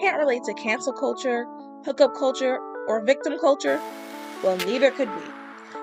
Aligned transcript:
can't 0.00 0.18
relate 0.18 0.44
to 0.44 0.54
cancel 0.54 0.94
culture, 0.94 1.46
hookup 1.84 2.14
culture, 2.14 2.58
or 2.88 3.04
victim 3.04 3.38
culture, 3.38 3.78
well, 4.42 4.56
neither 4.58 4.90
could 4.90 5.10
we. 5.10 5.22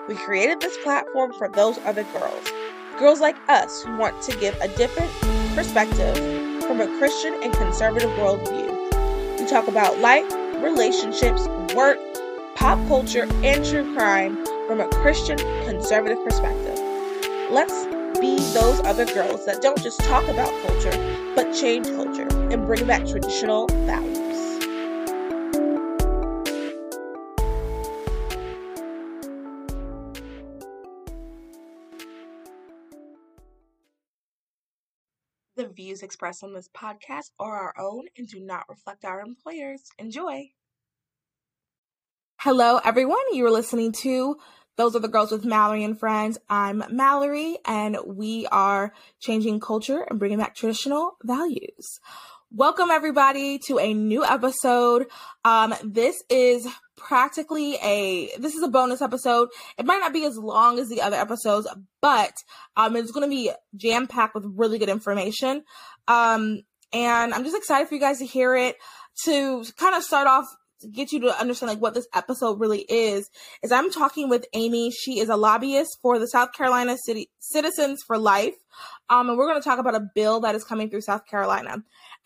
We 0.08 0.16
created 0.16 0.60
this 0.60 0.76
platform 0.84 1.34
for 1.34 1.48
those 1.48 1.78
other 1.86 2.04
girls. 2.06 2.52
Girls 2.98 3.20
like 3.22 3.36
us 3.48 3.84
who 3.84 3.96
want 3.96 4.20
to 4.24 4.36
give 4.40 4.60
a 4.60 4.70
different 4.70 5.12
perspective 5.54 6.16
from 6.64 6.82
a 6.82 6.88
Christian 6.98 7.36
and 7.44 7.54
conservative 7.54 8.10
worldview. 8.12 9.40
We 9.40 9.46
talk 9.46 9.68
about 9.68 10.00
life, 10.00 10.32
relationships, 10.64 11.48
work, 11.76 12.00
pop 12.56 12.80
culture, 12.88 13.28
and 13.44 13.64
true 13.64 13.94
crime 13.96 14.44
from 14.66 14.82
a 14.82 14.88
Christian 14.90 15.38
conservative 15.66 16.24
perspective. 16.24 16.80
Let's 17.52 17.87
be 18.20 18.38
those 18.54 18.80
other 18.82 19.06
girls 19.06 19.46
that 19.46 19.62
don't 19.62 19.82
just 19.82 20.00
talk 20.02 20.28
about 20.28 20.50
culture, 20.66 21.34
but 21.36 21.54
change 21.54 21.88
culture 21.88 22.28
and 22.52 22.66
bring 22.66 22.86
back 22.88 23.06
traditional 23.06 23.68
values. 23.68 24.18
The 35.56 35.68
views 35.68 36.04
expressed 36.04 36.44
on 36.44 36.54
this 36.54 36.70
podcast 36.70 37.32
are 37.40 37.56
our 37.56 37.74
own 37.80 38.06
and 38.16 38.28
do 38.28 38.40
not 38.40 38.70
reflect 38.70 39.06
our 39.06 39.22
employers. 39.22 39.90
Enjoy. 39.98 40.52
Hello, 42.40 42.80
everyone. 42.86 43.18
You're 43.34 43.50
listening 43.50 43.92
to 44.04 44.38
Those 44.78 44.96
Other 44.96 45.08
Girls 45.08 45.32
with 45.32 45.44
Mallory 45.44 45.84
and 45.84 46.00
Friends. 46.00 46.38
I'm 46.48 46.84
Mallory, 46.92 47.58
and 47.66 47.98
we 48.06 48.46
are 48.52 48.94
changing 49.20 49.60
culture 49.60 50.06
and 50.08 50.20
bringing 50.20 50.38
back 50.38 50.54
traditional 50.54 51.18
values. 51.24 52.00
Welcome, 52.52 52.92
everybody, 52.92 53.58
to 53.66 53.80
a 53.80 53.96
new 53.96 54.24
episode. 54.24 55.08
Um, 55.44 55.74
this 55.84 56.24
is 56.30 56.68
practically 56.96 57.80
a 57.84 58.30
this 58.38 58.54
is 58.54 58.62
a 58.62 58.68
bonus 58.68 59.02
episode. 59.02 59.50
It 59.80 59.86
might 59.88 60.00
not 60.00 60.14
be 60.14 60.26
as 60.26 60.38
long 60.38 60.78
as 60.78 60.90
the 60.90 61.02
other 61.02 61.18
episodes, 61.18 61.68
but 62.02 62.34
um 62.76 62.96
it's 62.96 63.12
going 63.12 63.30
to 63.30 63.36
be 63.36 63.52
jam 63.76 64.08
packed 64.08 64.34
with 64.36 64.46
really 64.56 64.80
good 64.80 64.90
information. 64.90 65.64
Um 66.08 66.62
and 66.92 67.34
I'm 67.34 67.44
just 67.44 67.56
excited 67.56 67.88
for 67.88 67.94
you 67.94 68.02
guys 68.02 68.18
to 68.20 68.26
hear 68.26 68.56
it 68.56 68.78
to 69.26 69.64
kind 69.78 69.96
of 69.96 70.04
start 70.04 70.28
off 70.28 70.46
get 70.92 71.12
you 71.12 71.20
to 71.22 71.40
understand 71.40 71.70
like 71.70 71.82
what 71.82 71.94
this 71.94 72.08
episode 72.14 72.60
really 72.60 72.82
is 72.82 73.30
is 73.64 73.72
i'm 73.72 73.92
talking 73.92 74.30
with 74.30 74.46
amy. 74.54 74.92
She 74.92 75.20
is 75.20 75.30
a 75.30 75.36
lobbyist 75.36 75.98
for 76.02 76.20
the 76.20 76.28
south 76.28 76.54
carolina 76.54 76.98
city 76.98 77.30
citizens 77.40 78.04
for 78.06 78.18
life. 78.18 78.56
Um, 79.10 79.30
and 79.30 79.38
we're 79.38 79.48
going 79.48 79.60
to 79.62 79.68
talk 79.68 79.80
about 79.80 79.96
a 79.96 80.08
bill 80.14 80.42
that 80.42 80.54
is 80.54 80.64
coming 80.64 80.90
through 80.90 81.02
south 81.02 81.26
carolina. 81.26 81.74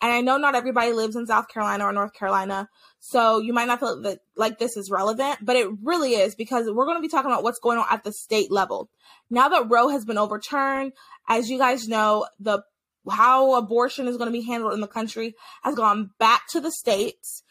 And 0.00 0.12
i 0.12 0.20
know 0.20 0.36
not 0.36 0.54
everybody 0.54 0.92
lives 0.92 1.16
in 1.16 1.26
south 1.26 1.48
carolina 1.48 1.84
or 1.84 1.92
north 1.92 2.12
carolina 2.12 2.68
so 3.04 3.40
you 3.40 3.52
might 3.52 3.66
not 3.66 3.80
feel 3.80 4.00
that 4.02 4.20
like 4.36 4.60
this 4.60 4.76
is 4.76 4.88
relevant, 4.88 5.38
but 5.42 5.56
it 5.56 5.68
really 5.82 6.12
is 6.12 6.36
because 6.36 6.70
we're 6.70 6.84
going 6.84 6.98
to 6.98 7.02
be 7.02 7.08
talking 7.08 7.32
about 7.32 7.42
what's 7.42 7.58
going 7.58 7.78
on 7.78 7.86
at 7.90 8.04
the 8.04 8.12
state 8.12 8.48
level. 8.52 8.88
Now 9.28 9.48
that 9.48 9.68
Roe 9.68 9.88
has 9.88 10.04
been 10.04 10.18
overturned, 10.18 10.92
as 11.28 11.50
you 11.50 11.58
guys 11.58 11.88
know, 11.88 12.28
the 12.38 12.62
how 13.10 13.56
abortion 13.56 14.06
is 14.06 14.16
going 14.16 14.28
to 14.28 14.38
be 14.38 14.46
handled 14.46 14.72
in 14.72 14.80
the 14.80 14.86
country 14.86 15.34
has 15.64 15.74
gone 15.74 16.10
back 16.20 16.42
to 16.50 16.60
the 16.60 16.70
states. 16.70 17.42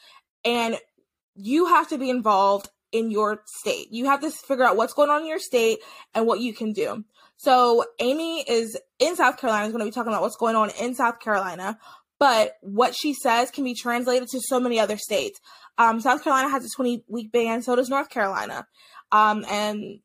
And 0.46 0.78
you 1.36 1.68
have 1.68 1.90
to 1.90 1.98
be 1.98 2.10
involved 2.10 2.70
in 2.92 3.10
your 3.10 3.42
state. 3.46 3.88
You 3.92 4.06
have 4.06 4.22
to 4.22 4.32
figure 4.32 4.66
out 4.66 4.76
what's 4.76 4.94
going 4.94 5.10
on 5.10 5.22
in 5.22 5.28
your 5.28 5.40
state 5.40 5.80
and 6.14 6.28
what 6.28 6.40
you 6.40 6.54
can 6.54 6.74
do. 6.74 7.06
So 7.38 7.86
Amy 8.00 8.42
is 8.42 8.78
in 9.00 9.16
South 9.16 9.38
Carolina 9.38 9.66
is 9.66 9.72
going 9.72 9.84
to 9.84 9.90
be 9.90 9.94
talking 9.94 10.12
about 10.12 10.22
what's 10.22 10.36
going 10.36 10.56
on 10.56 10.72
in 10.80 10.94
South 10.94 11.20
Carolina 11.20 11.78
but 12.22 12.58
what 12.62 12.94
she 12.96 13.16
says 13.16 13.50
can 13.50 13.64
be 13.64 13.74
translated 13.74 14.30
to 14.30 14.40
so 14.42 14.60
many 14.60 14.80
other 14.80 14.96
states. 14.96 15.42
Um, 15.80 16.00
South 16.00 16.24
Carolina 16.24 16.50
has 16.50 16.64
a 16.64 16.70
20 16.70 17.04
week 17.08 17.32
ban, 17.32 17.64
so 17.64 17.76
does 17.76 17.90
North 17.90 18.10
Carolina. 18.10 18.68
Um, 19.12 19.44
and 19.50 20.02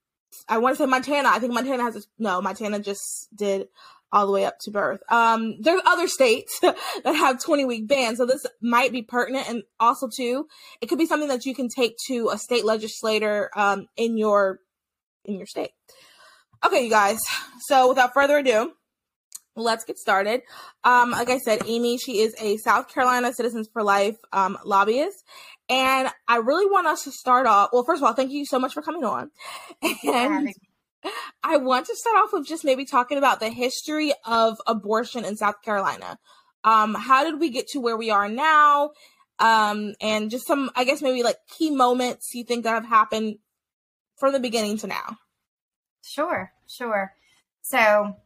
I 0.48 0.56
want 0.56 0.78
to 0.78 0.82
say 0.82 0.86
Montana. 0.86 1.28
I 1.28 1.40
think 1.40 1.52
Montana 1.52 1.82
has 1.82 1.94
a, 1.94 2.00
no, 2.18 2.40
Montana 2.40 2.80
just 2.80 3.28
did 3.36 3.68
all 4.12 4.26
the 4.26 4.32
way 4.32 4.44
up 4.44 4.58
to 4.60 4.70
birth. 4.70 5.00
Um, 5.08 5.56
there's 5.60 5.82
other 5.84 6.08
states 6.08 6.58
that 6.62 6.76
have 7.04 7.42
20 7.42 7.64
week 7.64 7.88
bans, 7.88 8.18
so 8.18 8.26
this 8.26 8.46
might 8.60 8.92
be 8.92 9.02
pertinent. 9.02 9.48
And 9.48 9.62
also, 9.80 10.08
too, 10.14 10.46
it 10.80 10.86
could 10.86 10.98
be 10.98 11.06
something 11.06 11.28
that 11.28 11.44
you 11.44 11.54
can 11.54 11.68
take 11.68 11.96
to 12.08 12.30
a 12.32 12.38
state 12.38 12.64
legislator 12.64 13.50
um, 13.54 13.86
in 13.96 14.16
your 14.16 14.60
in 15.24 15.36
your 15.36 15.46
state. 15.46 15.70
Okay, 16.64 16.84
you 16.84 16.90
guys. 16.90 17.18
So 17.68 17.88
without 17.88 18.14
further 18.14 18.38
ado, 18.38 18.72
let's 19.56 19.84
get 19.84 19.98
started. 19.98 20.42
Um, 20.84 21.10
like 21.10 21.30
I 21.30 21.38
said, 21.38 21.62
Amy, 21.66 21.98
she 21.98 22.20
is 22.20 22.34
a 22.40 22.56
South 22.58 22.88
Carolina 22.92 23.32
Citizens 23.32 23.68
for 23.72 23.82
Life 23.82 24.16
um, 24.32 24.56
lobbyist. 24.64 25.24
And 25.68 26.08
I 26.28 26.36
really 26.36 26.66
want 26.66 26.86
us 26.86 27.02
to 27.04 27.10
start 27.10 27.46
off. 27.46 27.70
Well, 27.72 27.84
first 27.84 28.00
of 28.00 28.06
all, 28.06 28.14
thank 28.14 28.30
you 28.30 28.46
so 28.46 28.58
much 28.58 28.72
for 28.72 28.82
coming 28.82 29.04
on. 29.04 29.30
And 30.04 30.54
I 31.42 31.58
want 31.58 31.86
to 31.86 31.96
start 31.96 32.16
off 32.16 32.32
with 32.32 32.46
just 32.46 32.64
maybe 32.64 32.84
talking 32.84 33.18
about 33.18 33.40
the 33.40 33.50
history 33.50 34.12
of 34.24 34.58
abortion 34.66 35.24
in 35.24 35.36
South 35.36 35.62
Carolina. 35.62 36.18
Um, 36.64 36.94
how 36.94 37.24
did 37.24 37.38
we 37.38 37.50
get 37.50 37.68
to 37.68 37.80
where 37.80 37.96
we 37.96 38.10
are 38.10 38.28
now? 38.28 38.90
Um, 39.38 39.94
and 40.00 40.30
just 40.30 40.46
some, 40.46 40.70
I 40.74 40.84
guess, 40.84 41.02
maybe 41.02 41.22
like 41.22 41.36
key 41.48 41.70
moments 41.70 42.34
you 42.34 42.44
think 42.44 42.64
that 42.64 42.70
have 42.70 42.86
happened 42.86 43.38
from 44.16 44.32
the 44.32 44.40
beginning 44.40 44.78
to 44.78 44.86
now. 44.86 45.18
Sure, 46.02 46.52
sure. 46.66 47.12
So 47.62 48.16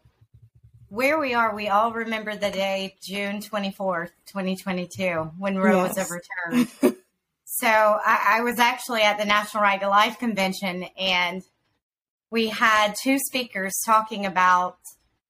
where 0.88 1.18
we 1.18 1.34
are, 1.34 1.54
we 1.54 1.68
all 1.68 1.92
remember 1.92 2.34
the 2.34 2.50
day, 2.50 2.96
June 3.02 3.40
24th, 3.40 4.10
2022, 4.26 5.32
when 5.38 5.56
Roe 5.56 5.84
yes. 5.84 5.96
was 5.96 6.10
overturned. 6.50 6.96
so 7.44 7.68
I, 7.68 8.38
I 8.38 8.40
was 8.42 8.58
actually 8.58 9.02
at 9.02 9.18
the 9.18 9.24
National 9.24 9.62
Right 9.62 9.80
to 9.80 9.88
Life 9.88 10.18
Convention, 10.18 10.84
and 10.98 11.42
we 12.30 12.48
had 12.48 12.94
two 13.02 13.18
speakers 13.18 13.72
talking 13.84 14.24
about 14.24 14.78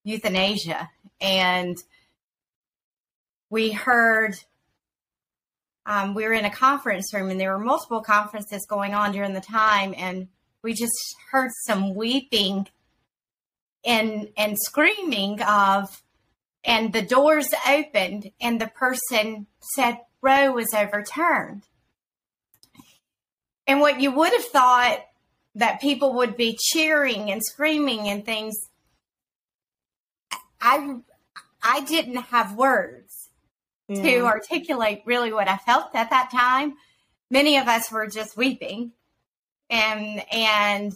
euthanasia. 0.05 0.91
And 1.21 1.77
we 3.49 3.73
heard 3.73 4.35
um, 5.87 6.15
we 6.15 6.25
were 6.25 6.33
in 6.33 6.45
a 6.45 6.51
conference 6.51 7.13
room 7.13 7.31
and 7.31 7.41
there 7.41 7.53
were 7.53 7.65
multiple 7.65 8.03
conferences 8.03 8.67
going 8.69 8.95
on 8.95 9.13
during 9.13 9.33
the 9.33 9.41
time 9.41 9.95
and 9.97 10.29
we 10.63 10.75
just 10.75 10.93
heard 11.33 11.51
some 11.67 11.95
weeping 11.95 12.69
and 13.85 14.29
and 14.37 14.57
screaming 14.59 15.41
of 15.43 16.03
and 16.63 16.93
the 16.93 17.03
doors 17.03 17.49
opened 17.67 18.31
and 18.41 18.61
the 18.61 18.69
person 18.69 19.47
said 19.75 19.99
Roe 20.21 20.53
was 20.53 20.75
overturned. 20.77 21.65
And 23.67 23.81
what 23.81 24.01
you 24.01 24.13
would 24.13 24.33
have 24.33 24.45
thought 24.45 25.01
that 25.55 25.81
people 25.81 26.15
would 26.15 26.37
be 26.37 26.57
cheering 26.61 27.31
and 27.31 27.43
screaming 27.45 28.09
and 28.09 28.25
things 28.25 28.57
I 30.61 30.97
I 31.63 31.81
didn't 31.83 32.17
have 32.17 32.57
words 32.57 33.31
yeah. 33.89 34.03
to 34.03 34.27
articulate 34.27 35.03
really 35.05 35.33
what 35.33 35.49
I 35.49 35.57
felt 35.57 35.95
at 35.95 36.11
that 36.11 36.31
time. 36.31 36.75
Many 37.31 37.59
of 37.59 37.69
us 37.69 37.91
were 37.91 38.07
just 38.07 38.37
weeping 38.37 38.93
and 39.69 40.23
and 40.31 40.93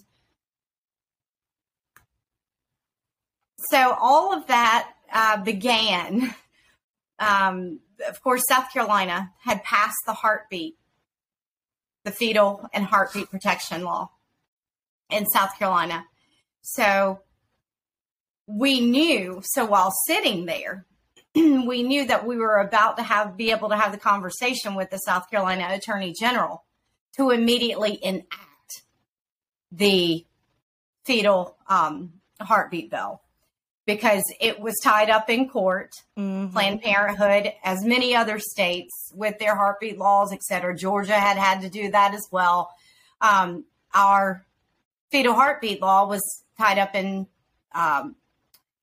so 3.57 3.97
all 3.99 4.37
of 4.37 4.47
that 4.49 4.91
uh, 5.13 5.43
began. 5.43 6.35
Um, 7.21 7.79
of 8.09 8.21
course, 8.23 8.43
South 8.49 8.73
Carolina 8.73 9.33
had 9.39 9.63
passed 9.63 9.99
the 10.05 10.13
heartbeat, 10.13 10.77
the 12.05 12.11
fetal 12.11 12.69
and 12.75 12.85
heartbeat 12.85 13.31
protection 13.31 13.85
law 13.85 14.11
in 15.15 15.27
South 15.27 15.59
Carolina. 15.59 16.05
So 16.63 17.21
we 18.47 18.81
knew. 18.81 19.41
So 19.45 19.65
while 19.65 19.93
sitting 20.07 20.47
there, 20.47 20.87
we 21.35 21.83
knew 21.83 22.07
that 22.07 22.27
we 22.27 22.37
were 22.37 22.59
about 22.59 22.97
to 22.99 23.03
have 23.03 23.37
be 23.37 23.51
able 23.51 23.71
to 23.71 23.77
have 23.77 23.93
the 23.93 23.99
conversation 23.99 24.75
with 24.75 24.91
the 24.91 24.99
South 24.99 25.31
Carolina 25.31 25.69
Attorney 25.71 26.13
General 26.19 26.65
to 27.17 27.31
immediately 27.31 27.99
enact 28.03 28.83
the 29.71 30.25
fetal 31.05 31.57
um, 31.69 32.15
heartbeat 32.41 32.91
bill 32.91 33.21
because 33.87 34.23
it 34.41 34.61
was 34.61 34.75
tied 34.83 35.11
up 35.11 35.29
in 35.29 35.49
court. 35.49 35.91
Mm-hmm. 36.19 36.53
Planned 36.53 36.83
Parenthood, 36.83 37.53
as 37.63 37.85
many 37.85 38.15
other 38.17 38.39
states 38.39 39.13
with 39.15 39.39
their 39.39 39.55
heartbeat 39.55 39.99
laws, 39.99 40.33
et 40.33 40.43
cetera, 40.43 40.77
Georgia 40.77 41.19
had 41.19 41.37
had 41.37 41.61
to 41.61 41.69
do 41.69 41.91
that 41.91 42.15
as 42.15 42.27
well. 42.31 42.71
Um, 43.21 43.65
our 43.93 44.45
fetal 45.15 45.35
heartbeat 45.35 45.81
law 45.81 46.09
was 46.09 46.43
tied 46.59 46.77
up 46.77 46.97
in 46.97 47.29
um, 47.73 48.17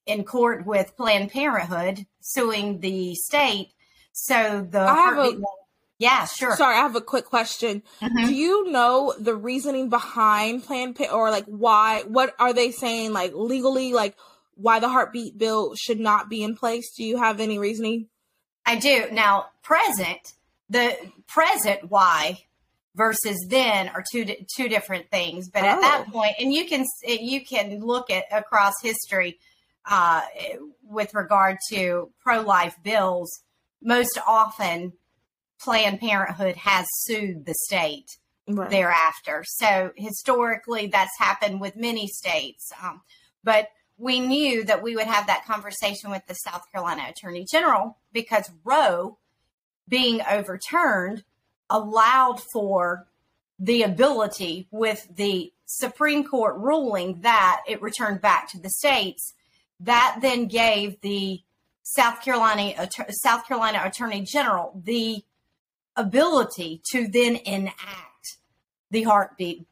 in 0.06 0.24
court 0.24 0.66
with 0.66 0.96
Planned 0.96 1.30
Parenthood 1.30 2.06
suing 2.22 2.80
the 2.80 3.16
state. 3.16 3.74
So 4.14 4.66
the 4.70 4.80
I 4.80 4.94
heartbeat 4.94 5.40
a, 5.40 5.42
law, 5.42 5.56
yeah, 5.98 6.26
sure. 6.26 6.56
Sorry, 6.56 6.78
I 6.78 6.80
have 6.80 6.96
a 6.96 7.02
quick 7.02 7.26
question. 7.26 7.84
Mm-hmm. 8.02 8.28
Do 8.28 8.34
you 8.34 8.72
know 8.72 9.14
the 9.20 9.36
reasoning 9.36 9.90
behind 9.90 10.64
Planned 10.64 10.96
Parenthood, 10.96 11.20
or 11.20 11.32
like 11.32 11.46
why? 11.48 12.04
What 12.08 12.34
are 12.40 12.54
they 12.54 12.72
saying? 12.72 13.12
Like 13.12 13.34
legally, 13.36 13.92
like 13.92 14.16
why 14.56 14.80
the 14.80 14.88
heartbeat 14.88 15.38
bill 15.38 15.76
should 15.76 16.00
not 16.00 16.30
be 16.30 16.44
in 16.44 16.56
place? 16.56 16.94
Do 16.96 17.04
you 17.04 17.18
have 17.18 17.42
any 17.42 17.60
reasoning? 17.60 18.08
I 18.66 18.78
do. 18.78 19.08
Now, 19.12 19.48
present, 19.64 20.34
the 20.70 20.96
present 21.28 21.90
why 21.90 22.46
versus 22.96 23.38
then 23.50 23.90
are 23.90 24.04
two 24.12 24.26
two 24.56 24.68
different 24.68 25.10
things. 25.10 25.50
But 25.50 25.64
at 25.64 25.82
that 25.82 26.06
Oh. 26.08 26.12
point, 26.12 26.36
and 26.40 26.54
you 26.54 26.68
can 26.68 26.86
you 27.04 27.46
can 27.46 27.80
look 27.80 28.10
at 28.10 28.26
across 28.32 28.74
history 28.82 29.40
uh, 29.86 30.22
with 30.84 31.14
regard 31.14 31.58
to 31.70 32.12
pro 32.22 32.42
life 32.42 32.76
bills. 32.84 33.32
Most 33.82 34.20
often, 34.28 34.94
Planned 35.60 36.00
Parenthood 36.00 36.56
has 36.58 36.86
sued 37.04 37.46
the 37.46 37.56
state 37.66 38.18
Right. 38.48 38.70
thereafter. 38.70 39.44
So 39.48 39.92
historically, 39.96 40.88
that's 40.88 41.18
happened 41.20 41.62
with 41.62 41.76
many 41.76 42.08
states. 42.08 42.72
Um, 42.84 43.02
but 43.44 43.70
we 43.98 44.20
knew 44.20 44.64
that 44.66 44.82
we 44.82 44.96
would 44.96 45.06
have 45.08 45.28
that 45.28 45.46
conversation 45.46 46.10
with 46.10 46.26
the 46.28 46.34
South 46.34 46.64
Carolina 46.72 47.06
Attorney 47.10 47.46
General 47.50 47.98
because 48.12 48.50
Roe 48.66 49.20
being 49.88 50.22
overturned 50.30 51.24
allowed 51.72 52.42
for 52.54 53.08
the 53.58 53.84
ability 53.84 54.68
with 54.72 55.08
the 55.16 55.52
Supreme 55.66 56.24
Court 56.24 56.58
ruling 56.58 57.22
that 57.22 57.62
it 57.68 57.82
returned 57.82 58.22
back 58.22 58.52
to 58.52 58.60
the 58.60 58.70
states. 58.70 59.34
That 59.80 60.20
then 60.22 60.48
gave 60.48 61.00
the 61.02 61.42
South 61.84 62.22
Carolina 62.22 62.88
South 63.24 63.48
Carolina 63.48 63.82
Attorney 63.84 64.22
General 64.22 64.80
the 64.84 65.24
ability 65.96 66.82
to 66.92 67.08
then 67.08 67.38
enact 67.38 68.38
the 68.92 69.04
heartbeat 69.04 69.66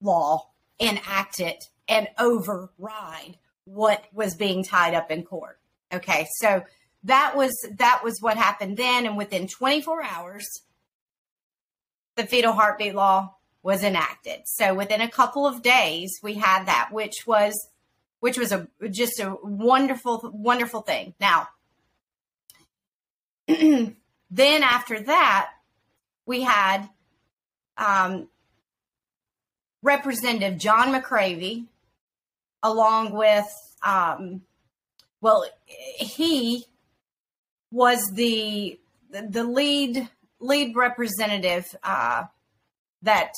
law, 0.00 0.50
enact 0.78 1.40
it, 1.40 1.64
and 1.88 2.08
override 2.18 3.38
what 3.64 4.04
was 4.12 4.34
being 4.34 4.62
tied 4.62 4.94
up 4.94 5.10
in 5.10 5.22
court. 5.22 5.58
Okay, 5.92 6.26
so 6.40 6.62
that 7.04 7.36
was 7.36 7.52
that 7.78 8.02
was 8.02 8.18
what 8.20 8.36
happened 8.36 8.76
then, 8.76 9.06
and 9.06 9.16
within 9.16 9.48
24 9.48 10.02
hours, 10.02 10.46
the 12.16 12.26
fetal 12.26 12.52
heartbeat 12.52 12.94
law 12.94 13.34
was 13.62 13.82
enacted. 13.82 14.42
So 14.46 14.74
within 14.74 15.00
a 15.00 15.10
couple 15.10 15.46
of 15.46 15.62
days, 15.62 16.18
we 16.22 16.34
had 16.34 16.66
that, 16.66 16.90
which 16.92 17.26
was 17.26 17.68
which 18.20 18.38
was 18.38 18.52
a 18.52 18.68
just 18.90 19.20
a 19.20 19.36
wonderful 19.42 20.30
wonderful 20.32 20.82
thing. 20.82 21.14
Now, 21.20 21.48
then 23.46 23.94
after 24.62 25.00
that, 25.00 25.50
we 26.26 26.42
had 26.42 26.88
um, 27.76 28.28
Representative 29.82 30.58
John 30.58 30.92
McCravy, 30.92 31.66
along 32.62 33.12
with, 33.12 33.46
um, 33.82 34.42
well, 35.20 35.44
he 35.66 36.64
was 37.70 38.10
the 38.14 38.78
the 39.10 39.44
lead 39.44 40.08
lead 40.40 40.76
representative 40.76 41.64
uh, 41.82 42.24
that 43.02 43.32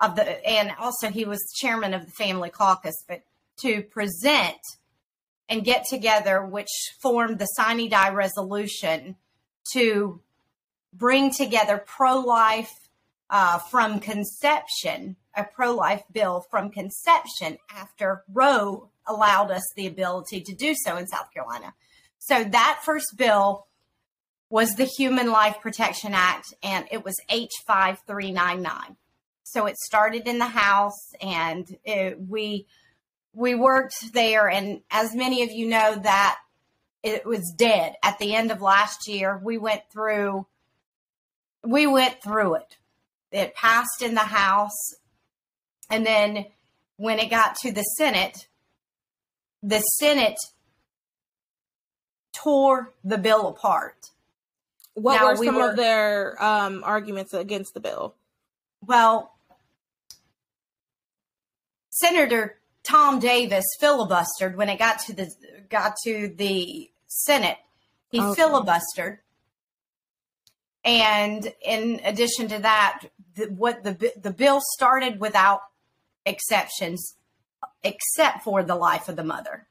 of 0.00 0.16
the, 0.16 0.48
and 0.48 0.72
also 0.78 1.10
he 1.10 1.24
was 1.24 1.52
chairman 1.54 1.94
of 1.94 2.06
the 2.06 2.12
Family 2.12 2.50
Caucus, 2.50 3.04
but 3.06 3.22
to 3.60 3.82
present 3.82 4.58
and 5.48 5.64
get 5.64 5.84
together, 5.88 6.44
which 6.44 6.70
formed 7.02 7.38
the 7.38 7.44
Sine 7.44 7.88
Die 7.88 8.10
resolution 8.10 9.16
to 9.72 10.20
bring 10.92 11.30
together 11.30 11.82
pro 11.84 12.18
life 12.18 12.72
uh, 13.28 13.58
from 13.58 14.00
conception, 14.00 15.16
a 15.36 15.44
pro 15.44 15.74
life 15.74 16.02
bill 16.10 16.44
from 16.50 16.70
conception 16.70 17.58
after 17.76 18.24
Roe 18.32 18.88
allowed 19.06 19.50
us 19.50 19.62
the 19.76 19.86
ability 19.86 20.40
to 20.40 20.54
do 20.54 20.74
so 20.74 20.96
in 20.96 21.06
South 21.06 21.32
Carolina. 21.32 21.74
So 22.18 22.44
that 22.44 22.80
first 22.84 23.16
bill 23.16 23.66
was 24.50 24.74
the 24.74 24.84
Human 24.84 25.30
Life 25.30 25.60
Protection 25.62 26.12
Act, 26.12 26.52
and 26.62 26.86
it 26.90 27.04
was 27.04 27.16
H5399. 27.30 28.96
So 29.44 29.66
it 29.66 29.76
started 29.78 30.26
in 30.26 30.38
the 30.38 30.46
House, 30.46 31.14
and 31.22 31.66
it, 31.84 32.20
we 32.20 32.66
we 33.32 33.54
worked 33.54 34.12
there. 34.12 34.48
And 34.48 34.80
as 34.90 35.14
many 35.14 35.44
of 35.44 35.50
you 35.52 35.68
know, 35.68 35.94
that 36.02 36.38
it 37.02 37.24
was 37.24 37.54
dead 37.56 37.94
at 38.02 38.18
the 38.18 38.34
end 38.34 38.50
of 38.50 38.60
last 38.60 39.08
year. 39.08 39.40
We 39.42 39.56
went 39.56 39.82
through 39.90 40.46
we 41.64 41.86
went 41.86 42.22
through 42.22 42.54
it. 42.56 42.76
It 43.30 43.54
passed 43.54 44.02
in 44.02 44.14
the 44.14 44.20
House, 44.20 44.96
and 45.88 46.04
then 46.04 46.46
when 46.96 47.18
it 47.18 47.30
got 47.30 47.54
to 47.62 47.72
the 47.72 47.82
Senate, 47.82 48.48
the 49.62 49.80
Senate 49.80 50.38
tore 52.32 52.92
the 53.04 53.18
bill 53.18 53.46
apart. 53.46 54.10
What 54.94 55.14
Now, 55.20 55.26
were 55.32 55.38
we 55.38 55.46
some 55.46 55.56
were- 55.56 55.70
of 55.70 55.76
their 55.76 56.42
um, 56.42 56.82
arguments 56.84 57.32
against 57.32 57.74
the 57.74 57.80
bill? 57.80 58.14
Well, 58.84 59.32
Senator 61.90 62.58
Tom 62.82 63.18
Davis 63.20 63.64
filibustered 63.80 64.54
when 64.56 64.68
it 64.68 64.78
got 64.78 65.00
to 65.00 65.12
the 65.14 65.30
got 65.68 65.94
to 66.04 66.28
the 66.34 66.90
Senate. 67.06 67.58
He 68.10 68.20
Okay. 68.20 68.40
filibustered, 68.42 69.18
and 70.84 71.52
in 71.62 72.00
addition 72.04 72.48
to 72.48 72.58
that, 72.60 73.02
the, 73.34 73.46
what 73.46 73.84
the 73.84 74.12
the 74.20 74.30
bill 74.32 74.60
started 74.76 75.20
without 75.20 75.60
exceptions, 76.26 77.16
except 77.84 78.42
for 78.42 78.62
the 78.62 78.74
life 78.76 79.08
of 79.08 79.16
the 79.16 79.24
mother. 79.24 79.66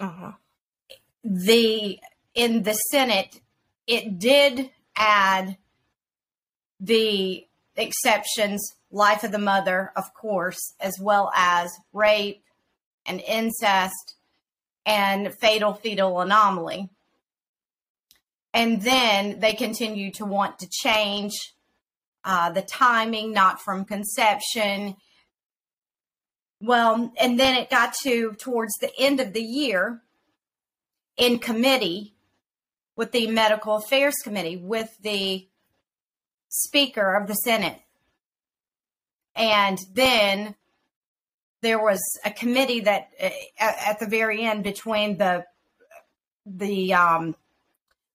Uh-huh. 0.00 0.32
the 1.24 1.98
in 2.34 2.62
the 2.62 2.74
Senate, 2.74 3.40
it 3.88 4.18
did 4.18 4.70
add 4.94 5.56
the 6.78 7.46
exceptions, 7.74 8.74
life 8.92 9.24
of 9.24 9.32
the 9.32 9.38
mother, 9.38 9.92
of 9.96 10.12
course, 10.14 10.74
as 10.78 11.00
well 11.00 11.32
as 11.34 11.72
rape 11.92 12.44
and 13.06 13.20
incest 13.22 14.14
and 14.84 15.32
fatal 15.34 15.72
fetal 15.72 16.20
anomaly. 16.20 16.90
And 18.52 18.82
then 18.82 19.40
they 19.40 19.54
continue 19.54 20.10
to 20.12 20.24
want 20.24 20.58
to 20.58 20.68
change 20.68 21.32
uh, 22.24 22.50
the 22.50 22.62
timing, 22.62 23.32
not 23.32 23.60
from 23.62 23.84
conception. 23.84 24.96
Well, 26.60 27.12
and 27.18 27.40
then 27.40 27.56
it 27.56 27.70
got 27.70 27.94
to 28.02 28.32
towards 28.34 28.74
the 28.80 28.90
end 28.98 29.20
of 29.20 29.32
the 29.32 29.42
year 29.42 30.02
in 31.16 31.38
committee 31.38 32.14
with 32.98 33.12
the 33.12 33.28
Medical 33.28 33.76
Affairs 33.76 34.16
Committee 34.24 34.56
with 34.56 34.90
the 35.00 35.46
Speaker 36.48 37.14
of 37.14 37.28
the 37.28 37.34
Senate. 37.34 37.80
And 39.36 39.78
then 39.94 40.56
there 41.62 41.78
was 41.78 42.00
a 42.24 42.32
committee 42.32 42.80
that 42.80 43.10
uh, 43.22 43.30
at, 43.60 44.00
the 44.00 44.06
very 44.06 44.42
end 44.42 44.64
between 44.64 45.16
the 45.16 45.44
the 46.44 46.92
um, 46.92 47.36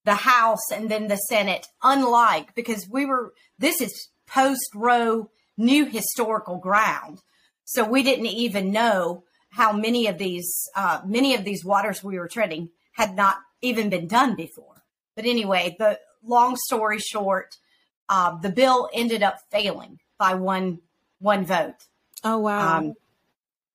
the 0.04 0.14
House 0.14 0.70
and 0.70 0.90
then 0.90 1.08
the 1.08 1.16
Senate, 1.16 1.66
unlike 1.82 2.54
because 2.54 2.86
we 2.90 3.06
were 3.06 3.32
this 3.58 3.80
is 3.80 4.10
post 4.26 4.68
Roe 4.74 5.30
new 5.56 5.86
historical 5.86 6.58
ground, 6.58 7.22
so 7.64 7.88
we 7.88 8.02
didn't 8.02 8.26
even 8.26 8.70
know 8.70 9.24
how 9.48 9.72
many 9.72 10.08
of 10.08 10.18
these 10.18 10.68
uh, 10.76 11.00
many 11.06 11.34
of 11.34 11.44
these 11.44 11.64
waters 11.64 12.04
we 12.04 12.18
were 12.18 12.28
treading 12.28 12.68
had 12.92 13.16
not 13.16 13.38
even 13.62 13.88
been 13.88 14.06
done 14.06 14.36
before. 14.36 14.73
But 15.16 15.26
anyway, 15.26 15.76
the 15.78 15.98
long 16.24 16.56
story 16.66 16.98
short, 16.98 17.56
uh, 18.08 18.36
the 18.38 18.50
bill 18.50 18.88
ended 18.92 19.22
up 19.22 19.38
failing 19.50 20.00
by 20.18 20.34
one 20.34 20.80
one 21.20 21.44
vote. 21.44 21.76
Oh 22.22 22.38
wow. 22.38 22.78
Um, 22.78 22.94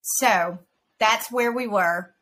so 0.01 0.59
that's 0.99 1.31
where 1.31 1.51
we 1.51 1.67
were. 1.67 2.13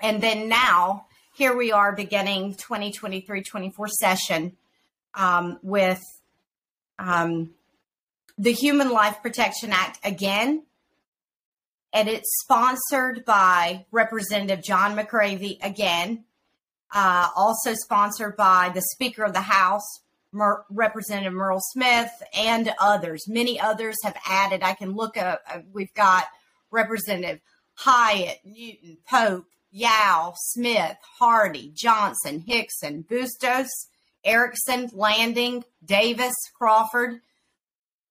And 0.00 0.22
then 0.22 0.48
now, 0.48 1.06
here 1.34 1.54
we 1.56 1.72
are 1.72 1.94
beginning 1.94 2.54
2023 2.54 3.42
24 3.42 3.88
session 3.88 4.56
um, 5.14 5.58
with 5.62 6.02
um, 6.98 7.50
the 8.38 8.52
Human 8.52 8.90
Life 8.90 9.18
Protection 9.22 9.70
Act 9.72 9.98
again. 10.04 10.64
And 11.92 12.08
it's 12.08 12.28
sponsored 12.42 13.24
by 13.24 13.84
Representative 13.90 14.62
John 14.62 14.96
McCravy 14.96 15.58
again, 15.62 16.24
uh, 16.92 17.28
also 17.36 17.74
sponsored 17.74 18.36
by 18.36 18.70
the 18.74 18.82
Speaker 18.82 19.22
of 19.24 19.32
the 19.32 19.40
House, 19.40 20.00
Mer- 20.32 20.64
Representative 20.70 21.32
Murrell 21.32 21.60
Smith, 21.72 22.10
and 22.34 22.72
others. 22.80 23.28
Many 23.28 23.60
others 23.60 23.96
have 24.04 24.16
added. 24.26 24.62
I 24.62 24.74
can 24.74 24.94
look 24.94 25.16
up, 25.16 25.42
uh, 25.52 25.60
we've 25.72 25.94
got 25.94 26.24
Representative 26.70 27.40
Hiott, 27.78 28.38
Newton, 28.44 28.98
Pope, 29.08 29.46
Yow, 29.70 30.34
Smith, 30.36 30.96
Hardee, 31.20 31.72
Johnson, 31.74 32.40
Hixon, 32.46 33.02
Bustos, 33.02 33.68
Erickson, 34.24 34.90
Landing, 34.92 35.64
Davis, 35.84 36.34
Crawford, 36.56 37.20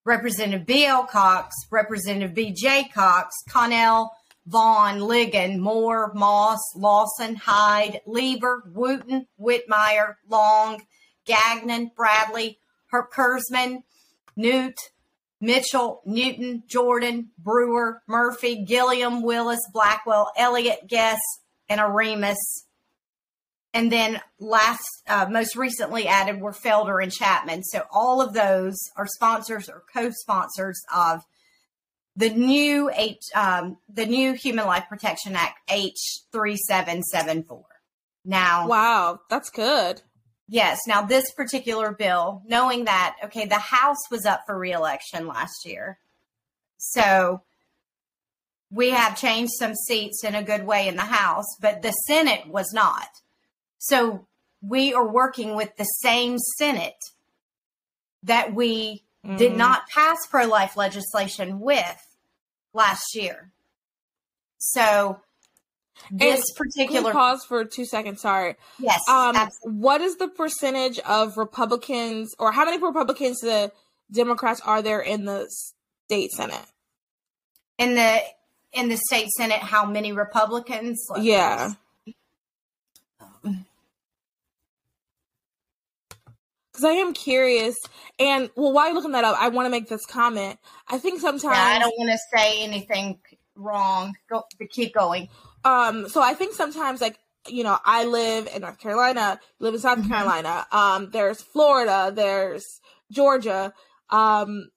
Representative 0.05 0.65
B.L. 0.65 1.03
Cox, 1.05 1.55
Representative 1.69 2.33
B.J. 2.33 2.89
Cox, 2.93 3.35
Connell, 3.49 4.11
Vaughn, 4.49 4.99
Ligon, 4.99 5.59
Moore, 5.59 6.11
Moss, 6.15 6.59
Lawson, 6.75 7.35
Hyde, 7.35 8.01
Lever, 8.07 8.63
Wooten, 8.73 9.27
Whitmire, 9.39 10.15
Long, 10.27 10.81
Gagnon, 11.25 11.91
Bradley, 11.95 12.59
Herb 12.91 13.05
Newt, 14.35 14.77
Mitchell, 15.39 16.01
Newton, 16.05 16.63
Jordan, 16.65 17.29
Brewer, 17.37 18.01
Murphy, 18.07 18.65
Gilliam, 18.65 19.21
Willis, 19.21 19.59
Blackwell, 19.71 20.31
Elliott, 20.35 20.87
Guess, 20.87 21.19
and 21.69 21.79
Aremus. 21.79 22.35
And 23.71 23.91
then 23.91 24.19
last, 24.39 25.03
uh, 25.07 25.27
most 25.29 25.55
recently 25.55 26.07
added 26.07 26.41
were 26.41 26.53
Felder 26.53 27.03
and 27.03 27.11
Chapman. 27.11 27.63
So 27.63 27.83
all 27.91 28.19
of 28.19 28.33
those 28.33 28.77
are 28.97 29.05
sponsors 29.05 29.69
or 29.69 29.83
co-sponsors 29.93 30.81
of 30.93 31.23
the 32.19 32.29
new 32.29 32.91
H, 32.93 33.23
um, 33.33 33.77
the 33.87 34.05
new 34.05 34.33
Human 34.33 34.65
Life 34.65 34.85
Protection 34.89 35.37
Act 35.37 35.57
H 35.69 36.19
three 36.33 36.57
seven 36.57 37.01
seven 37.01 37.43
four. 37.43 37.65
Now, 38.25 38.67
wow, 38.67 39.21
that's 39.29 39.49
good. 39.49 40.01
Yes. 40.49 40.79
Now, 40.85 41.03
this 41.03 41.31
particular 41.31 41.93
bill, 41.93 42.41
knowing 42.45 42.85
that, 42.85 43.15
okay, 43.23 43.45
the 43.45 43.59
House 43.59 44.09
was 44.11 44.25
up 44.25 44.41
for 44.45 44.57
reelection 44.57 45.27
last 45.27 45.65
year. 45.65 45.99
So 46.77 47.43
we 48.69 48.89
have 48.89 49.17
changed 49.17 49.53
some 49.57 49.73
seats 49.73 50.23
in 50.23 50.35
a 50.35 50.43
good 50.43 50.65
way 50.65 50.89
in 50.89 50.97
the 50.97 51.03
House, 51.03 51.45
but 51.61 51.81
the 51.81 51.91
Senate 51.91 52.47
was 52.47 52.73
not. 52.73 53.07
So 53.77 54.27
we 54.61 54.93
are 54.93 55.07
working 55.07 55.55
with 55.55 55.77
the 55.77 55.85
same 55.85 56.37
Senate 56.57 57.01
that 58.23 58.53
we 58.53 59.05
mm. 59.25 59.37
did 59.37 59.55
not 59.55 59.87
pass 59.87 60.17
pro 60.29 60.45
life 60.45 60.75
legislation 60.75 61.61
with 61.61 62.05
last 62.73 63.15
year. 63.15 63.51
So 64.57 65.19
this 66.11 66.43
and 66.49 66.55
particular 66.57 67.11
pause 67.11 67.45
for 67.45 67.65
two 67.65 67.85
seconds. 67.85 68.21
Sorry. 68.21 68.55
Yes. 68.79 69.01
Um, 69.07 69.35
what 69.63 70.01
is 70.01 70.17
the 70.17 70.27
percentage 70.27 70.99
of 70.99 71.37
Republicans, 71.37 72.33
or 72.39 72.51
how 72.51 72.65
many 72.65 72.81
Republicans 72.81 73.39
the 73.39 73.71
Democrats 74.11 74.61
are 74.65 74.81
there 74.81 75.01
in 75.01 75.25
the 75.25 75.47
state 76.05 76.31
senate? 76.31 76.65
In 77.77 77.95
the 77.95 78.19
in 78.73 78.89
the 78.89 78.97
state 78.97 79.29
senate, 79.29 79.59
how 79.59 79.85
many 79.85 80.11
Republicans? 80.11 81.03
yeah. 81.19 81.73
Because 86.79 86.95
I 86.95 86.99
am 86.99 87.13
curious, 87.13 87.77
and 88.19 88.49
well, 88.55 88.71
while 88.71 88.85
you're 88.85 88.95
looking 88.95 89.11
that 89.11 89.25
up, 89.25 89.35
I 89.37 89.49
want 89.49 89.65
to 89.65 89.69
make 89.69 89.89
this 89.89 90.05
comment. 90.05 90.57
I 90.87 90.97
think 90.97 91.19
sometimes 91.19 91.43
yeah, 91.43 91.75
I 91.75 91.79
don't 91.79 91.93
want 91.97 92.09
to 92.09 92.37
say 92.37 92.63
anything 92.63 93.19
wrong. 93.55 94.13
Go, 94.29 94.45
keep 94.69 94.93
going. 94.93 95.27
Um, 95.65 96.07
so 96.07 96.21
I 96.21 96.33
think 96.35 96.53
sometimes 96.53 97.01
like 97.01 97.19
you 97.49 97.65
know, 97.65 97.77
I 97.83 98.05
live 98.05 98.47
in 98.55 98.61
North 98.61 98.79
Carolina, 98.79 99.41
live 99.59 99.73
in 99.73 99.81
South 99.81 99.99
mm-hmm. 99.99 100.09
Carolina. 100.09 100.67
Um, 100.71 101.09
there's 101.11 101.41
Florida, 101.41 102.13
there's 102.15 102.79
Georgia, 103.11 103.73
um, 104.09 104.69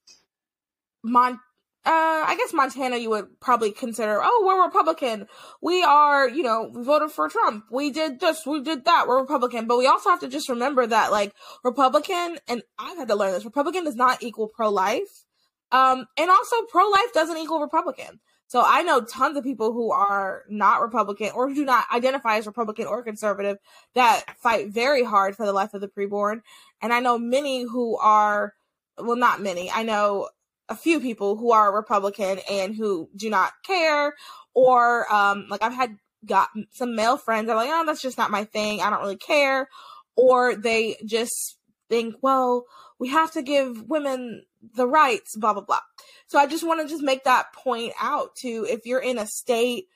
Mon. 1.04 1.38
Uh, 1.84 2.22
I 2.28 2.36
guess 2.36 2.52
Montana, 2.52 2.96
you 2.96 3.10
would 3.10 3.40
probably 3.40 3.72
consider, 3.72 4.20
oh, 4.22 4.44
we're 4.46 4.64
Republican. 4.64 5.26
We 5.60 5.82
are, 5.82 6.28
you 6.28 6.44
know, 6.44 6.70
we 6.72 6.84
voted 6.84 7.10
for 7.10 7.28
Trump. 7.28 7.64
We 7.72 7.90
did 7.90 8.20
this, 8.20 8.46
we 8.46 8.62
did 8.62 8.84
that. 8.84 9.08
We're 9.08 9.20
Republican. 9.20 9.66
But 9.66 9.78
we 9.78 9.88
also 9.88 10.10
have 10.10 10.20
to 10.20 10.28
just 10.28 10.48
remember 10.48 10.86
that, 10.86 11.10
like, 11.10 11.34
Republican, 11.64 12.38
and 12.46 12.62
I've 12.78 12.98
had 12.98 13.08
to 13.08 13.16
learn 13.16 13.32
this, 13.32 13.44
Republican 13.44 13.84
does 13.84 13.96
not 13.96 14.22
equal 14.22 14.46
pro 14.46 14.70
life. 14.70 15.24
Um, 15.72 16.06
and 16.16 16.30
also 16.30 16.56
pro 16.70 16.88
life 16.88 17.12
doesn't 17.14 17.38
equal 17.38 17.60
Republican. 17.60 18.20
So 18.46 18.62
I 18.64 18.82
know 18.82 19.00
tons 19.00 19.36
of 19.36 19.42
people 19.42 19.72
who 19.72 19.90
are 19.90 20.42
not 20.48 20.82
Republican 20.82 21.30
or 21.34 21.52
do 21.52 21.64
not 21.64 21.86
identify 21.92 22.36
as 22.36 22.46
Republican 22.46 22.86
or 22.86 23.02
conservative 23.02 23.56
that 23.94 24.24
fight 24.38 24.68
very 24.68 25.02
hard 25.02 25.34
for 25.34 25.46
the 25.46 25.54
life 25.54 25.72
of 25.72 25.80
the 25.80 25.88
preborn. 25.88 26.42
And 26.80 26.92
I 26.92 27.00
know 27.00 27.18
many 27.18 27.62
who 27.62 27.96
are, 27.96 28.52
well, 28.98 29.16
not 29.16 29.40
many. 29.40 29.70
I 29.70 29.82
know 29.82 30.28
a 30.72 30.76
few 30.76 31.00
people 31.00 31.36
who 31.36 31.52
are 31.52 31.74
Republican 31.74 32.40
and 32.50 32.74
who 32.74 33.08
do 33.14 33.30
not 33.30 33.52
care. 33.64 34.14
Or, 34.54 35.12
um, 35.12 35.46
like 35.48 35.62
I've 35.62 35.74
had 35.74 35.96
got 36.24 36.48
some 36.70 36.94
male 36.94 37.16
friends 37.16 37.48
are 37.48 37.56
like, 37.56 37.70
oh, 37.70 37.84
that's 37.86 38.02
just 38.02 38.18
not 38.18 38.30
my 38.30 38.44
thing. 38.44 38.80
I 38.80 38.90
don't 38.90 39.00
really 39.00 39.16
care. 39.16 39.68
Or 40.16 40.54
they 40.54 40.96
just 41.04 41.58
think, 41.88 42.16
well, 42.22 42.64
we 42.98 43.08
have 43.08 43.32
to 43.32 43.42
give 43.42 43.88
women 43.88 44.44
the 44.74 44.86
rights, 44.86 45.36
blah, 45.36 45.52
blah, 45.52 45.62
blah. 45.62 45.80
So 46.26 46.38
I 46.38 46.46
just 46.46 46.66
want 46.66 46.80
to 46.80 46.88
just 46.88 47.02
make 47.02 47.24
that 47.24 47.52
point 47.52 47.92
out 48.00 48.36
to 48.42 48.66
if 48.68 48.86
you're 48.86 49.00
in 49.00 49.18
a 49.18 49.26
state 49.26 49.86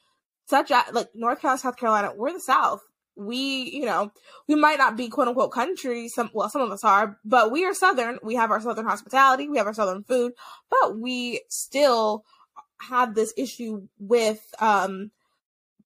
such 0.47 0.71
as 0.71 0.85
like 0.93 1.09
North 1.15 1.41
Carolina, 1.41 1.61
South 1.61 1.77
Carolina, 1.77 2.13
we're 2.17 2.33
the 2.33 2.41
South. 2.41 2.81
We, 3.17 3.71
you 3.73 3.87
know, 3.87 4.13
we 4.47 4.55
might 4.55 4.79
not 4.79 4.97
be 4.97 5.09
quote 5.09 5.29
unquote 5.29 5.53
country. 5.53 6.09
Some, 6.09 6.31
well, 6.33 6.51
some 6.51 6.63
of 6.63 6.71
us 6.71 6.85
are, 6.85 7.19
but 7.25 7.51
we 7.51 7.65
are 7.65 7.75
Southern. 7.75 8.19
We 8.23 8.35
have 8.35 8.51
our 8.51 8.61
Southern 8.61 8.87
hospitality. 8.87 9.49
We 9.49 9.59
have 9.59 9.67
our 9.67 9.75
Southern 9.75 10.05
food, 10.05 10.33
but 10.71 10.99
we 10.99 11.43
still 11.49 12.25
have 12.79 13.15
this 13.15 13.33
issue 13.37 13.89
with, 13.99 14.47
um, 14.61 15.11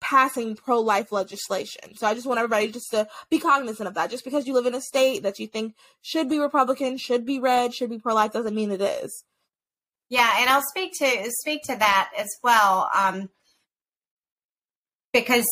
passing 0.01 0.57
pro 0.57 0.81
life 0.81 1.13
legislation. 1.13 1.95
So 1.95 2.07
I 2.07 2.15
just 2.15 2.27
want 2.27 2.39
everybody 2.39 2.73
just 2.73 2.91
to 2.93 3.07
be 3.29 3.39
cognizant 3.39 3.87
of 3.87 3.95
that. 3.95 4.11
Just 4.11 4.25
because 4.25 4.47
you 4.47 4.55
live 4.55 4.67
in 4.67 4.75
a 4.75 4.81
state 4.81 5.23
that 5.23 5.39
you 5.39 5.47
think 5.47 5.75
should 6.01 6.29
be 6.29 6.39
Republican, 6.39 6.97
should 6.97 7.27
be 7.27 7.39
red, 7.39 7.75
should 7.75 7.91
be 7.91 7.99
pro 7.99 8.15
life 8.15 8.33
doesn't 8.33 8.55
mean 8.55 8.71
it 8.71 8.81
is. 8.81 9.25
Yeah, 10.09 10.29
and 10.39 10.51
I'll 10.51 10.65
speak 10.69 10.93
to 10.99 11.31
speak 11.41 11.63
to 11.65 11.77
that 11.77 12.11
as 12.19 12.29
well, 12.43 12.91
um, 12.97 13.29
because 15.13 15.47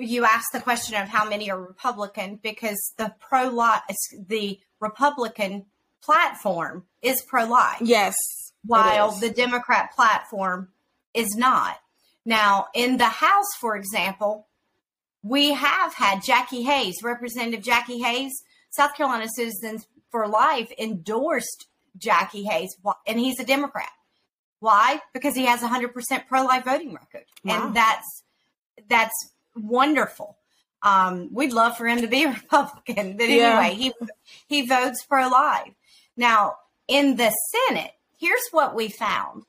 you 0.00 0.24
asked 0.24 0.52
the 0.52 0.60
question 0.60 1.00
of 1.00 1.08
how 1.08 1.28
many 1.28 1.50
are 1.50 1.60
Republican. 1.60 2.38
Because 2.42 2.78
the 2.96 3.14
pro 3.20 3.48
life, 3.48 3.82
the 4.28 4.58
Republican 4.80 5.66
platform 6.02 6.84
is 7.02 7.22
pro 7.22 7.44
life. 7.44 7.78
Yes, 7.80 8.14
while 8.64 9.12
the 9.12 9.30
Democrat 9.30 9.92
platform 9.94 10.68
is 11.14 11.34
not. 11.36 11.78
Now, 12.24 12.66
in 12.74 12.98
the 12.98 13.04
House, 13.04 13.54
for 13.58 13.76
example, 13.76 14.46
we 15.22 15.52
have 15.52 15.94
had 15.94 16.22
Jackie 16.22 16.62
Hayes, 16.62 16.96
Representative 17.02 17.62
Jackie 17.62 18.00
Hayes, 18.00 18.32
South 18.70 18.94
Carolina 18.94 19.26
Citizens 19.34 19.86
for 20.10 20.28
Life 20.28 20.72
endorsed 20.78 21.66
Jackie 21.96 22.44
Hayes, 22.44 22.76
and 23.06 23.18
he's 23.18 23.40
a 23.40 23.44
Democrat. 23.44 23.90
Why? 24.60 25.00
Because 25.12 25.34
he 25.34 25.46
has 25.46 25.62
a 25.62 25.68
100% 25.68 26.26
pro-life 26.28 26.64
voting 26.64 26.92
record. 26.94 27.24
Wow. 27.44 27.66
And 27.66 27.76
that's 27.76 28.22
that's 28.88 29.32
wonderful. 29.56 30.36
Um, 30.82 31.28
we'd 31.32 31.52
love 31.52 31.76
for 31.76 31.86
him 31.86 32.00
to 32.00 32.06
be 32.06 32.24
a 32.24 32.30
Republican, 32.42 33.16
but 33.16 33.28
yeah. 33.28 33.60
anyway, 33.60 33.74
he 33.74 33.92
he 34.46 34.66
votes 34.66 35.04
pro-life. 35.04 35.72
Now, 36.16 36.56
in 36.88 37.16
the 37.16 37.30
Senate, 37.30 37.92
here's 38.18 38.48
what 38.50 38.74
we 38.74 38.88
found. 38.88 39.44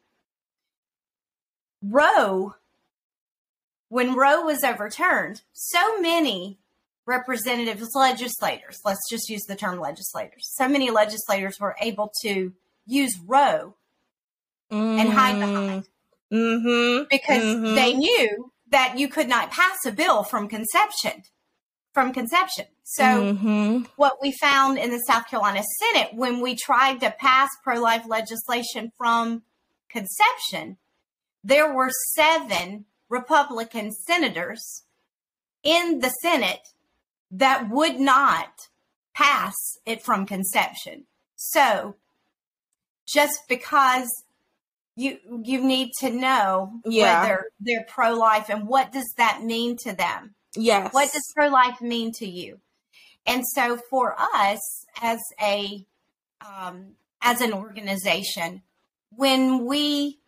Roe, 1.83 2.55
when 3.89 4.13
Roe 4.13 4.41
was 4.41 4.63
overturned, 4.63 5.41
so 5.53 5.99
many 5.99 6.59
representatives, 7.05 7.89
legislators, 7.95 8.79
let's 8.85 9.09
just 9.09 9.29
use 9.29 9.43
the 9.47 9.55
term 9.55 9.79
legislators, 9.79 10.49
so 10.55 10.67
many 10.67 10.91
legislators 10.91 11.59
were 11.59 11.75
able 11.81 12.11
to 12.21 12.53
use 12.85 13.17
Roe 13.25 13.75
mm-hmm. 14.71 14.99
and 14.99 15.09
hide 15.09 15.39
behind. 15.39 15.83
Mm-hmm. 16.31 17.03
Because 17.09 17.43
mm-hmm. 17.43 17.75
they 17.75 17.93
knew 17.93 18.50
that 18.71 18.97
you 18.97 19.07
could 19.07 19.27
not 19.27 19.51
pass 19.51 19.77
a 19.85 19.91
bill 19.91 20.23
from 20.23 20.47
conception. 20.47 21.23
From 21.93 22.13
conception. 22.13 22.65
So, 22.83 23.03
mm-hmm. 23.03 23.83
what 23.97 24.17
we 24.21 24.31
found 24.31 24.77
in 24.77 24.91
the 24.91 24.99
South 24.99 25.27
Carolina 25.27 25.61
Senate 25.79 26.13
when 26.13 26.41
we 26.41 26.55
tried 26.55 27.01
to 27.01 27.11
pass 27.11 27.49
pro 27.63 27.79
life 27.79 28.03
legislation 28.07 28.91
from 28.97 29.43
conception, 29.89 30.77
there 31.43 31.73
were 31.73 31.89
seven 32.13 32.85
Republican 33.09 33.91
senators 33.91 34.83
in 35.63 35.99
the 35.99 36.09
Senate 36.09 36.69
that 37.29 37.69
would 37.69 37.99
not 37.99 38.67
pass 39.13 39.53
it 39.85 40.01
from 40.01 40.25
conception. 40.25 41.05
So, 41.35 41.95
just 43.05 43.47
because 43.47 44.07
you 44.95 45.17
you 45.43 45.63
need 45.63 45.91
to 45.99 46.09
know 46.09 46.73
yeah. 46.85 47.21
whether 47.21 47.45
they're 47.59 47.85
pro 47.87 48.13
life 48.13 48.49
and 48.49 48.67
what 48.67 48.91
does 48.91 49.11
that 49.17 49.43
mean 49.43 49.77
to 49.83 49.93
them. 49.93 50.35
Yes. 50.55 50.93
What 50.93 51.11
does 51.11 51.23
pro 51.35 51.47
life 51.47 51.81
mean 51.81 52.11
to 52.13 52.27
you? 52.27 52.59
And 53.25 53.43
so 53.55 53.79
for 53.89 54.15
us 54.19 54.85
as 55.01 55.19
a 55.41 55.85
um, 56.45 56.95
as 57.21 57.41
an 57.41 57.53
organization, 57.53 58.63
when 59.11 59.65
we 59.65 60.19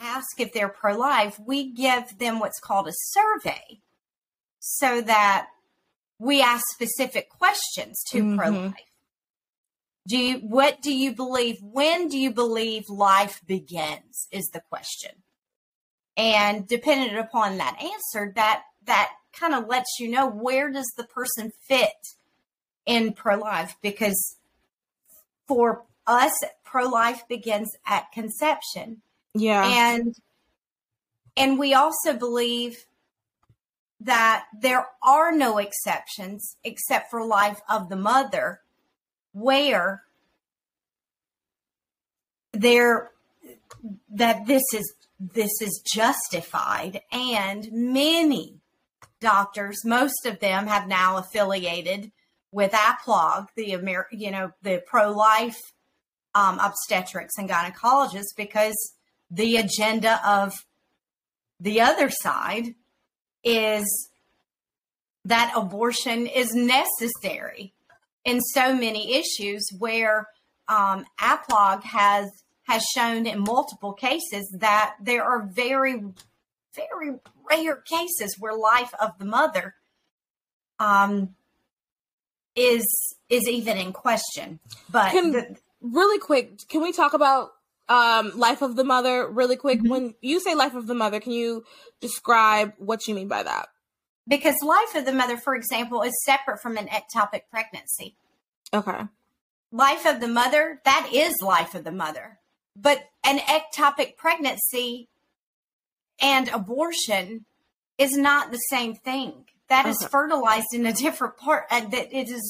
ask 0.00 0.38
if 0.38 0.52
they're 0.52 0.68
pro 0.68 0.96
life, 0.96 1.38
we 1.44 1.72
give 1.72 2.18
them 2.18 2.38
what's 2.38 2.60
called 2.60 2.88
a 2.88 2.92
survey 2.92 3.80
so 4.60 5.00
that 5.00 5.48
we 6.18 6.40
ask 6.40 6.64
specific 6.72 7.28
questions 7.28 8.02
to 8.10 8.18
mm-hmm. 8.18 8.38
pro 8.38 8.50
life. 8.50 8.74
Do 10.06 10.16
you, 10.16 10.38
what 10.38 10.80
do 10.82 10.94
you 10.94 11.12
believe? 11.12 11.58
When 11.60 12.08
do 12.08 12.18
you 12.18 12.32
believe 12.32 12.88
life 12.88 13.42
begins? 13.46 14.28
Is 14.30 14.48
the 14.52 14.60
question. 14.60 15.10
And 16.16 16.66
dependent 16.66 17.18
upon 17.18 17.58
that 17.58 17.76
answer, 17.82 18.32
that 18.36 18.62
that 18.84 19.10
kind 19.32 19.54
of 19.54 19.68
lets 19.68 19.98
you 19.98 20.08
know 20.08 20.26
where 20.26 20.70
does 20.70 20.90
the 20.96 21.04
person 21.04 21.52
fit 21.60 22.14
in 22.86 23.12
pro 23.12 23.36
life 23.36 23.76
because 23.82 24.36
for 25.46 25.84
us, 26.06 26.32
pro 26.64 26.88
life 26.88 27.26
begins 27.28 27.70
at 27.86 28.12
conception. 28.12 29.02
Yeah. 29.34 29.66
And 29.66 30.14
and 31.36 31.58
we 31.58 31.74
also 31.74 32.14
believe 32.14 32.86
that 34.00 34.46
there 34.58 34.86
are 35.02 35.32
no 35.32 35.58
exceptions 35.58 36.56
except 36.64 37.10
for 37.10 37.24
life 37.24 37.60
of 37.68 37.88
the 37.88 37.96
mother 37.96 38.60
where 39.36 40.02
there 42.54 43.10
that 44.10 44.46
this 44.46 44.62
is 44.74 44.94
this 45.20 45.60
is 45.60 45.82
justified. 45.84 47.02
And 47.12 47.68
many 47.70 48.60
doctors 49.20 49.84
most 49.84 50.24
of 50.24 50.40
them 50.40 50.66
have 50.66 50.88
now 50.88 51.18
affiliated 51.18 52.12
with 52.50 52.72
AAPLOG 52.72 53.48
the 53.56 53.74
Amer- 53.74 54.08
you 54.10 54.30
know 54.30 54.52
the 54.62 54.82
pro-life 54.86 55.60
um, 56.34 56.58
obstetrics 56.58 57.36
and 57.36 57.48
gynecologists 57.48 58.34
because 58.36 58.76
the 59.30 59.56
agenda 59.56 60.20
of 60.26 60.54
the 61.60 61.80
other 61.80 62.08
side 62.10 62.74
is 63.44 64.08
that 65.24 65.52
abortion 65.56 66.26
is 66.26 66.54
necessary 66.54 67.74
in 68.26 68.40
so 68.40 68.74
many 68.74 69.14
issues 69.14 69.66
where 69.78 70.26
um, 70.68 71.06
AAPLOG 71.18 71.82
has 71.84 72.28
has 72.64 72.82
shown 72.82 73.26
in 73.26 73.38
multiple 73.38 73.92
cases 73.92 74.52
that 74.58 74.96
there 75.00 75.24
are 75.24 75.46
very 75.46 76.02
very 76.74 77.12
rare 77.48 77.76
cases 77.76 78.36
where 78.38 78.52
life 78.54 78.92
of 79.00 79.12
the 79.18 79.24
mother 79.24 79.76
um, 80.78 81.34
is 82.56 82.84
is 83.30 83.48
even 83.48 83.78
in 83.78 83.92
question. 83.92 84.58
But 84.90 85.12
Can- 85.12 85.32
the, 85.32 85.56
really 85.80 86.18
quick, 86.18 86.68
can 86.68 86.82
we 86.82 86.92
talk 86.92 87.14
about 87.14 87.52
um 87.88 88.36
life 88.36 88.60
of 88.62 88.74
the 88.74 88.84
mother 88.84 89.28
really 89.30 89.56
quick? 89.56 89.80
Mhm. 89.80 89.88
When 89.88 90.14
you 90.20 90.40
say 90.40 90.56
life 90.56 90.74
of 90.74 90.88
the 90.88 90.94
mother, 90.94 91.20
can 91.20 91.32
you 91.32 91.64
describe 92.00 92.74
what 92.78 93.06
you 93.06 93.14
mean 93.14 93.28
by 93.28 93.44
that? 93.44 93.68
Because 94.28 94.56
life 94.62 94.94
of 94.94 95.04
the 95.04 95.12
mother, 95.12 95.36
for 95.36 95.54
example, 95.54 96.02
is 96.02 96.12
separate 96.24 96.60
from 96.60 96.76
an 96.76 96.88
ectopic 96.88 97.42
pregnancy. 97.50 98.16
Okay. 98.74 99.02
life 99.72 100.06
of 100.06 100.20
the 100.20 100.28
mother 100.28 100.80
that 100.84 101.08
is 101.12 101.34
life 101.42 101.74
of 101.74 101.84
the 101.84 101.92
mother 101.92 102.38
but 102.76 102.98
an 103.24 103.38
ectopic 103.38 104.16
pregnancy 104.16 105.08
and 106.20 106.48
abortion 106.48 107.44
is 107.98 108.16
not 108.16 108.50
the 108.50 108.58
same 108.58 108.94
thing 108.94 109.44
That 109.68 109.86
is 109.86 109.96
Okay. 110.00 110.08
fertilized 110.10 110.72
in 110.72 110.86
a 110.86 110.92
different 110.92 111.36
part 111.36 111.64
and 111.70 111.90
that 111.92 112.12
it 112.12 112.28
is 112.28 112.44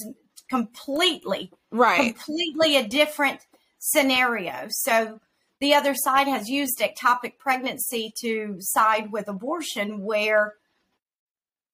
completely 0.48 1.52
Right. 1.70 2.14
completely 2.14 2.76
a 2.76 2.86
different 2.86 3.40
scenario 3.78 4.66
so 4.70 5.20
the 5.60 5.74
other 5.74 5.94
side 5.94 6.28
has 6.28 6.48
used 6.48 6.78
ectopic 6.80 7.38
pregnancy 7.38 8.12
to 8.20 8.56
side 8.60 9.10
with 9.12 9.28
abortion 9.28 10.02
where 10.02 10.54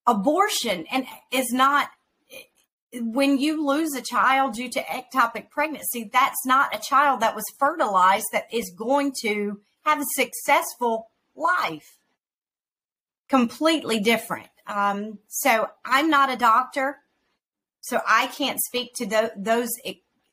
abortion 0.07 0.87
and 0.91 1.07
is 1.31 1.53
not 1.53 1.91
when 2.95 3.39
you 3.39 3.67
lose 3.67 3.95
a 3.95 4.03
child 4.03 4.55
due 4.55 4.69
to 4.69 4.83
ectopic 4.83 5.49
pregnancy 5.51 6.11
that's 6.13 6.45
not 6.45 6.75
a 6.75 6.81
child 6.81 7.21
that 7.21 7.35
was 7.35 7.45
fertilized 7.59 8.27
that 8.33 8.47
is 8.53 8.71
going 8.77 9.13
to 9.23 9.61
have 9.85 10.01
a 10.01 10.05
successful 10.15 11.09
life. 11.35 11.97
Completely 13.29 13.99
different. 13.99 14.49
Um, 14.67 15.19
so 15.29 15.71
i'm 15.85 16.09
not 16.09 16.31
a 16.31 16.37
doctor 16.37 16.99
so 17.81 18.01
i 18.09 18.29
can't 18.29 18.61
speak 18.61 18.93
to 18.95 19.07
tho- 19.07 19.31
those 19.37 19.71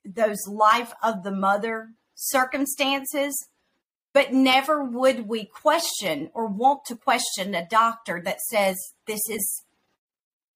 those 0.06 0.38
life 0.48 0.94
of 1.02 1.24
the 1.24 1.32
mother 1.32 1.90
circumstances 2.14 3.48
but 4.14 4.34
never 4.34 4.84
would 4.84 5.28
we 5.28 5.46
question 5.46 6.30
or 6.34 6.48
want 6.48 6.86
to 6.86 6.96
question 6.96 7.54
a 7.54 7.68
doctor 7.68 8.22
that 8.24 8.42
says 8.42 8.76
this 9.06 9.22
is 9.30 9.64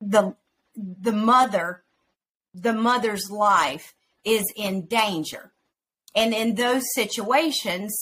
the 0.01 0.35
the 0.75 1.11
mother 1.11 1.83
the 2.53 2.73
mother's 2.73 3.29
life 3.31 3.95
is 4.23 4.43
in 4.55 4.85
danger. 4.85 5.51
And 6.15 6.33
in 6.33 6.55
those 6.55 6.83
situations 6.93 7.95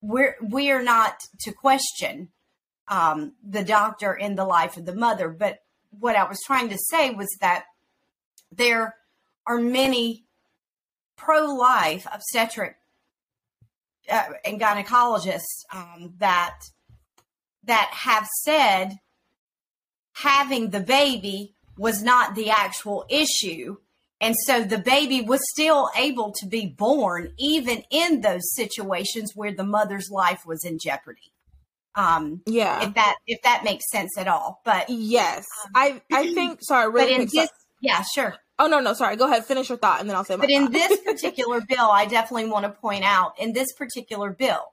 we're 0.00 0.36
we 0.42 0.70
are 0.70 0.82
not 0.82 1.20
to 1.40 1.52
question 1.52 2.28
um, 2.88 3.32
the 3.42 3.64
doctor 3.64 4.12
in 4.12 4.34
the 4.34 4.44
life 4.44 4.76
of 4.76 4.84
the 4.84 4.94
mother. 4.94 5.28
But 5.28 5.60
what 5.98 6.16
i 6.16 6.24
was 6.24 6.40
trying 6.44 6.68
to 6.68 6.78
say 6.90 7.10
was 7.10 7.28
that 7.40 7.64
there 8.50 8.96
are 9.46 9.58
many 9.58 10.24
pro-life 11.16 12.06
obstetric 12.12 12.76
uh, 14.10 14.24
and 14.44 14.60
gynecologists 14.60 15.64
um, 15.72 16.14
that 16.18 16.58
that 17.64 17.90
have 17.92 18.26
said 18.42 18.98
having 20.16 20.70
the 20.70 20.80
baby 20.80 21.54
was 21.76 22.02
not 22.02 22.34
the 22.34 22.50
actual 22.50 23.04
issue 23.08 23.76
and 24.20 24.36
so 24.46 24.62
the 24.62 24.78
baby 24.78 25.20
was 25.20 25.40
still 25.50 25.90
able 25.96 26.32
to 26.32 26.46
be 26.46 26.66
born 26.66 27.32
even 27.36 27.82
in 27.90 28.20
those 28.20 28.54
situations 28.54 29.32
where 29.34 29.52
the 29.52 29.64
mother's 29.64 30.08
life 30.10 30.42
was 30.46 30.64
in 30.64 30.78
jeopardy 30.78 31.32
um 31.96 32.42
Yeah. 32.46 32.86
if 32.86 32.94
that 32.94 33.16
if 33.26 33.42
that 33.42 33.64
makes 33.64 33.90
sense 33.90 34.16
at 34.18 34.28
all 34.28 34.60
but 34.64 34.88
Yes. 34.88 35.44
I 35.74 36.00
I 36.12 36.32
think 36.34 36.60
sorry, 36.62 36.92
but 36.92 37.08
in 37.08 37.16
quick. 37.16 37.30
this 37.30 37.34
sorry. 37.46 37.48
yeah 37.80 38.02
sure 38.14 38.34
Oh 38.58 38.66
no, 38.66 38.80
no, 38.80 38.92
sorry. 38.92 39.16
Go 39.16 39.26
ahead, 39.26 39.44
finish 39.44 39.68
your 39.68 39.78
thought 39.78 40.00
and 40.00 40.08
then 40.08 40.16
I'll 40.16 40.24
say 40.24 40.36
my 40.36 40.42
But 40.42 40.50
in 40.50 40.70
this 40.70 41.00
particular 41.04 41.60
bill, 41.60 41.90
I 41.90 42.06
definitely 42.06 42.48
want 42.48 42.64
to 42.64 42.70
point 42.70 43.04
out 43.04 43.38
in 43.38 43.52
this 43.52 43.72
particular 43.72 44.30
bill, 44.30 44.72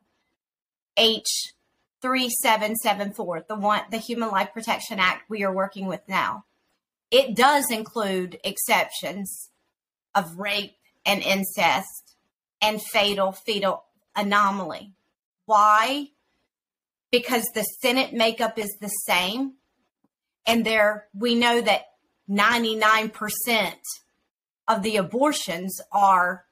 H 0.97 1.53
three 2.01 2.29
seven 2.29 2.75
seven 2.75 3.11
four, 3.11 3.43
the 3.47 3.55
one 3.55 3.81
the 3.89 3.97
Human 3.97 4.29
Life 4.29 4.49
Protection 4.53 4.99
Act 4.99 5.29
we 5.29 5.43
are 5.43 5.53
working 5.53 5.87
with 5.87 6.01
now, 6.07 6.45
it 7.09 7.35
does 7.35 7.71
include 7.71 8.39
exceptions 8.43 9.49
of 10.13 10.37
rape 10.37 10.75
and 11.05 11.21
incest 11.21 12.15
and 12.61 12.81
fatal 12.81 13.31
fetal 13.31 13.83
anomaly. 14.15 14.93
Why? 15.45 16.07
Because 17.11 17.45
the 17.53 17.63
Senate 17.63 18.13
makeup 18.13 18.57
is 18.57 18.77
the 18.79 18.87
same, 18.87 19.53
and 20.45 20.65
there 20.65 21.07
we 21.13 21.35
know 21.35 21.61
that 21.61 21.85
ninety 22.27 22.75
nine 22.75 23.09
percent 23.09 23.79
of 24.67 24.83
the 24.83 24.97
abortions 24.97 25.79
are 25.91 26.45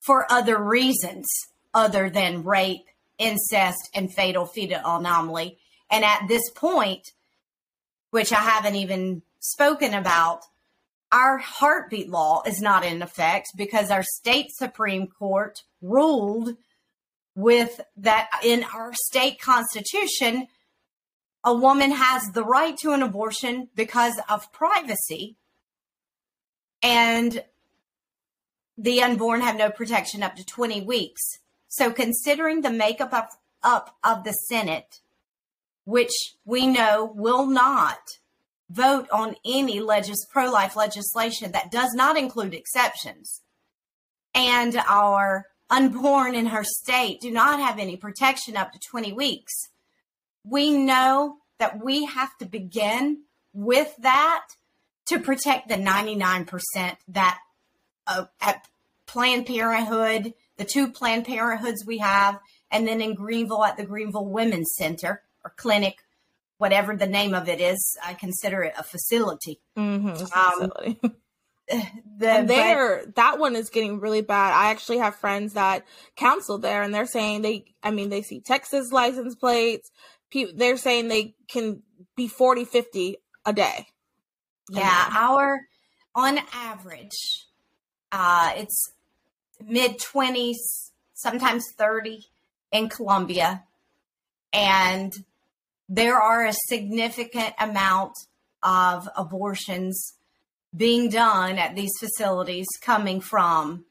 for 0.00 0.30
other 0.30 0.56
reasons 0.62 1.26
other 1.74 2.08
than 2.08 2.44
rape, 2.44 2.86
incest, 3.18 3.90
and 3.94 4.12
fatal 4.12 4.46
fetal 4.46 4.80
anomaly. 4.84 5.58
And 5.90 6.04
at 6.04 6.28
this 6.28 6.50
point, 6.50 7.12
which 8.10 8.32
I 8.32 8.36
haven't 8.36 8.76
even 8.76 9.22
spoken 9.40 9.94
about, 9.94 10.42
our 11.10 11.38
heartbeat 11.38 12.08
law 12.08 12.42
is 12.46 12.60
not 12.60 12.84
in 12.84 13.02
effect 13.02 13.48
because 13.56 13.90
our 13.90 14.02
state 14.02 14.48
Supreme 14.50 15.06
Court 15.06 15.62
ruled 15.80 16.56
with 17.34 17.80
that 17.96 18.28
in 18.44 18.64
our 18.74 18.92
state 18.94 19.40
constitution, 19.40 20.48
a 21.44 21.54
woman 21.54 21.92
has 21.92 22.30
the 22.32 22.44
right 22.44 22.76
to 22.78 22.92
an 22.92 23.02
abortion 23.02 23.68
because 23.74 24.20
of 24.28 24.52
privacy 24.52 25.36
and 26.82 27.42
the 28.76 29.02
unborn 29.02 29.40
have 29.40 29.56
no 29.56 29.70
protection 29.70 30.22
up 30.22 30.36
to 30.36 30.44
20 30.44 30.82
weeks. 30.82 31.38
So 31.68 31.90
considering 31.90 32.60
the 32.60 32.70
makeup 32.70 33.12
of, 33.12 33.24
up 33.62 33.96
of 34.04 34.24
the 34.24 34.32
Senate, 34.32 35.00
which 35.84 36.12
we 36.44 36.66
know 36.66 37.12
will 37.14 37.46
not 37.46 37.98
vote 38.70 39.08
on 39.10 39.34
any 39.44 39.80
legis- 39.80 40.26
pro-life 40.30 40.76
legislation 40.76 41.52
that 41.52 41.70
does 41.70 41.94
not 41.94 42.16
include 42.16 42.54
exceptions, 42.54 43.42
and 44.34 44.76
our 44.88 45.46
unborn 45.70 46.34
in 46.34 46.46
her 46.46 46.64
state 46.64 47.20
do 47.20 47.30
not 47.30 47.58
have 47.58 47.78
any 47.78 47.96
protection 47.96 48.56
up 48.56 48.72
to 48.72 48.78
20 48.78 49.12
weeks, 49.12 49.68
we 50.48 50.72
know 50.72 51.36
that 51.58 51.82
we 51.84 52.04
have 52.06 52.36
to 52.38 52.46
begin 52.46 53.22
with 53.52 53.94
that 53.98 54.44
to 55.06 55.18
protect 55.18 55.68
the 55.68 55.74
99% 55.74 56.96
that 57.08 57.38
uh, 58.06 58.24
at 58.40 58.66
Planned 59.06 59.46
Parenthood, 59.46 60.34
the 60.56 60.64
two 60.64 60.88
Planned 60.90 61.26
Parenthoods 61.26 61.84
we 61.86 61.98
have, 61.98 62.38
and 62.70 62.86
then 62.86 63.00
in 63.00 63.14
Greenville 63.14 63.64
at 63.64 63.76
the 63.76 63.84
Greenville 63.84 64.26
Women's 64.26 64.74
Center 64.76 65.22
or 65.44 65.52
clinic, 65.56 65.96
whatever 66.58 66.94
the 66.96 67.06
name 67.06 67.34
of 67.34 67.48
it 67.48 67.60
is, 67.60 67.96
I 68.04 68.14
consider 68.14 68.62
it 68.62 68.74
a 68.78 68.82
facility. 68.82 69.60
Mhm, 69.76 70.12
it's 70.20 70.22
Um, 70.34 70.70
facility. 70.70 71.00
The, 71.70 72.28
and 72.30 72.48
but- 72.48 72.54
there, 72.54 73.04
that 73.16 73.38
one 73.38 73.54
is 73.54 73.68
getting 73.68 74.00
really 74.00 74.22
bad. 74.22 74.54
I 74.54 74.70
actually 74.70 74.98
have 74.98 75.16
friends 75.16 75.52
that 75.52 75.84
counsel 76.16 76.56
there, 76.58 76.80
and 76.82 76.94
they're 76.94 77.04
saying 77.06 77.42
they, 77.42 77.66
I 77.82 77.90
mean, 77.90 78.08
they 78.08 78.22
see 78.22 78.40
Texas 78.40 78.90
license 78.90 79.34
plates. 79.34 79.90
Pe- 80.30 80.52
They're 80.54 80.76
saying 80.76 81.08
they 81.08 81.34
can 81.48 81.82
be 82.16 82.28
40, 82.28 82.64
50 82.64 83.16
a 83.46 83.52
day. 83.52 83.86
Yeah, 84.70 85.08
our 85.16 85.60
on 86.14 86.38
average, 86.52 87.46
uh, 88.12 88.52
it's 88.56 88.92
mid 89.64 89.98
20s, 89.98 90.90
sometimes 91.14 91.64
30 91.76 92.26
in 92.72 92.88
Columbia 92.88 93.64
And 94.52 95.12
there 95.88 96.16
are 96.16 96.44
a 96.44 96.52
significant 96.52 97.54
amount 97.58 98.12
of 98.62 99.08
abortions 99.16 100.14
being 100.76 101.08
done 101.08 101.58
at 101.58 101.74
these 101.74 101.92
facilities 101.98 102.66
coming 102.80 103.20
from 103.20 103.84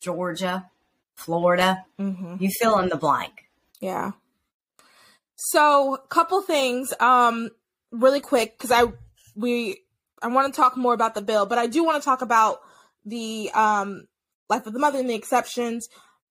Georgia, 0.00 0.70
Florida. 1.14 1.84
Mm-hmm. 1.98 2.36
You 2.40 2.50
fill 2.60 2.78
in 2.78 2.88
the 2.88 2.96
blank. 2.96 3.48
Yeah. 3.80 4.12
So, 5.36 5.98
couple 6.08 6.40
things, 6.40 6.92
um, 6.98 7.50
really 7.90 8.20
quick, 8.20 8.56
because 8.56 8.72
I 8.72 8.92
we 9.34 9.82
I 10.22 10.28
want 10.28 10.52
to 10.52 10.60
talk 10.60 10.76
more 10.76 10.94
about 10.94 11.14
the 11.14 11.22
bill, 11.22 11.46
but 11.46 11.58
I 11.58 11.66
do 11.66 11.84
want 11.84 12.02
to 12.02 12.04
talk 12.04 12.22
about 12.22 12.60
the 13.04 13.50
um 13.54 14.06
life 14.48 14.66
of 14.66 14.72
the 14.72 14.78
mother 14.78 14.98
and 14.98 15.08
the 15.08 15.14
exceptions. 15.14 15.88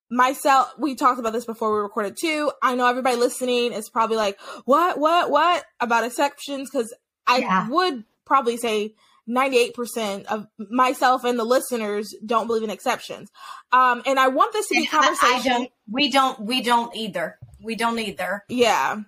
Myself, 0.10 0.74
we 0.78 0.96
talked 0.96 1.20
about 1.20 1.34
this 1.34 1.46
before 1.46 1.74
we 1.74 1.80
recorded 1.80 2.18
too. 2.20 2.52
I 2.62 2.76
know 2.76 2.88
everybody 2.88 3.16
listening 3.16 3.74
is 3.74 3.90
probably 3.90 4.18
like, 4.18 4.40
"What? 4.66 5.00
What? 5.00 5.30
What?" 5.30 5.66
about 5.80 6.04
exceptions 6.04 6.70
because 6.70 6.94
I 7.28 7.38
yeah. 7.38 7.70
would 7.70 8.04
probably 8.26 8.58
say 8.58 8.96
98% 9.28 10.26
of 10.26 10.48
myself 10.58 11.24
and 11.24 11.40
the 11.40 11.44
listeners 11.44 12.14
don't 12.26 12.48
believe 12.48 12.64
in 12.64 12.70
exceptions. 12.70 13.32
Um, 13.72 14.04
and 14.06 14.20
I 14.20 14.28
want 14.28 14.54
this 14.54 14.68
to 14.68 14.76
be 14.76 14.86
conversation. 14.86 15.52
Don't, 15.52 15.72
we 15.90 16.12
don't, 16.12 16.40
we 16.42 16.62
don't 16.62 16.96
either. 16.96 17.40
We 17.66 17.76
don't 17.76 18.00
either. 18.00 18.44
Yeah. 18.48 19.02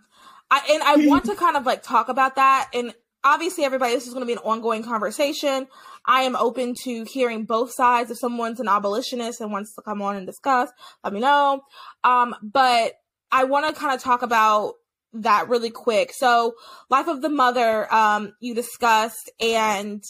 I, 0.50 0.62
and 0.72 0.84
I 0.84 1.08
want 1.08 1.26
to 1.26 1.36
kind 1.36 1.58
of 1.58 1.66
like 1.66 1.84
talk 1.84 2.10
about 2.10 2.36
that. 2.36 2.70
And 2.74 2.94
obviously, 3.24 3.64
everybody, 3.64 3.94
this 3.94 4.08
is 4.08 4.14
going 4.14 4.22
to 4.22 4.28
be 4.28 4.34
an 4.34 4.40
ongoing 4.40 4.84
conversation. 4.84 5.68
I 6.06 6.22
am 6.22 6.36
open 6.36 6.74
to 6.84 7.04
hearing 7.04 7.46
both 7.46 7.74
sides. 7.74 8.10
If 8.12 8.18
someone's 8.18 8.60
an 8.60 8.68
abolitionist 8.68 9.42
and 9.42 9.52
wants 9.52 9.76
to 9.76 9.82
come 9.82 10.02
on 10.02 10.16
and 10.16 10.26
discuss, 10.26 10.70
let 11.04 11.14
me 11.14 11.20
know. 11.20 11.62
Um, 12.04 12.36
but 12.42 12.94
I 13.32 13.44
want 13.44 13.68
to 13.68 13.80
kind 13.80 13.94
of 13.94 14.02
talk 14.02 14.22
about 14.22 14.76
that 15.14 15.50
really 15.50 15.70
quick. 15.70 16.12
So, 16.14 16.54
Life 16.90 17.08
of 17.08 17.22
the 17.22 17.30
Mother, 17.30 17.94
um, 17.94 18.34
you 18.40 18.56
discussed, 18.56 19.30
and 19.40 20.04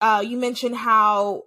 uh, 0.00 0.22
you 0.26 0.36
mentioned 0.36 0.76
how. 0.76 1.44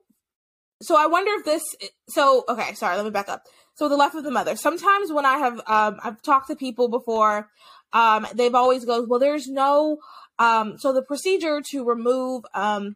So, 0.81 0.95
I 0.97 1.07
wonder 1.07 1.31
if 1.35 1.45
this. 1.45 1.63
So, 2.09 2.45
okay, 2.47 2.73
sorry, 2.73 2.95
let 2.95 3.05
me 3.05 3.11
back 3.11 3.29
up. 3.29 3.43
So, 3.75 3.89
the 3.89 3.97
Life 3.97 4.13
of 4.13 4.23
the 4.23 4.31
Mother. 4.31 4.55
Sometimes 4.55 5.11
when 5.11 5.25
I 5.25 5.37
have, 5.37 5.61
um, 5.67 5.99
I've 6.03 6.21
talked 6.21 6.47
to 6.47 6.55
people 6.55 6.89
before, 6.89 7.49
um, 7.91 8.27
they've 8.33 8.55
always 8.55 8.85
goes, 8.85 9.07
well, 9.07 9.19
there's 9.19 9.47
no. 9.47 9.97
Um, 10.39 10.77
so 10.77 10.93
the 10.93 11.01
procedure 11.01 11.61
to 11.71 11.85
remove, 11.85 12.43
um, 12.53 12.95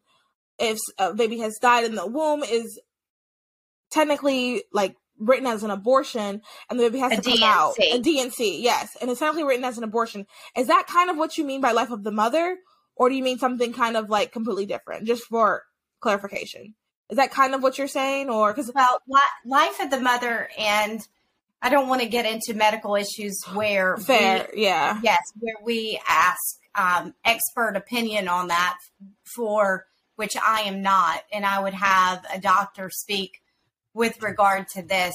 if 0.60 0.80
a 0.98 1.13
baby 1.13 1.40
has 1.40 1.58
died 1.60 1.86
in 1.86 1.96
the 1.96 2.08
womb 2.08 2.44
is 2.44 2.80
technically 3.92 4.63
like 4.74 4.96
written 5.20 5.48
as 5.48 5.63
an 5.63 5.72
abortion 5.72 6.42
and 6.70 6.80
the 6.80 6.84
baby 6.84 7.00
has 7.00 7.13
a 7.13 7.22
to 7.22 7.30
come 7.30 7.44
out. 7.44 7.76
A 7.80 8.00
D&C, 8.00 8.62
yes. 8.62 8.98
And 9.00 9.10
it's 9.10 9.20
technically 9.20 9.44
written 9.44 9.66
as 9.66 9.78
an 9.78 9.84
abortion. 9.84 10.26
Is 10.56 10.68
that 10.68 10.88
kind 10.88 11.10
of 11.10 11.18
what 11.18 11.38
you 11.38 11.46
mean 11.46 11.62
by 11.62 11.72
life 11.72 11.92
of 11.92 12.04
the 12.04 12.12
mother? 12.12 12.58
Or 12.96 13.10
do 13.10 13.16
you 13.16 13.24
mean 13.24 13.38
something 13.38 13.74
kind 13.74 13.96
of 13.96 14.10
like 14.10 14.32
completely 14.32 14.66
different? 14.66 15.06
Just 15.06 15.24
for 15.24 15.63
clarification. 16.00 16.76
Is 17.10 17.17
that 17.17 17.32
kind 17.32 17.56
of 17.56 17.63
what 17.63 17.78
you're 17.78 17.88
saying? 17.88 18.30
Or 18.30 18.54
because 18.54 18.72
well, 18.74 19.02
life 19.46 19.80
of 19.80 19.89
the 19.89 20.00
mother 20.00 20.50
and 20.58 21.00
I 21.62 21.70
don't 21.70 21.88
want 21.88 22.02
to 22.02 22.08
get 22.08 22.26
into 22.26 22.54
medical 22.54 22.96
issues 22.96 23.41
where 23.54 23.98
fair, 23.98 24.50
we, 24.54 24.63
yeah, 24.63 25.00
yes, 25.02 25.20
where 25.39 25.56
we 25.63 26.00
ask 26.08 26.60
um, 26.76 27.13
expert 27.26 27.76
opinion 27.76 28.28
on 28.28 28.50
that 28.50 28.78
for 29.36 29.86
which 30.15 30.36
I 30.36 30.62
am 30.62 30.82
not, 30.82 31.22
and 31.32 31.46
I 31.46 31.62
would 31.62 31.74
have 31.74 32.26
a 32.34 32.39
doctor 32.39 32.89
speak 32.91 33.41
with 33.93 34.22
regard 34.22 34.67
to 34.70 34.82
this. 34.82 35.13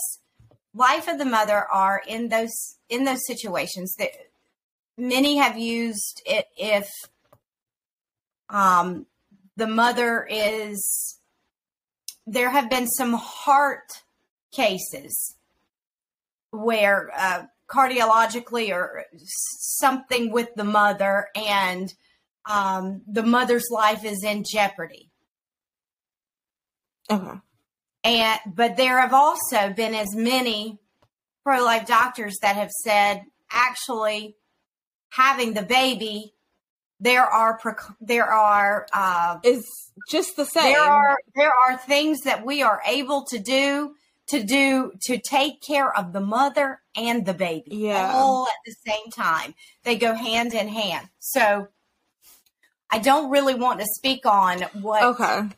Life 0.75 1.07
of 1.07 1.19
the 1.19 1.25
mother 1.25 1.67
are 1.71 2.03
in 2.07 2.29
those 2.29 2.77
in 2.89 3.05
those 3.05 3.25
situations 3.27 3.95
that 3.99 4.11
many 4.97 5.37
have 5.37 5.59
used 5.59 6.23
it 6.25 6.47
if 6.57 6.89
um, 8.49 9.07
the 9.57 9.67
mother 9.67 10.27
is 10.29 11.19
there 12.33 12.51
have 12.51 12.71
been 12.71 12.87
some 12.87 13.13
heart 13.13 14.03
cases 14.53 15.37
where 16.51 17.11
uh, 17.17 17.43
cardiologically 17.69 18.73
or 18.73 19.05
something 19.17 20.33
with 20.33 20.49
the 20.57 20.65
mother 20.65 21.29
and 21.37 21.93
um, 22.51 23.03
the 23.07 23.23
mother's 23.23 23.69
life 23.71 24.05
is 24.05 24.25
in 24.25 24.45
jeopardy. 24.51 25.11
Okay. 27.11 27.39
And 28.05 28.41
but 28.47 28.77
there 28.77 28.99
have 29.01 29.13
also 29.13 29.71
been 29.73 29.95
as 29.95 30.15
many 30.15 30.79
pro 31.45 31.63
life 31.63 31.87
doctors 31.87 32.39
that 32.43 32.57
have 32.57 32.71
said 32.71 33.23
actually 33.51 34.37
having 35.11 35.53
the 35.53 35.63
baby 35.63 36.35
there 37.03 37.25
are 37.25 37.59
there 38.01 38.27
are 38.27 38.87
uh, 38.93 39.39
is 39.43 39.67
just 40.09 40.37
the 40.37 40.45
same. 40.45 40.73
There 40.73 40.83
are 40.83 41.19
there 41.35 41.53
are 41.67 41.77
things 41.77 42.21
that 42.21 42.47
we 42.47 42.63
are 42.63 42.81
able 42.87 43.25
to 43.25 43.39
do 43.39 43.97
to 44.29 44.43
do 44.43 44.93
to 45.03 45.19
take 45.19 45.61
care 45.61 45.93
of 45.93 46.13
the 46.13 46.21
mother 46.21 46.81
and 46.97 47.27
the 47.27 47.35
baby 47.35 47.77
yeah. 47.77 48.13
all 48.15 48.47
at 48.47 48.55
the 48.65 48.75
same 48.87 49.11
time. 49.11 49.55
They 49.83 49.97
go 49.97 50.15
hand 50.15 50.55
in 50.55 50.69
hand. 50.69 51.09
So 51.19 51.69
I 52.89 52.99
don't 52.99 53.31
really 53.31 53.55
want 53.55 53.81
to 53.81 53.87
speak 53.87 54.25
on 54.25 54.63
what 54.81 55.03
okay 55.03 55.49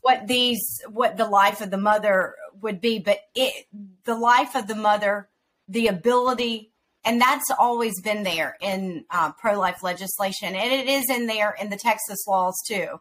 what 0.00 0.26
these 0.26 0.80
what 0.88 1.18
the 1.18 1.26
life 1.26 1.60
of 1.60 1.70
the 1.70 1.78
mother 1.78 2.34
would 2.62 2.80
be 2.80 2.98
but 2.98 3.18
it 3.34 3.66
the 4.04 4.14
life 4.14 4.54
of 4.54 4.66
the 4.66 4.74
mother 4.74 5.28
the 5.68 5.86
ability 5.86 6.70
and 7.04 7.20
that's 7.20 7.50
always 7.58 8.00
been 8.00 8.22
there 8.22 8.56
in 8.60 9.04
uh, 9.10 9.32
pro-life 9.32 9.82
legislation 9.82 10.54
and 10.54 10.72
it 10.72 10.88
is 10.88 11.08
in 11.10 11.26
there 11.26 11.54
in 11.60 11.70
the 11.70 11.76
texas 11.76 12.26
laws 12.26 12.54
too 12.66 13.00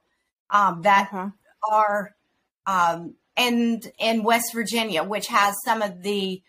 um, 0.49 0.81
that 0.81 1.09
okay. 1.13 1.29
are 1.71 2.15
um, 2.65 3.15
and 3.37 3.91
in 3.99 4.23
west 4.23 4.53
virginia 4.53 5.03
which 5.03 5.27
has 5.27 5.55
some 5.65 5.81
of 5.81 6.03
the 6.03 6.41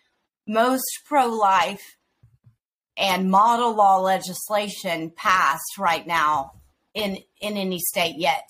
most 0.47 1.01
pro-life 1.07 1.97
and 2.97 3.31
model 3.31 3.75
law 3.75 3.99
legislation 3.99 5.11
passed 5.11 5.79
right 5.79 6.07
now 6.07 6.53
in 6.95 7.19
in 7.41 7.57
any 7.57 7.79
state 7.79 8.17
yet 8.17 8.45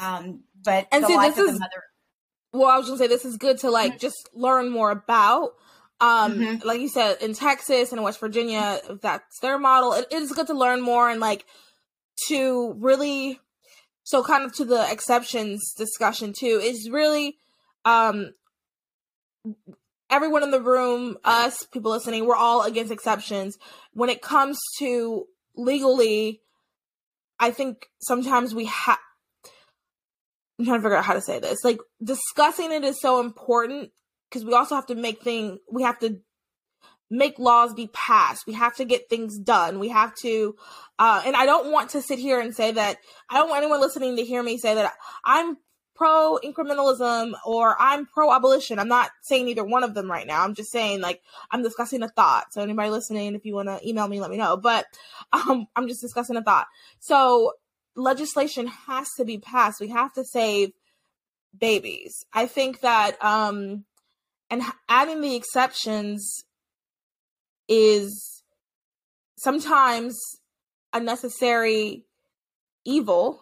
um, 0.00 0.44
but 0.64 0.86
and 0.90 1.04
see, 1.04 1.16
this 1.16 1.38
is, 1.38 1.58
mother- 1.58 1.84
Well, 2.52 2.68
I 2.68 2.78
was 2.78 2.86
gonna 2.86 2.98
say 2.98 3.06
this 3.06 3.24
is 3.24 3.36
good 3.36 3.58
to 3.58 3.70
like 3.70 3.92
mm-hmm. 3.92 4.00
just 4.00 4.28
learn 4.34 4.70
more 4.70 4.90
about. 4.90 5.54
Um, 6.02 6.34
mm-hmm. 6.34 6.66
like 6.66 6.80
you 6.80 6.88
said, 6.88 7.18
in 7.22 7.32
Texas 7.32 7.92
and 7.92 8.02
West 8.02 8.18
Virginia, 8.18 8.80
that's 9.00 9.38
their 9.40 9.56
model, 9.56 9.92
it, 9.92 10.06
is 10.10 10.32
good 10.32 10.48
to 10.48 10.54
learn 10.54 10.80
more 10.80 11.08
and 11.08 11.20
like 11.20 11.44
to 12.28 12.74
really 12.78 13.38
so 14.04 14.22
kind 14.24 14.44
of 14.44 14.52
to 14.54 14.64
the 14.64 14.90
exceptions 14.90 15.72
discussion 15.76 16.32
too 16.36 16.60
is 16.62 16.90
really 16.90 17.36
um 17.84 18.32
everyone 20.10 20.42
in 20.42 20.50
the 20.50 20.60
room 20.60 21.16
us 21.24 21.64
people 21.72 21.90
listening 21.90 22.26
we're 22.26 22.36
all 22.36 22.62
against 22.62 22.92
exceptions 22.92 23.56
when 23.92 24.10
it 24.10 24.20
comes 24.20 24.58
to 24.78 25.26
legally 25.56 26.40
i 27.40 27.50
think 27.50 27.86
sometimes 28.00 28.54
we 28.54 28.66
have 28.66 28.98
I'm 30.58 30.66
trying 30.66 30.78
to 30.78 30.82
figure 30.82 30.96
out 30.96 31.04
how 31.04 31.14
to 31.14 31.20
say 31.20 31.40
this. 31.40 31.64
Like 31.64 31.80
discussing 32.02 32.70
it 32.70 32.84
is 32.84 33.00
so 33.00 33.20
important 33.20 33.90
because 34.32 34.46
we 34.46 34.54
also 34.54 34.74
have 34.74 34.86
to 34.86 34.94
make 34.94 35.22
things 35.22 35.58
we 35.70 35.82
have 35.82 35.98
to 35.98 36.20
make 37.10 37.38
laws 37.38 37.74
be 37.74 37.88
passed. 37.92 38.46
We 38.46 38.54
have 38.54 38.74
to 38.76 38.86
get 38.86 39.10
things 39.10 39.38
done. 39.38 39.78
We 39.78 39.90
have 39.90 40.14
to 40.16 40.56
uh 40.98 41.22
and 41.26 41.36
I 41.36 41.44
don't 41.44 41.70
want 41.70 41.90
to 41.90 42.02
sit 42.02 42.18
here 42.18 42.40
and 42.40 42.54
say 42.54 42.72
that 42.72 42.96
I 43.28 43.36
don't 43.36 43.50
want 43.50 43.62
anyone 43.62 43.80
listening 43.80 44.16
to 44.16 44.24
hear 44.24 44.42
me 44.42 44.56
say 44.56 44.74
that 44.74 44.94
I'm 45.24 45.58
pro 45.94 46.38
incrementalism 46.42 47.34
or 47.44 47.76
I'm 47.78 48.06
pro 48.06 48.32
abolition. 48.32 48.78
I'm 48.78 48.88
not 48.88 49.10
saying 49.20 49.46
either 49.48 49.62
one 49.62 49.84
of 49.84 49.92
them 49.92 50.10
right 50.10 50.26
now. 50.26 50.42
I'm 50.42 50.54
just 50.54 50.72
saying 50.72 51.02
like 51.02 51.20
I'm 51.50 51.62
discussing 51.62 52.02
a 52.02 52.08
thought. 52.08 52.52
So 52.54 52.62
anybody 52.62 52.88
listening, 52.88 53.34
if 53.34 53.44
you 53.44 53.54
want 53.54 53.68
to 53.68 53.86
email 53.86 54.08
me, 54.08 54.20
let 54.20 54.30
me 54.30 54.38
know. 54.38 54.56
But 54.56 54.86
um 55.34 55.66
I'm 55.76 55.88
just 55.88 56.00
discussing 56.00 56.36
a 56.36 56.42
thought. 56.42 56.66
So 56.98 57.52
legislation 57.94 58.68
has 58.68 59.12
to 59.18 59.26
be 59.26 59.36
passed. 59.36 59.82
We 59.82 59.88
have 59.88 60.14
to 60.14 60.24
save 60.24 60.72
babies. 61.56 62.24
I 62.32 62.46
think 62.46 62.80
that 62.80 63.22
um 63.22 63.84
and 64.52 64.62
adding 64.86 65.22
the 65.22 65.34
exceptions 65.34 66.44
is 67.68 68.42
sometimes 69.38 70.20
a 70.92 71.00
necessary 71.00 72.04
evil. 72.84 73.40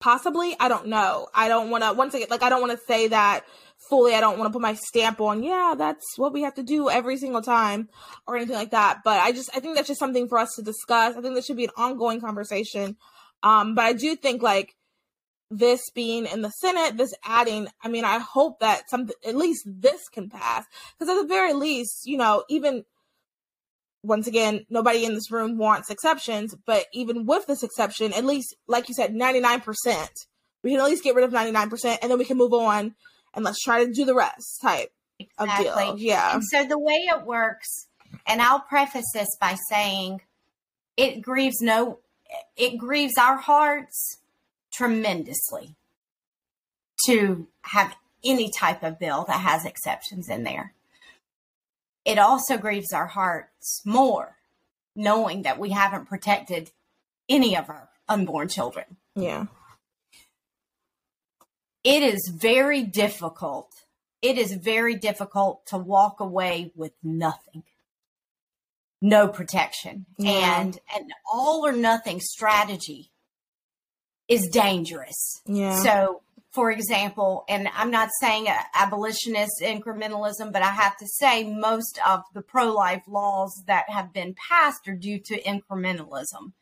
Possibly 0.00 0.54
i 0.60 0.68
don't 0.68 0.86
know. 0.86 1.26
I 1.34 1.48
don't 1.48 1.70
want 1.70 1.82
to 1.82 1.92
once 1.92 2.14
again 2.14 2.28
like 2.30 2.42
i 2.42 2.50
don't 2.50 2.60
want 2.60 2.78
to 2.78 2.86
say 2.86 3.08
that 3.08 3.44
fully 3.88 4.14
i 4.14 4.20
don't 4.20 4.38
want 4.38 4.48
to 4.48 4.52
put 4.52 4.62
my 4.62 4.74
stamp 4.74 5.20
on 5.20 5.42
yeah 5.42 5.74
that's 5.76 6.16
what 6.16 6.32
we 6.32 6.42
have 6.42 6.54
to 6.54 6.62
do 6.62 6.88
every 6.88 7.16
single 7.16 7.42
time 7.42 7.88
or 8.26 8.36
anything 8.36 8.54
like 8.54 8.70
that. 8.70 9.00
But 9.02 9.20
i 9.22 9.32
just 9.32 9.50
i 9.56 9.60
think 9.60 9.74
that's 9.74 9.88
just 9.88 9.98
something 9.98 10.28
for 10.28 10.38
us 10.38 10.54
to 10.54 10.62
discuss. 10.62 11.16
I 11.16 11.20
think 11.20 11.34
this 11.34 11.46
should 11.46 11.56
be 11.56 11.64
an 11.64 11.70
ongoing 11.76 12.20
conversation. 12.20 12.96
Um, 13.42 13.74
but 13.74 13.86
I 13.86 13.92
do 13.92 14.14
think 14.14 14.40
like 14.42 14.76
this 15.50 15.90
being 15.94 16.26
in 16.26 16.42
the 16.42 16.50
Senate, 16.50 16.96
this 16.96 17.14
adding, 17.24 17.68
I 17.82 17.88
mean, 17.88 18.04
I 18.04 18.18
hope 18.18 18.60
that 18.60 18.88
something, 18.90 19.14
at 19.26 19.36
least 19.36 19.62
this 19.66 20.08
can 20.08 20.28
pass. 20.28 20.64
Because 20.98 21.16
at 21.16 21.22
the 21.22 21.28
very 21.28 21.52
least, 21.52 22.06
you 22.06 22.16
know, 22.16 22.44
even 22.48 22.84
once 24.02 24.26
again, 24.26 24.66
nobody 24.68 25.04
in 25.04 25.14
this 25.14 25.30
room 25.30 25.56
wants 25.56 25.90
exceptions, 25.90 26.54
but 26.66 26.86
even 26.92 27.24
with 27.24 27.46
this 27.46 27.62
exception, 27.62 28.12
at 28.12 28.24
least, 28.24 28.54
like 28.68 28.88
you 28.88 28.94
said, 28.94 29.14
99%, 29.14 30.26
we 30.62 30.70
can 30.70 30.80
at 30.80 30.86
least 30.86 31.04
get 31.04 31.14
rid 31.14 31.24
of 31.24 31.32
99% 31.32 31.98
and 32.02 32.10
then 32.10 32.18
we 32.18 32.24
can 32.24 32.36
move 32.36 32.52
on 32.52 32.94
and 33.32 33.44
let's 33.44 33.62
try 33.62 33.84
to 33.84 33.92
do 33.92 34.04
the 34.04 34.14
rest 34.14 34.60
type 34.60 34.92
exactly. 35.18 35.68
of 35.68 35.96
deal. 35.96 35.98
Yeah. 35.98 36.34
And 36.34 36.44
so 36.44 36.64
the 36.64 36.78
way 36.78 37.06
it 37.10 37.24
works, 37.24 37.86
and 38.26 38.42
I'll 38.42 38.60
preface 38.60 39.10
this 39.12 39.28
by 39.40 39.56
saying 39.68 40.20
it 40.96 41.22
grieves 41.22 41.60
no, 41.60 42.00
it 42.56 42.76
grieves 42.78 43.14
our 43.18 43.36
hearts 43.36 44.18
tremendously 44.74 45.76
to 47.06 47.46
have 47.62 47.94
any 48.24 48.50
type 48.50 48.82
of 48.82 48.98
bill 48.98 49.24
that 49.28 49.40
has 49.40 49.64
exceptions 49.64 50.28
in 50.28 50.44
there. 50.44 50.72
It 52.04 52.18
also 52.18 52.56
grieves 52.58 52.92
our 52.92 53.06
hearts 53.06 53.82
more 53.84 54.36
knowing 54.96 55.42
that 55.42 55.58
we 55.58 55.70
haven't 55.70 56.06
protected 56.06 56.70
any 57.28 57.56
of 57.56 57.68
our 57.68 57.88
unborn 58.08 58.48
children. 58.48 58.84
Yeah. 59.16 59.46
It 61.82 62.02
is 62.02 62.32
very 62.34 62.82
difficult. 62.82 63.70
It 64.22 64.38
is 64.38 64.54
very 64.54 64.94
difficult 64.94 65.66
to 65.66 65.78
walk 65.78 66.20
away 66.20 66.72
with 66.74 66.92
nothing. 67.02 67.64
No 69.02 69.28
protection. 69.28 70.06
Yeah. 70.16 70.60
And 70.60 70.78
an 70.96 71.08
all 71.30 71.66
or 71.66 71.72
nothing 71.72 72.20
strategy 72.20 73.10
is 74.28 74.48
dangerous. 74.48 75.42
Yeah. 75.46 75.82
So, 75.82 76.22
for 76.50 76.70
example, 76.70 77.44
and 77.48 77.68
I'm 77.74 77.90
not 77.90 78.10
saying 78.20 78.46
abolitionist 78.74 79.60
incrementalism, 79.60 80.52
but 80.52 80.62
I 80.62 80.70
have 80.70 80.96
to 80.98 81.06
say 81.06 81.44
most 81.44 81.98
of 82.06 82.22
the 82.32 82.42
pro 82.42 82.72
life 82.72 83.02
laws 83.08 83.62
that 83.66 83.90
have 83.90 84.12
been 84.12 84.34
passed 84.34 84.86
are 84.86 84.94
due 84.94 85.18
to 85.18 85.42
incrementalism. 85.42 86.52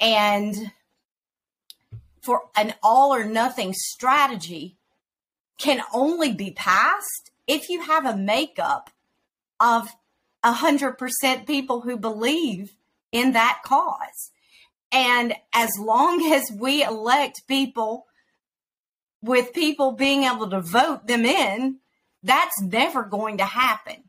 And 0.00 0.72
for 2.22 2.44
an 2.56 2.74
all 2.82 3.12
or 3.12 3.24
nothing 3.24 3.74
strategy 3.74 4.76
can 5.58 5.82
only 5.92 6.32
be 6.32 6.50
passed 6.50 7.30
if 7.46 7.68
you 7.68 7.82
have 7.82 8.06
a 8.06 8.16
makeup 8.16 8.90
of 9.60 9.88
100% 10.44 11.46
people 11.46 11.82
who 11.82 11.96
believe 11.96 12.76
in 13.12 13.32
that 13.32 13.60
cause. 13.64 14.30
And 14.94 15.34
as 15.52 15.70
long 15.78 16.24
as 16.32 16.50
we 16.56 16.82
elect 16.82 17.42
people 17.46 18.06
with 19.20 19.52
people 19.52 19.92
being 19.92 20.24
able 20.24 20.48
to 20.50 20.60
vote 20.60 21.06
them 21.06 21.26
in, 21.26 21.80
that's 22.22 22.62
never 22.62 23.02
going 23.02 23.38
to 23.38 23.44
happen 23.44 24.04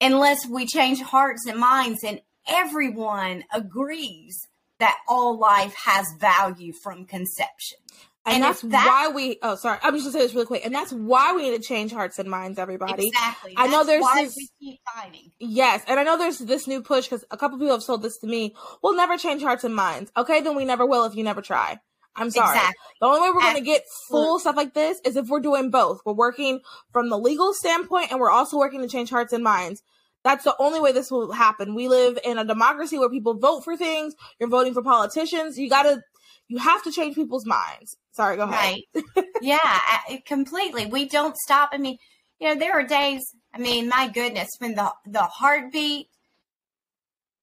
unless 0.00 0.46
we 0.46 0.66
change 0.66 1.00
hearts 1.00 1.46
and 1.46 1.58
minds 1.58 2.02
and 2.04 2.20
everyone 2.48 3.44
agrees 3.52 4.46
that 4.78 4.96
all 5.08 5.38
life 5.38 5.74
has 5.84 6.06
value 6.18 6.72
from 6.82 7.04
conception. 7.04 7.78
And, 8.26 8.34
and 8.34 8.44
that's 8.44 8.60
that, 8.62 8.86
why 8.86 9.14
we. 9.14 9.38
Oh, 9.42 9.56
sorry. 9.56 9.78
I'm 9.82 9.94
just 9.94 10.04
gonna 10.04 10.12
say 10.12 10.18
this 10.20 10.34
really 10.34 10.46
quick. 10.46 10.64
And 10.64 10.74
that's 10.74 10.92
why 10.92 11.32
we 11.34 11.48
need 11.48 11.56
to 11.56 11.62
change 11.62 11.90
hearts 11.90 12.18
and 12.18 12.28
minds, 12.28 12.58
everybody. 12.58 13.08
Exactly. 13.08 13.54
I 13.56 13.66
know 13.66 13.82
there's 13.82 14.04
this. 14.14 14.36
We 14.36 14.48
keep 14.60 14.80
fighting. 14.94 15.32
Yes, 15.38 15.82
and 15.88 15.98
I 15.98 16.02
know 16.02 16.18
there's 16.18 16.38
this 16.38 16.66
new 16.66 16.82
push 16.82 17.06
because 17.06 17.24
a 17.30 17.38
couple 17.38 17.58
people 17.58 17.74
have 17.74 17.84
told 17.84 18.02
this 18.02 18.18
to 18.18 18.26
me. 18.26 18.54
We'll 18.82 18.94
never 18.94 19.16
change 19.16 19.42
hearts 19.42 19.64
and 19.64 19.74
minds. 19.74 20.12
Okay, 20.16 20.42
then 20.42 20.54
we 20.54 20.66
never 20.66 20.84
will 20.84 21.04
if 21.04 21.14
you 21.14 21.24
never 21.24 21.40
try. 21.40 21.78
I'm 22.16 22.30
sorry. 22.30 22.56
Exactly. 22.56 22.74
The 23.00 23.06
only 23.06 23.20
way 23.20 23.30
we're 23.30 23.40
going 23.40 23.54
to 23.54 23.60
get 23.62 23.84
full 24.08 24.38
stuff 24.38 24.56
like 24.56 24.74
this 24.74 25.00
is 25.04 25.16
if 25.16 25.28
we're 25.28 25.40
doing 25.40 25.70
both. 25.70 26.00
We're 26.04 26.12
working 26.12 26.60
from 26.92 27.08
the 27.08 27.18
legal 27.18 27.54
standpoint 27.54 28.10
and 28.10 28.20
we're 28.20 28.30
also 28.30 28.58
working 28.58 28.82
to 28.82 28.88
change 28.88 29.10
hearts 29.10 29.32
and 29.32 29.44
minds. 29.44 29.82
That's 30.22 30.44
the 30.44 30.54
only 30.58 30.80
way 30.80 30.92
this 30.92 31.10
will 31.10 31.32
happen. 31.32 31.74
We 31.74 31.88
live 31.88 32.18
in 32.24 32.36
a 32.36 32.44
democracy 32.44 32.98
where 32.98 33.08
people 33.08 33.38
vote 33.38 33.64
for 33.64 33.76
things. 33.76 34.14
You're 34.38 34.50
voting 34.50 34.74
for 34.74 34.82
politicians. 34.82 35.56
You 35.56 35.70
got 35.70 35.84
to, 35.84 36.02
you 36.50 36.58
have 36.58 36.82
to 36.82 36.90
change 36.90 37.14
people's 37.14 37.46
minds. 37.46 37.96
Sorry, 38.10 38.36
go 38.36 38.42
ahead. 38.42 38.80
Right. 38.92 39.24
yeah, 39.40 39.78
completely. 40.26 40.84
We 40.84 41.08
don't 41.08 41.36
stop. 41.36 41.70
I 41.72 41.78
mean, 41.78 41.96
you 42.40 42.48
know, 42.48 42.58
there 42.58 42.72
are 42.72 42.82
days, 42.82 43.22
I 43.54 43.58
mean, 43.58 43.88
my 43.88 44.08
goodness, 44.08 44.48
when 44.58 44.74
the, 44.74 44.92
the 45.06 45.22
heartbeat, 45.22 46.08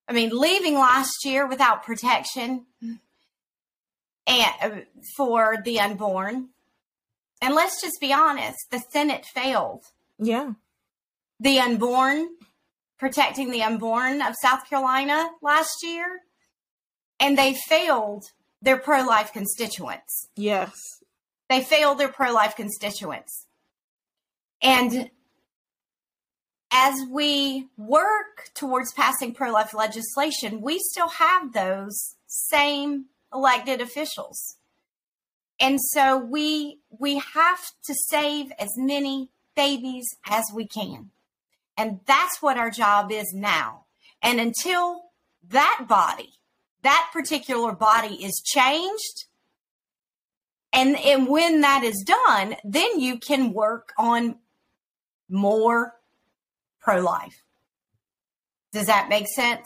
I 0.10 0.13
mean, 0.13 0.32
leaving 0.34 0.74
last 0.74 1.24
year 1.24 1.48
without 1.48 1.84
protection 1.84 2.65
and 4.28 4.52
uh, 4.62 4.70
for 5.15 5.56
the 5.63 5.80
unborn. 5.80 6.50
And 7.41 7.56
let's 7.56 7.82
just 7.82 8.02
be 8.02 8.12
honest, 8.12 8.58
the 8.72 8.84
Senate 8.91 9.26
failed. 9.26 9.84
Yeah. 10.20 10.52
The 11.39 11.60
unborn, 11.60 12.28
protecting 13.00 13.52
the 13.52 13.63
unborn 13.63 14.22
of 14.22 14.36
South 14.41 14.70
Carolina 14.70 15.30
last 15.41 15.78
year, 15.82 16.08
and 17.22 17.38
they 17.38 17.54
failed 17.54 18.26
their 18.62 18.78
pro 18.78 19.04
life 19.04 19.32
constituents. 19.34 20.28
Yes. 20.36 20.72
They 21.50 21.62
failed 21.62 21.98
their 22.00 22.12
pro 22.12 22.32
life 22.34 22.56
constituents. 22.56 23.46
And 24.62 25.10
as 26.72 26.96
we 27.10 27.67
work 27.78 28.50
towards 28.54 28.93
passing 28.93 29.34
pro 29.34 29.52
life 29.52 29.74
legislation, 29.74 30.62
we 30.62 30.80
still 30.80 31.10
have 31.10 31.54
those 31.54 32.15
same 32.28 33.06
elected 33.34 33.82
officials. 33.82 34.58
And 35.60 35.80
so 35.82 36.17
we 36.17 36.80
we 36.89 37.17
have 37.17 37.60
to 37.86 37.93
save 38.08 38.52
as 38.60 38.70
many 38.78 39.30
babies 39.56 40.06
as 40.30 40.46
we 40.54 40.67
can. 40.67 41.12
And 41.76 42.00
that's 42.06 42.41
what 42.41 42.58
our 42.58 42.70
job 42.70 43.12
is 43.12 43.34
now. 43.34 43.86
And 44.22 44.39
until 44.39 45.04
that 45.50 45.86
body 45.88 46.34
that 46.84 47.10
particular 47.13 47.72
body 47.74 48.24
is 48.24 48.42
changed. 48.46 49.26
And, 50.74 50.98
and 50.98 51.28
when 51.28 51.62
that 51.62 51.84
is 51.84 52.04
done, 52.06 52.56
then 52.63 53.00
you 53.00 53.18
can 53.18 53.54
work 53.54 53.94
on 53.98 54.36
more 55.30 55.96
pro 56.80 57.00
life. 57.00 57.42
Does 58.72 58.88
that 58.88 59.10
make 59.10 59.28
sense? 59.28 59.66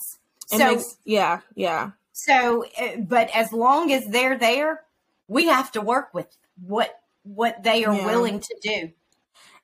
It 0.52 0.60
so, 0.60 0.76
makes, 0.76 0.97
yeah, 1.06 1.41
yeah. 1.56 1.91
So, 2.13 2.65
eh, 2.78 2.97
but 3.00 3.30
as 3.36 3.52
long 3.52 3.91
as 3.91 4.04
they're 4.10 4.38
there, 4.38 4.84
we 5.28 5.47
have 5.47 5.71
to 5.74 5.82
work 5.82 6.13
with 6.13 6.28
what 6.65 7.00
what 7.24 7.63
they 7.63 7.86
are 7.86 7.95
yeah. 7.95 8.06
willing 8.06 8.39
to 8.39 8.56
do. 8.62 8.91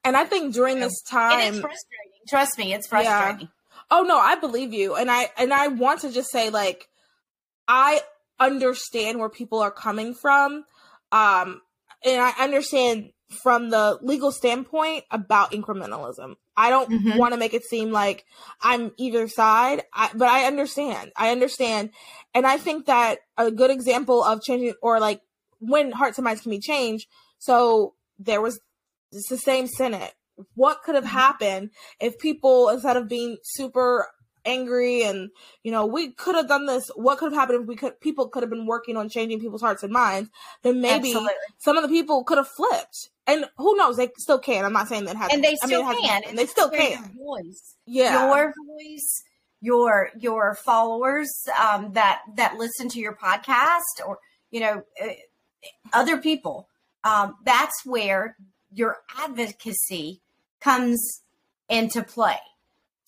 And 0.03 0.15
I 0.15 0.25
think 0.25 0.53
during 0.53 0.79
this 0.79 1.01
time, 1.01 1.39
it's 1.39 1.59
frustrating. 1.59 2.11
Trust 2.27 2.57
me, 2.57 2.73
it's 2.73 2.87
frustrating. 2.87 3.41
Yeah. 3.41 3.47
Oh 3.89 4.03
no, 4.03 4.17
I 4.17 4.35
believe 4.35 4.73
you, 4.73 4.95
and 4.95 5.09
I 5.11 5.29
and 5.37 5.53
I 5.53 5.67
want 5.67 6.01
to 6.01 6.11
just 6.11 6.29
say 6.31 6.49
like 6.49 6.87
I 7.67 8.01
understand 8.39 9.19
where 9.19 9.29
people 9.29 9.59
are 9.59 9.71
coming 9.71 10.13
from. 10.13 10.65
Um, 11.11 11.61
and 12.05 12.21
I 12.21 12.31
understand 12.39 13.11
from 13.29 13.69
the 13.69 13.99
legal 14.01 14.31
standpoint 14.31 15.03
about 15.11 15.51
incrementalism. 15.51 16.35
I 16.55 16.69
don't 16.69 16.89
mm-hmm. 16.89 17.17
want 17.17 17.33
to 17.33 17.39
make 17.39 17.53
it 17.53 17.63
seem 17.63 17.91
like 17.91 18.25
I'm 18.61 18.91
either 18.97 19.27
side, 19.27 19.83
I, 19.93 20.09
but 20.15 20.29
I 20.29 20.45
understand. 20.45 21.11
I 21.15 21.31
understand. 21.31 21.91
And 22.33 22.47
I 22.47 22.57
think 22.57 22.85
that 22.85 23.19
a 23.37 23.51
good 23.51 23.69
example 23.69 24.23
of 24.23 24.41
changing 24.41 24.73
or 24.81 24.99
like 24.99 25.21
when 25.59 25.91
hearts 25.91 26.17
and 26.17 26.25
minds 26.25 26.41
can 26.41 26.51
be 26.51 26.59
changed. 26.59 27.07
So 27.37 27.93
there 28.17 28.41
was 28.41 28.59
it's 29.11 29.29
the 29.29 29.37
same 29.37 29.67
Senate. 29.67 30.13
What 30.55 30.83
could 30.83 30.95
have 30.95 31.03
mm-hmm. 31.03 31.13
happened 31.13 31.69
if 31.99 32.17
people, 32.19 32.69
instead 32.69 32.97
of 32.97 33.07
being 33.07 33.37
super 33.43 34.07
angry 34.47 35.03
and 35.03 35.29
you 35.63 35.71
know 35.71 35.85
we 35.85 36.11
could 36.11 36.35
have 36.35 36.47
done 36.47 36.65
this. 36.65 36.89
What 36.95 37.17
could 37.17 37.31
have 37.31 37.39
happened 37.39 37.61
if 37.61 37.67
we 37.67 37.75
could 37.75 37.99
people 37.99 38.29
could 38.29 38.43
have 38.43 38.49
been 38.49 38.65
working 38.65 38.97
on 38.97 39.09
changing 39.09 39.39
people's 39.39 39.61
hearts 39.61 39.83
and 39.83 39.93
minds? 39.93 40.29
Then 40.63 40.81
maybe 40.81 41.09
Absolutely. 41.09 41.33
some 41.59 41.77
of 41.77 41.83
the 41.83 41.89
people 41.89 42.23
could 42.23 42.37
have 42.37 42.47
flipped. 42.47 43.09
And 43.27 43.45
who 43.57 43.75
knows? 43.75 43.97
They 43.97 44.09
still 44.17 44.39
can. 44.39 44.63
I'm 44.63 44.73
not 44.73 44.87
saying 44.87 45.05
that 45.05 45.17
has 45.17 45.33
and 45.33 45.43
they 45.43 45.55
still 45.55 45.83
I 45.83 45.91
mean, 45.91 46.07
can. 46.07 46.21
and 46.29 46.37
they 46.37 46.45
still 46.45 46.69
can. 46.69 47.11
voice. 47.17 47.75
Yeah. 47.85 48.33
Your 48.33 48.53
voice 48.55 49.23
your 49.61 50.09
your 50.19 50.55
followers 50.55 51.29
um, 51.59 51.93
that 51.93 52.21
that 52.35 52.55
listen 52.57 52.89
to 52.89 52.99
your 52.99 53.15
podcast 53.15 54.05
or 54.05 54.19
you 54.51 54.59
know 54.59 54.83
uh, 55.01 55.07
other 55.93 56.17
people. 56.17 56.67
Um, 57.03 57.35
that's 57.45 57.85
where 57.85 58.35
your 58.71 58.97
advocacy 59.17 60.21
comes 60.59 61.23
into 61.69 62.03
play 62.03 62.37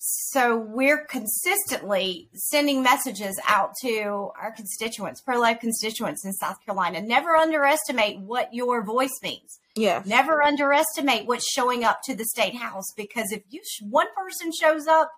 so 0.02 0.56
we're 0.56 1.04
consistently 1.04 2.30
sending 2.32 2.82
messages 2.82 3.38
out 3.46 3.72
to 3.82 4.30
our 4.40 4.50
constituents, 4.50 5.20
pro 5.20 5.38
life 5.38 5.60
constituents 5.60 6.24
in 6.24 6.32
South 6.32 6.56
Carolina. 6.64 7.02
Never 7.02 7.36
underestimate 7.36 8.18
what 8.18 8.54
your 8.54 8.82
voice 8.82 9.20
means. 9.22 9.58
Yeah. 9.76 10.02
Never 10.06 10.42
underestimate 10.42 11.26
what's 11.26 11.46
showing 11.52 11.84
up 11.84 12.00
to 12.04 12.14
the 12.14 12.24
state 12.24 12.54
house 12.56 12.86
because 12.96 13.30
if 13.30 13.42
you 13.50 13.60
one 13.82 14.06
person 14.16 14.52
shows 14.58 14.86
up, 14.86 15.10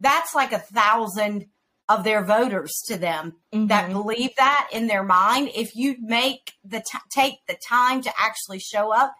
that's 0.00 0.34
like 0.34 0.50
a 0.52 0.58
thousand 0.58 1.46
of 1.88 2.02
their 2.02 2.24
voters 2.24 2.72
to 2.88 2.96
them 2.96 3.36
Mm-hmm. 3.52 3.66
that 3.66 3.92
believe 3.92 4.30
that 4.38 4.68
in 4.72 4.86
their 4.88 5.02
mind 5.04 5.50
if 5.54 5.74
you 5.76 5.96
make 6.00 6.52
the 6.64 6.78
t- 6.78 6.98
take 7.10 7.46
the 7.48 7.56
time 7.68 8.00
to 8.02 8.12
actually 8.18 8.60
show 8.60 8.92
up 8.92 9.12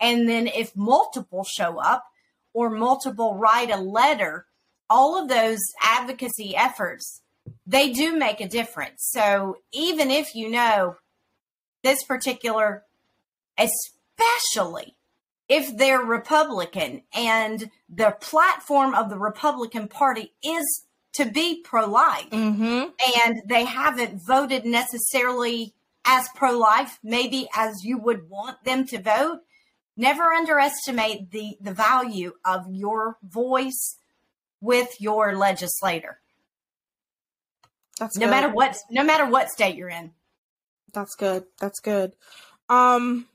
and 0.00 0.28
then 0.28 0.46
if 0.48 0.74
multiple 0.76 1.44
show 1.44 1.78
up 1.80 2.04
or 2.56 2.70
multiple 2.70 3.34
write 3.36 3.70
a 3.70 3.76
letter 3.76 4.46
all 4.88 5.20
of 5.20 5.28
those 5.28 5.60
advocacy 5.82 6.56
efforts 6.56 7.20
they 7.66 7.92
do 7.92 8.16
make 8.16 8.40
a 8.40 8.48
difference 8.48 9.08
so 9.12 9.58
even 9.72 10.10
if 10.10 10.34
you 10.34 10.50
know 10.50 10.96
this 11.84 12.02
particular 12.04 12.82
especially 13.58 14.96
if 15.48 15.76
they're 15.76 16.00
republican 16.00 17.02
and 17.14 17.70
the 17.88 18.16
platform 18.20 18.94
of 18.94 19.10
the 19.10 19.18
republican 19.18 19.86
party 19.86 20.32
is 20.42 20.84
to 21.12 21.24
be 21.24 21.62
pro-life 21.62 22.30
Mm-hmm. 22.30 22.88
and 23.24 23.42
they 23.46 23.64
haven't 23.64 24.20
voted 24.26 24.64
necessarily 24.64 25.74
as 26.08 26.28
pro 26.36 26.56
life, 26.56 26.98
maybe 27.02 27.48
as 27.56 27.84
you 27.84 27.98
would 27.98 28.30
want 28.30 28.62
them 28.64 28.86
to 28.86 29.00
vote, 29.00 29.40
never 29.96 30.24
underestimate 30.32 31.30
the, 31.30 31.56
the 31.60 31.72
value 31.72 32.32
of 32.44 32.66
your 32.68 33.16
voice 33.22 33.96
with 34.60 35.00
your 35.00 35.34
legislator. 35.36 36.20
That's 37.98 38.16
No 38.18 38.26
good. 38.26 38.30
matter 38.30 38.48
what 38.50 38.76
no 38.90 39.02
matter 39.04 39.26
what 39.26 39.48
state 39.50 39.76
you're 39.76 39.88
in. 39.88 40.12
That's 40.92 41.14
good. 41.14 41.44
That's 41.60 41.80
good. 41.80 42.14
Um, 42.68 43.26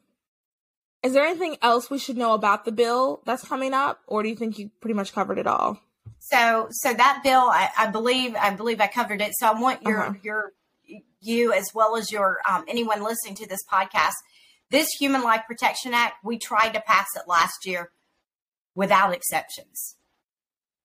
is 1.04 1.14
there 1.14 1.24
anything 1.26 1.58
else 1.62 1.90
we 1.90 1.98
should 1.98 2.18
know 2.18 2.34
about 2.34 2.66
the 2.66 2.72
bill 2.72 3.22
that's 3.26 3.44
coming 3.48 3.74
up, 3.74 4.02
or 4.08 4.22
do 4.22 4.30
you 4.30 4.36
think 4.36 4.60
you 4.60 4.70
pretty 4.82 4.94
much 4.94 5.14
covered 5.14 5.40
it 5.40 5.48
all? 5.48 5.80
So 6.20 6.68
so 6.70 6.94
that 6.94 7.22
bill 7.24 7.50
I, 7.50 7.70
I 7.78 7.88
believe 7.88 8.36
I 8.36 8.52
believe 8.52 8.80
I 8.82 8.88
covered 8.88 9.22
it. 9.22 9.32
So 9.36 9.48
I 9.48 9.60
want 9.60 9.82
your 9.84 10.02
Uh-huh. 10.04 10.14
your 10.22 10.54
you 11.20 11.54
as 11.54 11.70
well 11.74 11.96
as 11.96 12.12
your 12.12 12.40
um, 12.50 12.64
anyone 12.68 13.02
listening 13.04 13.36
to 13.36 13.48
this 13.48 13.62
podcast. 13.72 14.14
This 14.72 14.88
Human 15.02 15.22
Life 15.22 15.42
Protection 15.48 15.94
Act, 15.94 16.24
we 16.24 16.40
tried 16.40 16.70
to 16.70 16.82
pass 16.82 17.08
it 17.18 17.28
last 17.28 17.66
year 17.66 17.92
without 18.74 19.14
exceptions, 19.14 19.98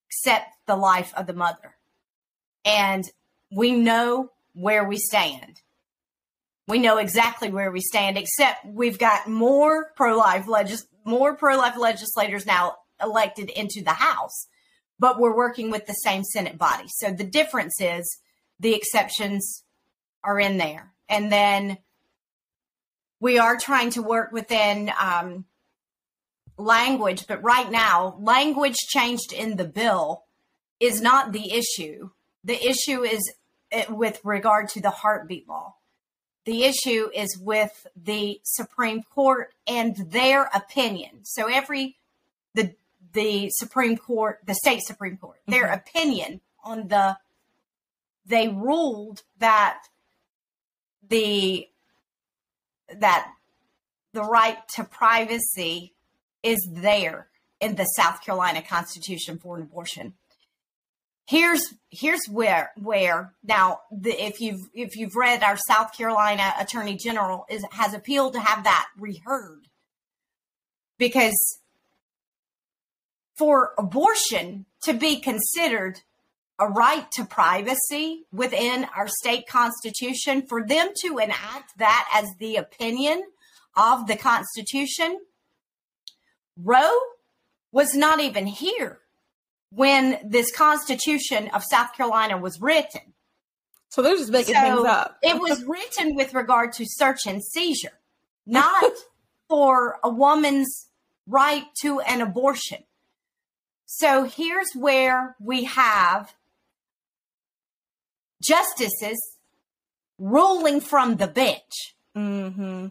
except 0.09 0.47
the 0.65 0.75
life 0.75 1.13
of 1.15 1.25
the 1.25 1.33
mother. 1.33 1.77
And 2.65 3.05
we 3.49 3.71
know 3.71 4.31
where 4.53 4.83
we 4.83 4.97
stand. 4.97 5.61
We 6.67 6.79
know 6.79 6.97
exactly 6.97 7.49
where 7.49 7.71
we 7.71 7.79
stand, 7.79 8.17
except 8.17 8.65
we've 8.65 8.99
got 8.99 9.29
more 9.29 9.93
pro 9.95 10.17
life 10.17 10.47
legis- 10.47 10.87
more 11.05 11.37
pro 11.37 11.55
life 11.55 11.77
legislators 11.77 12.45
now 12.45 12.75
elected 13.01 13.49
into 13.49 13.81
the 13.81 13.91
House, 13.91 14.47
but 14.99 15.17
we're 15.17 15.35
working 15.35 15.71
with 15.71 15.85
the 15.85 15.93
same 15.93 16.25
Senate 16.25 16.57
body. 16.57 16.89
So 16.89 17.11
the 17.11 17.23
difference 17.23 17.79
is 17.79 18.19
the 18.59 18.75
exceptions 18.75 19.63
are 20.25 20.41
in 20.41 20.57
there. 20.57 20.91
And 21.07 21.31
then 21.31 21.77
we 23.19 23.39
are 23.39 23.57
trying 23.57 23.89
to 23.91 24.01
work 24.01 24.31
within 24.31 24.91
um, 24.99 25.45
language, 26.57 27.25
but 27.27 27.43
right 27.43 27.69
now, 27.69 28.17
language 28.19 28.75
changed 28.75 29.33
in 29.33 29.57
the 29.57 29.65
bill 29.65 30.23
is 30.79 31.01
not 31.01 31.31
the 31.31 31.51
issue. 31.53 32.11
The 32.43 32.63
issue 32.63 33.03
is 33.03 33.33
uh, 33.71 33.83
with 33.89 34.21
regard 34.23 34.69
to 34.69 34.81
the 34.81 34.89
heartbeat 34.89 35.47
law. 35.47 35.75
The 36.45 36.63
issue 36.63 37.09
is 37.13 37.37
with 37.37 37.87
the 38.01 38.39
Supreme 38.43 39.03
Court 39.03 39.53
and 39.67 39.95
their 39.97 40.43
opinion. 40.53 41.19
So 41.23 41.47
every 41.47 41.97
the 42.53 42.75
the 43.13 43.49
Supreme 43.51 43.97
Court, 43.97 44.39
the 44.45 44.53
state 44.53 44.81
Supreme 44.83 45.17
Court, 45.17 45.41
their 45.47 45.71
opinion 45.71 46.41
on 46.63 46.87
the 46.87 47.17
they 48.25 48.47
ruled 48.47 49.23
that 49.39 49.83
the 51.09 51.67
that 52.95 53.31
the 54.13 54.23
right 54.23 54.57
to 54.75 54.83
privacy 54.83 55.93
is 56.43 56.67
there 56.71 57.27
in 57.59 57.75
the 57.75 57.85
South 57.85 58.23
Carolina 58.23 58.61
Constitution 58.61 59.39
for 59.39 59.57
an 59.57 59.63
abortion. 59.63 60.13
Here's 61.25 61.73
here's 61.89 62.25
where 62.29 62.71
where 62.77 63.33
now 63.43 63.81
the, 63.91 64.11
if 64.11 64.39
you've 64.39 64.61
if 64.73 64.95
you've 64.95 65.15
read 65.15 65.43
our 65.43 65.57
South 65.57 65.95
Carolina 65.95 66.53
Attorney 66.57 66.95
General 66.95 67.45
is 67.49 67.65
has 67.71 67.93
appealed 67.93 68.33
to 68.33 68.39
have 68.39 68.63
that 68.63 68.87
reheard 68.97 69.67
because 70.97 71.59
for 73.35 73.73
abortion 73.77 74.65
to 74.83 74.93
be 74.93 75.19
considered 75.19 75.99
a 76.59 76.67
right 76.67 77.09
to 77.11 77.23
privacy 77.25 78.25
within 78.31 78.85
our 78.95 79.07
state 79.07 79.47
constitution, 79.47 80.41
for 80.47 80.65
them 80.65 80.89
to 81.03 81.17
enact 81.19 81.77
that 81.77 82.09
as 82.13 82.25
the 82.39 82.55
opinion 82.55 83.23
of 83.75 84.07
the 84.07 84.15
Constitution, 84.15 85.19
Roe 86.61 86.97
was 87.71 87.93
not 87.93 88.19
even 88.19 88.47
here 88.47 88.99
when 89.69 90.17
this 90.25 90.51
Constitution 90.51 91.49
of 91.53 91.63
South 91.63 91.93
Carolina 91.93 92.37
was 92.37 92.59
written. 92.59 93.13
So 93.89 94.01
they're 94.01 94.17
just 94.17 94.31
making 94.31 94.55
So 94.55 94.61
things 94.61 94.85
up. 94.87 95.17
it 95.21 95.39
was 95.39 95.63
written 95.63 96.15
with 96.15 96.33
regard 96.33 96.73
to 96.73 96.85
search 96.87 97.27
and 97.27 97.43
seizure, 97.43 97.99
not 98.45 98.93
for 99.47 99.97
a 100.03 100.09
woman's 100.09 100.87
right 101.27 101.65
to 101.81 101.99
an 102.01 102.21
abortion. 102.21 102.83
So 103.85 104.23
here's 104.23 104.73
where 104.73 105.35
we 105.39 105.65
have 105.65 106.33
justices 108.47 109.19
ruling 110.17 110.79
from 110.81 111.17
the 111.17 111.27
bench. 111.27 111.95
Mm-hmm. 112.15 112.87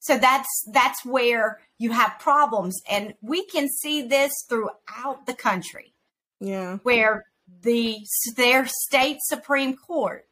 So 0.00 0.18
that's 0.18 0.48
that's 0.72 1.04
where 1.04 1.60
you 1.78 1.92
have 1.92 2.18
problems 2.18 2.80
and 2.90 3.14
we 3.22 3.44
can 3.46 3.68
see 3.68 4.02
this 4.02 4.32
throughout 4.48 5.26
the 5.26 5.34
country 5.34 5.92
Yeah, 6.40 6.78
where 6.82 7.24
the 7.62 7.96
their 8.36 8.66
state 8.66 9.18
supreme 9.22 9.76
court 9.76 10.26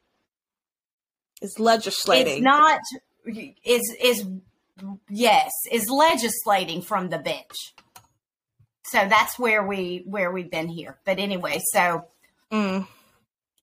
is 1.41 1.59
legislating. 1.59 2.37
is 2.37 2.41
not 2.41 2.79
is 3.63 3.95
is 4.01 4.25
yes 5.09 5.51
is 5.71 5.89
legislating 5.89 6.81
from 6.81 7.09
the 7.09 7.17
bench 7.19 7.55
so 8.85 8.99
that's 9.07 9.37
where 9.37 9.65
we 9.65 10.03
where 10.05 10.31
we've 10.31 10.51
been 10.51 10.67
here 10.67 10.97
but 11.05 11.19
anyway 11.19 11.59
so 11.73 12.05
Mm. 12.51 12.87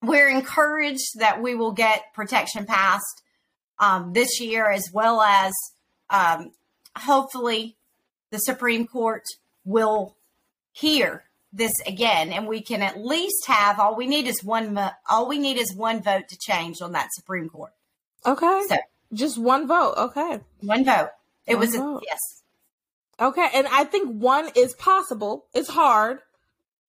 We're 0.03 0.29
encouraged 0.29 1.19
that 1.19 1.43
we 1.43 1.55
will 1.55 1.73
get 1.73 2.13
protection 2.15 2.67
passed 2.67 3.23
um, 3.79 4.13
this 4.13 4.41
year 4.41 4.71
as 4.71 4.91
well 4.93 5.21
as 5.21 5.53
um, 6.11 6.53
hopefully 6.97 7.77
the 8.31 8.39
supreme 8.39 8.87
court 8.87 9.25
will 9.65 10.17
hear 10.73 11.25
this 11.53 11.73
again 11.87 12.33
and 12.33 12.47
we 12.47 12.61
can 12.61 12.83
at 12.83 12.99
least 12.99 13.47
have 13.47 13.81
all 13.81 13.97
we 13.97 14.07
need 14.07 14.27
is 14.27 14.45
one 14.45 14.79
all 15.09 15.27
we 15.27 15.39
need 15.39 15.57
is 15.57 15.75
one 15.75 16.03
vote 16.03 16.29
to 16.29 16.37
change 16.39 16.77
on 16.83 16.93
that 16.93 17.09
supreme 17.15 17.49
court. 17.49 17.73
Okay, 18.25 18.63
so 18.69 18.77
just 19.13 19.39
one 19.39 19.67
vote. 19.67 19.95
Okay, 19.97 20.41
one 20.61 20.85
vote. 20.85 21.11
It 21.47 21.55
One 21.55 21.61
was 21.61 21.75
a, 21.75 21.99
yes. 22.03 22.19
Okay, 23.21 23.49
and 23.55 23.67
I 23.69 23.85
think 23.85 24.21
one 24.21 24.51
is 24.55 24.75
possible. 24.75 25.47
It's 25.55 25.71
hard, 25.71 26.19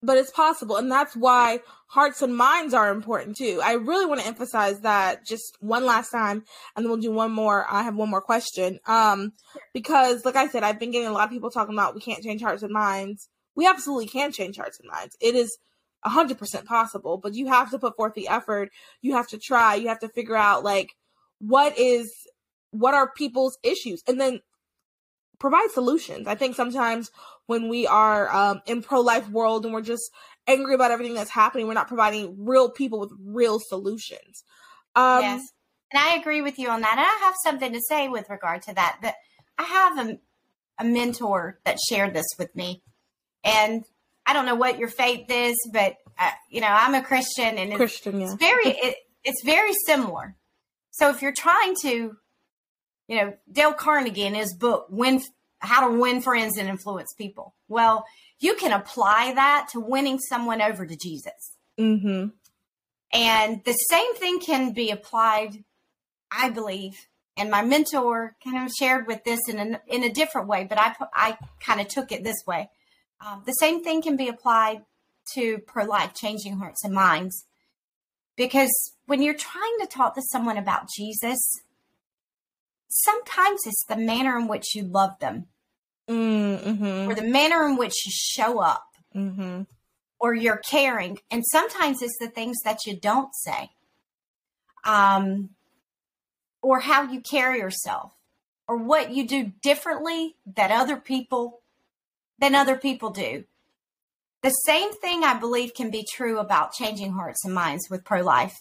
but 0.04 0.18
it's 0.18 0.32
possible, 0.32 0.76
and 0.76 0.92
that's 0.92 1.16
why 1.16 1.60
hearts 1.88 2.22
and 2.22 2.36
minds 2.36 2.74
are 2.74 2.92
important 2.92 3.36
too. 3.36 3.60
I 3.64 3.74
really 3.74 4.06
want 4.06 4.22
to 4.22 4.28
emphasize 4.28 4.82
that 4.82 5.26
just 5.26 5.58
one 5.60 5.86
last 5.86 6.12
time, 6.12 6.44
and 6.76 6.86
then 6.86 6.90
we'll 6.90 7.02
do 7.02 7.12
one 7.12 7.32
more. 7.32 7.66
I 7.70 7.84
have 7.84 7.96
one 7.96 8.10
more 8.10 8.22
question. 8.22 8.80
Um, 8.86 9.34
because 9.74 10.24
like 10.24 10.36
I 10.36 10.48
said, 10.48 10.64
I've 10.64 10.80
been 10.80 10.92
getting 10.92 11.08
a 11.08 11.12
lot 11.12 11.26
of 11.26 11.32
people 11.32 11.50
talking 11.50 11.74
about 11.74 11.96
we 11.96 12.02
can't 12.02 12.24
change 12.24 12.42
hearts 12.42 12.64
and 12.64 12.72
minds. 12.72 13.30
We 13.56 13.66
absolutely 13.66 14.08
can 14.08 14.32
change 14.32 14.58
hearts 14.58 14.80
and 14.80 14.90
minds. 14.90 15.18
It 15.20 15.34
is 15.34 15.58
a 16.04 16.10
hundred 16.10 16.38
percent 16.38 16.66
possible, 16.66 17.18
but 17.18 17.34
you 17.34 17.48
have 17.48 17.72
to 17.72 17.80
put 17.80 17.96
forth 17.96 18.14
the 18.14 18.28
effort. 18.28 18.70
You 19.02 19.14
have 19.14 19.28
to 19.30 19.40
try. 19.40 19.76
You 19.76 19.88
have 19.88 20.00
to 20.00 20.10
figure 20.10 20.38
out 20.38 20.64
like 20.64 20.90
what 21.40 21.78
is 21.78 22.12
what 22.72 22.94
are 22.94 23.12
people's 23.12 23.58
issues, 23.64 24.04
and 24.08 24.22
then 24.22 24.42
provide 25.40 25.70
solutions. 25.72 26.28
I 26.28 26.36
think 26.36 26.56
sometimes 26.56 27.12
when 27.46 27.70
we 27.70 27.88
are 27.88 28.30
um, 28.34 28.62
in 28.66 28.82
pro 28.82 29.02
life 29.02 29.30
world 29.30 29.66
and 29.66 29.74
we're 29.74 29.82
just 29.82 30.12
angry 30.48 30.76
about 30.76 30.92
everything 30.92 31.16
that's 31.16 31.32
happening, 31.32 31.68
we're 31.68 31.74
not 31.74 31.88
providing 31.88 32.46
real 32.46 32.70
people 32.70 33.00
with 33.00 33.12
real 33.20 33.60
solutions. 33.60 34.44
Um, 34.96 35.22
yes 35.22 35.42
and 35.92 36.04
i 36.04 36.16
agree 36.16 36.42
with 36.42 36.58
you 36.58 36.70
on 36.70 36.82
that 36.82 36.98
and 36.98 37.02
i 37.02 37.26
have 37.26 37.36
something 37.44 37.74
to 37.74 37.82
say 37.88 38.08
with 38.08 38.30
regard 38.30 38.62
to 38.62 38.74
that 38.74 38.98
that 39.02 39.16
i 39.58 39.64
have 39.64 40.08
a, 40.08 40.20
a 40.80 40.84
mentor 40.84 41.60
that 41.66 41.78
shared 41.90 42.14
this 42.14 42.28
with 42.38 42.54
me 42.56 42.82
and 43.44 43.84
i 44.26 44.34
don't 44.34 44.46
know 44.46 44.56
what 44.56 44.78
your 44.78 44.90
faith 44.90 45.26
is 45.30 45.56
but 45.74 45.96
uh, 46.20 46.32
you 46.50 46.62
know 46.62 46.68
i'm 46.70 46.96
a 46.96 47.04
christian 47.04 47.58
and 47.58 47.70
it's, 47.70 47.78
Christian, 47.78 48.20
yeah. 48.20 48.28
it's 48.28 48.36
very 48.36 48.66
it, 48.68 48.96
it's 49.24 49.44
very 49.44 49.74
similar 49.86 50.36
so 50.92 51.10
if 51.10 51.22
you're 51.22 51.34
trying 51.36 51.76
to 51.82 52.18
you 53.08 53.18
know 53.18 53.34
dale 53.52 53.74
carnegie 53.74 54.26
in 54.26 54.36
his 54.36 54.54
book 54.54 54.88
win 54.90 55.22
how 55.60 55.88
to 55.88 56.00
win 56.00 56.22
friends 56.22 56.58
and 56.58 56.70
influence 56.70 57.14
people 57.18 57.54
well 57.68 58.06
you 58.40 58.54
can 58.56 58.72
apply 58.72 59.34
that 59.34 59.68
to 59.72 59.80
winning 59.80 60.20
someone 60.20 60.62
over 60.62 60.86
to 60.86 60.96
jesus 60.96 61.58
Mm-hmm. 61.80 62.28
And 63.14 63.64
the 63.64 63.74
same 63.74 64.16
thing 64.16 64.40
can 64.40 64.74
be 64.74 64.92
applied, 64.92 65.64
I 66.32 66.50
believe. 66.50 67.08
And 67.38 67.52
my 67.52 67.62
mentor 67.64 68.36
kind 68.44 68.66
of 68.66 68.72
shared 68.74 69.08
with 69.08 69.24
this 69.24 69.40
in 69.48 69.60
a, 69.60 69.82
in 69.88 70.04
a 70.04 70.12
different 70.12 70.48
way, 70.48 70.66
but 70.68 70.80
I, 70.80 70.96
I 71.14 71.38
kind 71.60 71.80
of 71.80 71.88
took 71.88 72.12
it 72.12 72.24
this 72.24 72.44
way. 72.48 72.70
Um, 73.26 73.44
the 73.46 73.54
same 73.54 73.84
thing 73.84 74.02
can 74.02 74.18
be 74.18 74.28
applied 74.28 74.84
to 75.34 75.60
pro 75.60 75.86
life, 75.86 76.14
changing 76.16 76.58
hearts 76.58 76.84
and 76.84 76.94
minds. 76.94 77.46
Because 78.36 78.72
when 79.06 79.22
you're 79.22 79.34
trying 79.34 79.78
to 79.82 79.88
talk 79.88 80.16
to 80.16 80.22
someone 80.32 80.58
about 80.58 80.90
Jesus, 80.96 81.40
sometimes 82.88 83.62
it's 83.66 83.86
the 83.88 83.98
manner 83.98 84.38
in 84.38 84.48
which 84.48 84.76
you 84.76 84.84
love 84.84 85.20
them, 85.20 85.46
mm-hmm. 86.10 87.10
or 87.10 87.16
the 87.16 87.24
manner 87.24 87.66
in 87.66 87.78
which 87.78 87.94
you 88.06 88.12
show 88.14 88.60
up, 88.60 88.84
Mm-hmm. 89.16 89.64
or 90.20 90.36
you're 90.36 90.62
caring. 90.70 91.18
And 91.32 91.44
sometimes 91.46 92.02
it's 92.04 92.18
the 92.20 92.28
things 92.28 92.58
that 92.66 92.86
you 92.86 92.96
don't 92.96 93.34
say, 93.34 93.72
um, 94.84 95.50
or 96.62 96.82
how 96.82 97.04
you 97.04 97.22
carry 97.22 97.58
yourself, 97.58 98.14
or 98.68 98.78
what 98.78 99.12
you 99.12 99.28
do 99.28 99.54
differently 99.64 100.36
that 100.56 100.70
other 100.70 100.98
people 100.98 101.62
than 102.38 102.54
other 102.54 102.76
people 102.78 103.10
do. 103.10 103.46
The 104.44 104.50
same 104.52 104.94
thing 104.94 105.24
I 105.24 105.34
believe 105.40 105.74
can 105.74 105.90
be 105.90 106.06
true 106.14 106.38
about 106.38 106.74
changing 106.74 107.14
hearts 107.14 107.44
and 107.44 107.56
minds 107.56 107.90
with 107.90 108.06
pro 108.06 108.22
life. 108.22 108.56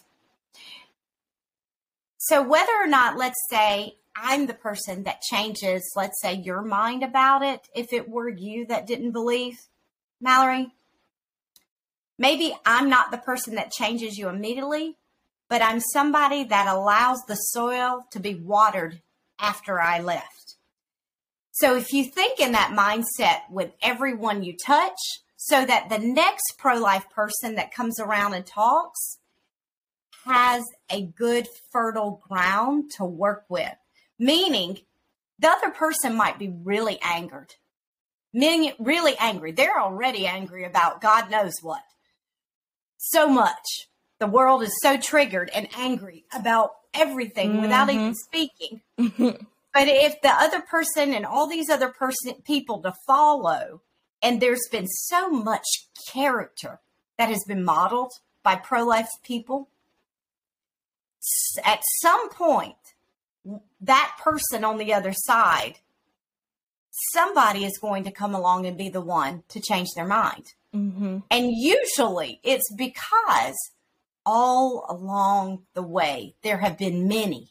So, 2.16 2.42
whether 2.42 2.72
or 2.80 2.86
not, 2.86 3.18
let's 3.18 3.44
say, 3.50 3.96
I'm 4.16 4.46
the 4.46 4.54
person 4.54 5.04
that 5.04 5.20
changes, 5.20 5.92
let's 5.94 6.20
say, 6.20 6.34
your 6.34 6.62
mind 6.62 7.02
about 7.02 7.42
it, 7.42 7.60
if 7.74 7.92
it 7.92 8.08
were 8.08 8.28
you 8.28 8.66
that 8.66 8.86
didn't 8.86 9.12
believe, 9.12 9.58
Mallory, 10.20 10.72
maybe 12.18 12.56
I'm 12.64 12.88
not 12.88 13.10
the 13.10 13.18
person 13.18 13.54
that 13.56 13.70
changes 13.70 14.16
you 14.16 14.28
immediately, 14.28 14.96
but 15.48 15.62
I'm 15.62 15.80
somebody 15.80 16.44
that 16.44 16.66
allows 16.66 17.22
the 17.28 17.36
soil 17.36 18.06
to 18.10 18.18
be 18.18 18.34
watered 18.34 19.00
after 19.38 19.80
I 19.80 20.00
left. 20.00 20.56
So 21.52 21.76
if 21.76 21.92
you 21.92 22.04
think 22.04 22.40
in 22.40 22.52
that 22.52 22.74
mindset 22.76 23.50
with 23.50 23.72
everyone 23.82 24.42
you 24.42 24.56
touch, 24.56 24.98
so 25.36 25.64
that 25.64 25.88
the 25.88 25.98
next 25.98 26.54
pro 26.58 26.76
life 26.78 27.08
person 27.10 27.54
that 27.54 27.72
comes 27.72 28.00
around 28.00 28.34
and 28.34 28.44
talks 28.44 29.18
has 30.24 30.64
a 30.90 31.02
good 31.02 31.46
fertile 31.70 32.20
ground 32.26 32.90
to 32.96 33.04
work 33.04 33.44
with, 33.48 33.76
meaning 34.18 34.80
the 35.38 35.48
other 35.48 35.70
person 35.70 36.16
might 36.16 36.38
be 36.38 36.48
really 36.48 36.98
angered, 37.02 37.54
meaning 38.32 38.72
really 38.78 39.16
angry. 39.18 39.52
They're 39.52 39.80
already 39.80 40.26
angry 40.26 40.64
about 40.64 41.00
God 41.00 41.30
knows 41.30 41.54
what. 41.62 41.82
So 42.98 43.28
much. 43.28 43.88
The 44.18 44.26
world 44.26 44.62
is 44.62 44.72
so 44.80 44.96
triggered 44.96 45.50
and 45.54 45.68
angry 45.76 46.24
about 46.34 46.70
everything 46.94 47.60
without 47.60 47.90
even 47.90 48.14
mm-hmm. 48.14 48.14
speaking. 48.14 49.46
But 49.74 49.88
if 49.88 50.22
the 50.22 50.30
other 50.30 50.62
person 50.62 51.12
and 51.12 51.26
all 51.26 51.46
these 51.46 51.68
other 51.68 51.90
person 51.90 52.36
people 52.46 52.80
to 52.80 52.94
follow, 53.06 53.82
and 54.22 54.40
there's 54.40 54.66
been 54.72 54.86
so 54.86 55.28
much 55.28 55.66
character 56.10 56.80
that 57.18 57.28
has 57.28 57.44
been 57.46 57.62
modeled 57.62 58.12
by 58.42 58.56
pro 58.56 58.84
life 58.84 59.10
people, 59.22 59.68
at 61.62 61.80
some 62.00 62.30
point, 62.30 62.76
that 63.80 64.16
person 64.22 64.64
on 64.64 64.78
the 64.78 64.92
other 64.92 65.12
side, 65.12 65.78
somebody 67.12 67.64
is 67.64 67.78
going 67.78 68.04
to 68.04 68.10
come 68.10 68.34
along 68.34 68.66
and 68.66 68.76
be 68.76 68.88
the 68.88 69.00
one 69.00 69.42
to 69.48 69.60
change 69.60 69.88
their 69.94 70.06
mind. 70.06 70.44
Mm-hmm. 70.74 71.18
And 71.30 71.50
usually 71.52 72.40
it's 72.42 72.72
because 72.74 73.56
all 74.24 74.86
along 74.88 75.62
the 75.74 75.82
way, 75.82 76.34
there 76.42 76.58
have 76.58 76.76
been 76.76 77.06
many 77.06 77.50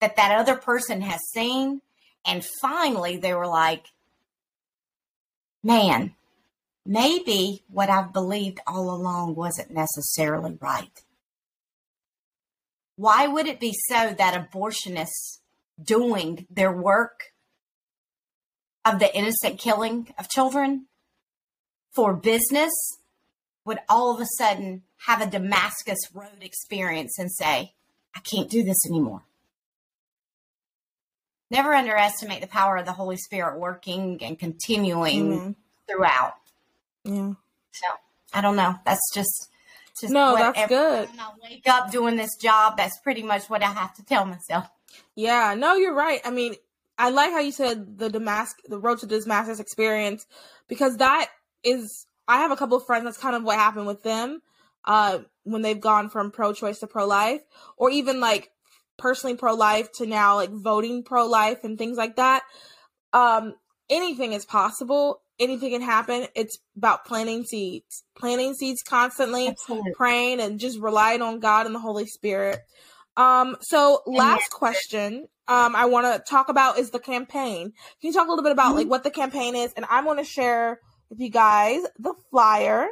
that 0.00 0.16
that 0.16 0.38
other 0.38 0.56
person 0.56 1.00
has 1.02 1.20
seen. 1.32 1.80
And 2.26 2.44
finally, 2.60 3.16
they 3.16 3.34
were 3.34 3.46
like, 3.46 3.86
man, 5.62 6.14
maybe 6.84 7.62
what 7.68 7.88
I've 7.88 8.12
believed 8.12 8.60
all 8.66 8.90
along 8.94 9.36
wasn't 9.36 9.70
necessarily 9.70 10.58
right. 10.60 11.02
Why 12.96 13.26
would 13.26 13.46
it 13.46 13.60
be 13.60 13.72
so 13.88 14.14
that 14.16 14.34
abortionists 14.50 15.38
doing 15.82 16.46
their 16.50 16.72
work 16.72 17.32
of 18.84 18.98
the 18.98 19.14
innocent 19.16 19.58
killing 19.58 20.12
of 20.18 20.28
children 20.28 20.86
for 21.94 22.14
business 22.14 22.70
would 23.64 23.78
all 23.88 24.14
of 24.14 24.20
a 24.20 24.26
sudden 24.38 24.82
have 25.06 25.20
a 25.20 25.26
Damascus 25.30 25.98
Road 26.12 26.42
experience 26.42 27.18
and 27.18 27.30
say, 27.32 27.74
I 28.14 28.20
can't 28.20 28.50
do 28.50 28.62
this 28.62 28.84
anymore. 28.86 29.22
Never 31.50 31.74
underestimate 31.74 32.40
the 32.40 32.46
power 32.46 32.76
of 32.76 32.86
the 32.86 32.92
Holy 32.92 33.16
Spirit 33.16 33.58
working 33.58 34.18
and 34.22 34.38
continuing 34.38 35.38
Mhm. 35.38 35.56
throughout. 35.86 36.34
Yeah. 37.04 37.34
So 37.72 37.86
I 38.32 38.40
don't 38.40 38.56
know. 38.56 38.76
That's 38.84 39.12
just, 39.12 39.48
just 40.00 40.12
No, 40.12 40.34
that's 40.34 40.68
good. 40.68 41.08
I 41.18 41.30
wake 41.42 41.68
up 41.68 41.90
doing 41.90 42.16
this 42.16 42.36
job. 42.36 42.76
That's 42.76 42.98
pretty 42.98 43.22
much 43.22 43.48
what 43.48 43.62
I 43.62 43.66
have 43.66 43.94
to 43.96 44.04
tell 44.04 44.24
myself. 44.24 44.68
Yeah, 45.14 45.54
no, 45.54 45.74
you're 45.74 45.94
right. 45.94 46.20
I 46.24 46.30
mean, 46.30 46.54
I 46.98 47.10
like 47.10 47.30
how 47.30 47.40
you 47.40 47.52
said 47.52 47.98
the 47.98 48.10
Damascus, 48.10 48.64
the 48.68 48.78
road 48.78 48.98
to 49.00 49.06
Damascus 49.06 49.60
experience, 49.60 50.26
because 50.68 50.98
that 50.98 51.28
is. 51.62 52.06
I 52.28 52.38
have 52.38 52.50
a 52.52 52.56
couple 52.56 52.76
of 52.76 52.86
friends. 52.86 53.04
That's 53.04 53.18
kind 53.18 53.34
of 53.34 53.42
what 53.42 53.58
happened 53.58 53.86
with 53.86 54.02
them, 54.02 54.42
uh, 54.84 55.18
when 55.42 55.62
they've 55.62 55.80
gone 55.80 56.08
from 56.08 56.30
pro-choice 56.30 56.78
to 56.80 56.86
pro-life, 56.86 57.42
or 57.76 57.90
even 57.90 58.20
like 58.20 58.50
personally 58.96 59.36
pro-life 59.36 59.90
to 59.92 60.06
now 60.06 60.36
like 60.36 60.50
voting 60.50 61.02
pro-life 61.02 61.64
and 61.64 61.78
things 61.78 61.96
like 61.96 62.16
that. 62.16 62.42
Um, 63.12 63.54
anything 63.90 64.32
is 64.32 64.44
possible. 64.44 65.21
Anything 65.42 65.70
can 65.70 65.82
happen. 65.82 66.26
It's 66.34 66.58
about 66.76 67.04
planting 67.04 67.44
seeds, 67.44 68.04
planting 68.16 68.54
seeds 68.54 68.82
constantly 68.82 69.48
Absolutely. 69.48 69.92
praying 69.92 70.40
and 70.40 70.60
just 70.60 70.78
relying 70.78 71.22
on 71.22 71.40
God 71.40 71.66
and 71.66 71.74
the 71.74 71.80
Holy 71.80 72.06
Spirit. 72.06 72.60
Um, 73.16 73.56
so 73.60 74.02
last 74.06 74.50
question 74.50 75.26
um 75.48 75.74
I 75.74 75.86
want 75.86 76.06
to 76.06 76.22
talk 76.30 76.48
about 76.48 76.78
is 76.78 76.90
the 76.90 76.98
campaign. 76.98 77.72
Can 78.00 78.08
you 78.08 78.12
talk 78.12 78.26
a 78.26 78.30
little 78.30 78.44
bit 78.44 78.52
about 78.52 78.74
like 78.74 78.88
what 78.88 79.04
the 79.04 79.10
campaign 79.10 79.56
is? 79.56 79.72
And 79.76 79.84
I'm 79.90 80.04
going 80.04 80.18
to 80.18 80.24
share 80.24 80.78
with 81.10 81.20
you 81.20 81.30
guys 81.30 81.82
the 81.98 82.14
flyer 82.30 82.86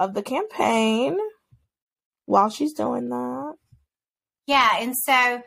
of 0.00 0.14
the 0.14 0.22
campaign 0.22 1.16
while 2.26 2.50
she's 2.50 2.74
doing 2.74 3.08
that. 3.08 3.54
Yeah, 4.46 4.70
and 4.80 4.94
so 4.96 5.42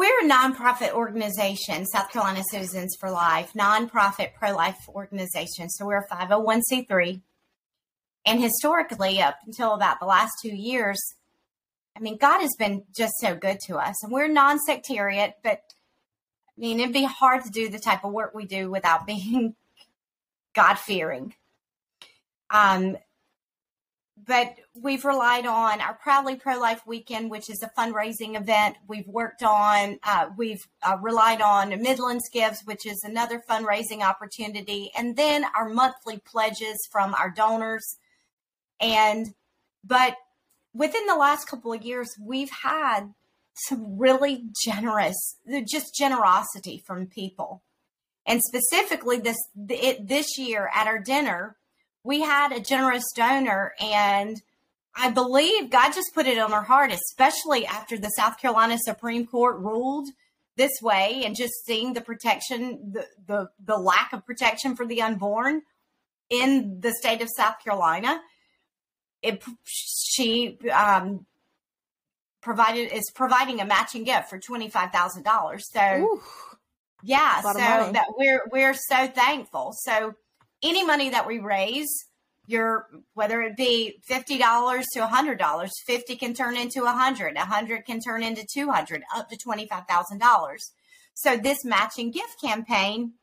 we're 0.00 0.20
a 0.20 0.30
nonprofit 0.30 0.92
organization, 0.92 1.84
South 1.84 2.10
Carolina 2.10 2.42
Citizens 2.50 2.96
for 2.98 3.10
Life, 3.10 3.52
nonprofit 3.52 4.32
pro 4.32 4.56
life 4.56 4.78
organization. 4.88 5.68
So 5.68 5.84
we're 5.84 5.98
a 5.98 6.08
501c3. 6.08 7.20
And 8.24 8.40
historically, 8.40 9.20
up 9.20 9.36
until 9.44 9.74
about 9.74 10.00
the 10.00 10.06
last 10.06 10.32
two 10.40 10.56
years, 10.56 10.98
I 11.94 12.00
mean, 12.00 12.16
God 12.16 12.40
has 12.40 12.54
been 12.58 12.84
just 12.96 13.12
so 13.20 13.34
good 13.34 13.58
to 13.66 13.76
us. 13.76 14.02
And 14.02 14.10
we're 14.10 14.26
non 14.26 14.58
sectarian, 14.58 15.34
but 15.44 15.60
I 16.56 16.60
mean, 16.60 16.80
it'd 16.80 16.94
be 16.94 17.04
hard 17.04 17.44
to 17.44 17.50
do 17.50 17.68
the 17.68 17.78
type 17.78 18.02
of 18.02 18.14
work 18.14 18.34
we 18.34 18.46
do 18.46 18.70
without 18.70 19.06
being 19.06 19.54
God 20.54 20.78
fearing. 20.78 21.34
Um, 22.48 22.96
but 24.26 24.56
we've 24.74 25.04
relied 25.04 25.46
on 25.46 25.80
our 25.80 25.94
Proudly 25.94 26.36
Pro 26.36 26.58
Life 26.58 26.86
Weekend, 26.86 27.30
which 27.30 27.48
is 27.48 27.62
a 27.62 27.80
fundraising 27.80 28.38
event. 28.38 28.76
We've 28.86 29.06
worked 29.06 29.42
on, 29.42 29.98
uh, 30.02 30.30
we've 30.36 30.66
uh, 30.82 30.96
relied 31.00 31.40
on 31.40 31.70
Midlands 31.82 32.28
Gives, 32.32 32.60
which 32.64 32.86
is 32.86 33.02
another 33.04 33.42
fundraising 33.48 34.02
opportunity, 34.02 34.90
and 34.96 35.16
then 35.16 35.44
our 35.56 35.68
monthly 35.68 36.18
pledges 36.18 36.76
from 36.90 37.14
our 37.14 37.30
donors. 37.30 37.98
And, 38.80 39.34
but 39.84 40.16
within 40.74 41.06
the 41.06 41.16
last 41.16 41.48
couple 41.48 41.72
of 41.72 41.82
years, 41.82 42.08
we've 42.20 42.50
had 42.62 43.14
some 43.68 43.98
really 43.98 44.44
generous, 44.64 45.36
just 45.70 45.94
generosity 45.94 46.82
from 46.86 47.06
people. 47.06 47.62
And 48.26 48.40
specifically 48.42 49.18
this, 49.18 49.38
it, 49.68 50.08
this 50.08 50.38
year 50.38 50.70
at 50.74 50.86
our 50.86 50.98
dinner, 50.98 51.56
we 52.04 52.20
had 52.20 52.52
a 52.52 52.60
generous 52.60 53.04
donor 53.14 53.74
and 53.80 54.40
I 54.94 55.10
believe 55.10 55.70
God 55.70 55.92
just 55.92 56.14
put 56.14 56.26
it 56.26 56.38
on 56.38 56.50
her 56.50 56.62
heart, 56.62 56.92
especially 56.92 57.64
after 57.64 57.96
the 57.96 58.08
South 58.08 58.38
Carolina 58.38 58.76
Supreme 58.78 59.26
Court 59.26 59.58
ruled 59.58 60.08
this 60.56 60.82
way 60.82 61.22
and 61.24 61.36
just 61.36 61.64
seeing 61.64 61.92
the 61.92 62.00
protection, 62.00 62.92
the, 62.92 63.06
the, 63.26 63.50
the 63.64 63.76
lack 63.76 64.12
of 64.12 64.26
protection 64.26 64.74
for 64.74 64.84
the 64.84 65.00
unborn 65.00 65.62
in 66.28 66.80
the 66.80 66.92
state 66.92 67.22
of 67.22 67.28
South 67.36 67.56
Carolina. 67.62 68.20
It, 69.22 69.42
she 69.64 70.58
um, 70.72 71.26
provided 72.40 72.92
is 72.92 73.10
providing 73.14 73.60
a 73.60 73.66
matching 73.66 74.04
gift 74.04 74.30
for 74.30 74.38
twenty 74.38 74.70
five 74.70 74.92
thousand 74.92 75.24
dollars. 75.24 75.68
So 75.70 75.80
Ooh, 75.80 76.20
yeah, 77.02 77.42
so 77.42 77.52
that 77.58 78.06
we're 78.16 78.42
we're 78.50 78.74
so 78.74 79.06
thankful. 79.08 79.74
So 79.76 80.14
any 80.62 80.84
money 80.84 81.10
that 81.10 81.26
we 81.26 81.38
raise, 81.38 81.88
your 82.46 82.86
whether 83.14 83.42
it 83.42 83.56
be 83.56 84.00
fifty 84.06 84.38
dollars 84.38 84.86
to 84.94 85.04
a 85.04 85.06
hundred 85.06 85.38
dollars, 85.38 85.70
fifty 85.86 86.16
can 86.16 86.34
turn 86.34 86.56
into 86.56 86.84
a 86.84 86.92
hundred, 86.92 87.36
a 87.36 87.40
hundred 87.40 87.84
can 87.86 88.00
turn 88.00 88.22
into 88.22 88.46
two 88.52 88.70
hundred, 88.70 89.02
up 89.14 89.28
to 89.28 89.36
twenty 89.36 89.66
five 89.66 89.84
thousand 89.88 90.18
dollars. 90.18 90.72
So 91.14 91.36
this 91.36 91.64
matching 91.64 92.10
gift 92.10 92.40
campaign 92.42 93.14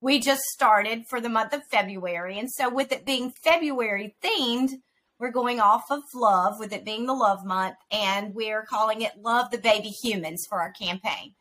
we 0.00 0.20
just 0.20 0.42
started 0.42 1.04
for 1.08 1.20
the 1.20 1.28
month 1.28 1.52
of 1.52 1.62
February, 1.70 2.38
and 2.38 2.50
so 2.50 2.68
with 2.68 2.92
it 2.92 3.06
being 3.06 3.32
February 3.42 4.14
themed, 4.22 4.70
we're 5.18 5.30
going 5.30 5.58
off 5.58 5.84
of 5.90 6.02
love 6.14 6.58
with 6.58 6.72
it 6.72 6.84
being 6.84 7.06
the 7.06 7.14
love 7.14 7.44
month, 7.44 7.76
and 7.90 8.34
we're 8.34 8.62
calling 8.62 9.00
it 9.00 9.12
Love 9.22 9.50
the 9.50 9.58
Baby 9.58 9.88
Humans 9.88 10.46
for 10.48 10.60
our 10.60 10.72
campaign. 10.72 11.34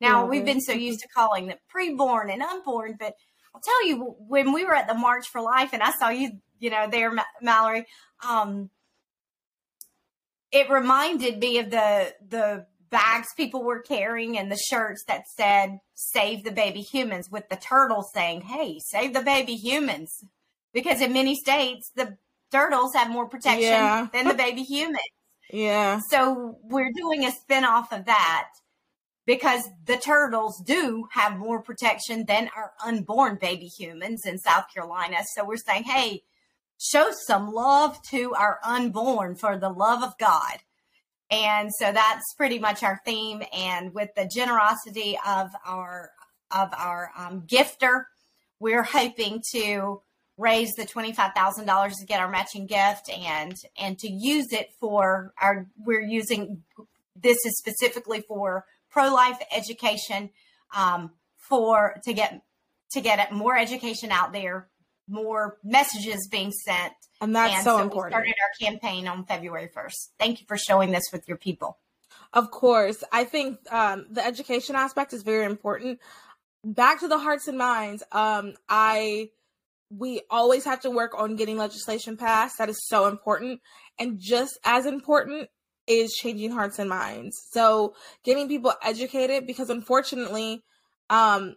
Now 0.00 0.20
mm-hmm. 0.20 0.30
we've 0.30 0.44
been 0.44 0.60
so 0.60 0.72
used 0.72 1.00
to 1.00 1.08
calling 1.08 1.48
them 1.48 1.58
preborn 1.74 2.32
and 2.32 2.42
unborn, 2.42 2.96
but 2.98 3.14
I'll 3.56 3.62
tell 3.62 3.86
you, 3.86 4.14
when 4.18 4.52
we 4.52 4.64
were 4.64 4.74
at 4.74 4.86
the 4.86 4.94
March 4.94 5.28
for 5.28 5.40
Life 5.40 5.70
and 5.72 5.82
I 5.82 5.92
saw 5.92 6.10
you, 6.10 6.32
you 6.58 6.68
know, 6.68 6.88
there, 6.90 7.10
Mallory, 7.40 7.86
um, 8.26 8.68
it 10.52 10.68
reminded 10.68 11.38
me 11.38 11.58
of 11.58 11.70
the 11.70 12.14
the 12.28 12.66
bags 12.90 13.28
people 13.34 13.64
were 13.64 13.80
carrying 13.80 14.38
and 14.38 14.52
the 14.52 14.58
shirts 14.58 15.04
that 15.08 15.22
said 15.36 15.78
"Save 15.94 16.44
the 16.44 16.52
baby 16.52 16.82
humans" 16.82 17.30
with 17.30 17.48
the 17.48 17.56
turtle 17.56 18.02
saying, 18.02 18.42
"Hey, 18.42 18.78
save 18.78 19.14
the 19.14 19.22
baby 19.22 19.54
humans," 19.54 20.22
because 20.74 21.00
in 21.00 21.14
many 21.14 21.34
states 21.34 21.90
the 21.96 22.18
turtles 22.52 22.94
have 22.94 23.08
more 23.08 23.26
protection 23.26 23.62
yeah. 23.62 24.08
than 24.12 24.28
the 24.28 24.34
baby 24.34 24.62
humans. 24.62 24.98
Yeah. 25.52 26.00
So 26.10 26.58
we're 26.64 26.90
doing 26.92 27.24
a 27.24 27.30
spin 27.30 27.64
off 27.64 27.92
of 27.92 28.06
that 28.06 28.48
because 29.26 29.68
the 29.84 29.96
turtles 29.96 30.62
do 30.64 31.08
have 31.10 31.36
more 31.36 31.60
protection 31.60 32.24
than 32.26 32.48
our 32.56 32.72
unborn 32.84 33.36
baby 33.40 33.66
humans 33.66 34.22
in 34.24 34.38
South 34.38 34.64
Carolina. 34.72 35.18
So 35.34 35.44
we're 35.44 35.56
saying, 35.56 35.84
hey, 35.84 36.22
show 36.78 37.10
some 37.26 37.52
love 37.52 38.00
to 38.10 38.34
our 38.34 38.60
unborn 38.64 39.34
for 39.34 39.58
the 39.58 39.68
love 39.68 40.02
of 40.02 40.16
God. 40.18 40.58
And 41.28 41.70
so 41.80 41.90
that's 41.90 42.34
pretty 42.36 42.60
much 42.60 42.84
our 42.84 43.00
theme. 43.04 43.42
And 43.52 43.92
with 43.92 44.10
the 44.14 44.30
generosity 44.32 45.18
of 45.26 45.50
our 45.66 46.10
of 46.52 46.72
our 46.78 47.10
um, 47.18 47.42
gifter, 47.42 48.04
we're 48.60 48.84
hoping 48.84 49.42
to 49.52 50.02
raise 50.38 50.72
the 50.74 50.86
twenty 50.86 51.12
five 51.12 51.32
thousand 51.34 51.66
dollars 51.66 51.96
to 51.96 52.06
get 52.06 52.20
our 52.20 52.30
matching 52.30 52.66
gift 52.66 53.10
and 53.10 53.56
and 53.76 53.98
to 53.98 54.08
use 54.08 54.52
it 54.52 54.68
for 54.78 55.32
our. 55.42 55.66
We're 55.76 56.00
using 56.00 56.62
this 57.16 57.44
is 57.44 57.58
specifically 57.58 58.20
for 58.20 58.64
pro 58.96 59.12
life 59.12 59.38
education 59.54 60.30
um, 60.74 61.10
for 61.36 62.00
to 62.04 62.14
get 62.14 62.40
to 62.92 63.00
get 63.02 63.30
more 63.30 63.56
education 63.56 64.10
out 64.10 64.32
there, 64.32 64.68
more 65.06 65.58
messages 65.62 66.28
being 66.30 66.50
sent. 66.50 66.94
And 67.20 67.36
that's 67.36 67.56
and 67.56 67.64
so, 67.64 67.76
so 67.76 67.82
important. 67.82 68.14
We 68.14 68.32
started 68.32 68.34
our 68.40 68.68
campaign 68.70 69.06
on 69.06 69.24
February 69.26 69.68
1st. 69.76 70.08
Thank 70.18 70.40
you 70.40 70.46
for 70.46 70.56
showing 70.56 70.92
this 70.92 71.04
with 71.12 71.28
your 71.28 71.36
people. 71.36 71.78
Of 72.32 72.50
course. 72.50 73.04
I 73.12 73.24
think 73.24 73.58
um, 73.70 74.06
the 74.10 74.24
education 74.24 74.76
aspect 74.76 75.12
is 75.12 75.22
very 75.22 75.44
important. 75.44 75.98
Back 76.64 77.00
to 77.00 77.08
the 77.08 77.18
hearts 77.18 77.48
and 77.48 77.58
minds. 77.58 78.02
Um, 78.12 78.54
I 78.68 79.30
we 79.90 80.22
always 80.30 80.64
have 80.64 80.80
to 80.80 80.90
work 80.90 81.12
on 81.16 81.36
getting 81.36 81.58
legislation 81.58 82.16
passed. 82.16 82.58
That 82.58 82.68
is 82.68 82.88
so 82.88 83.06
important. 83.06 83.60
And 83.98 84.18
just 84.18 84.58
as 84.64 84.86
important 84.86 85.48
is 85.86 86.14
changing 86.14 86.50
hearts 86.50 86.78
and 86.78 86.88
minds. 86.88 87.40
So 87.50 87.94
getting 88.24 88.48
people 88.48 88.72
educated 88.82 89.46
because 89.46 89.70
unfortunately, 89.70 90.62
um, 91.10 91.56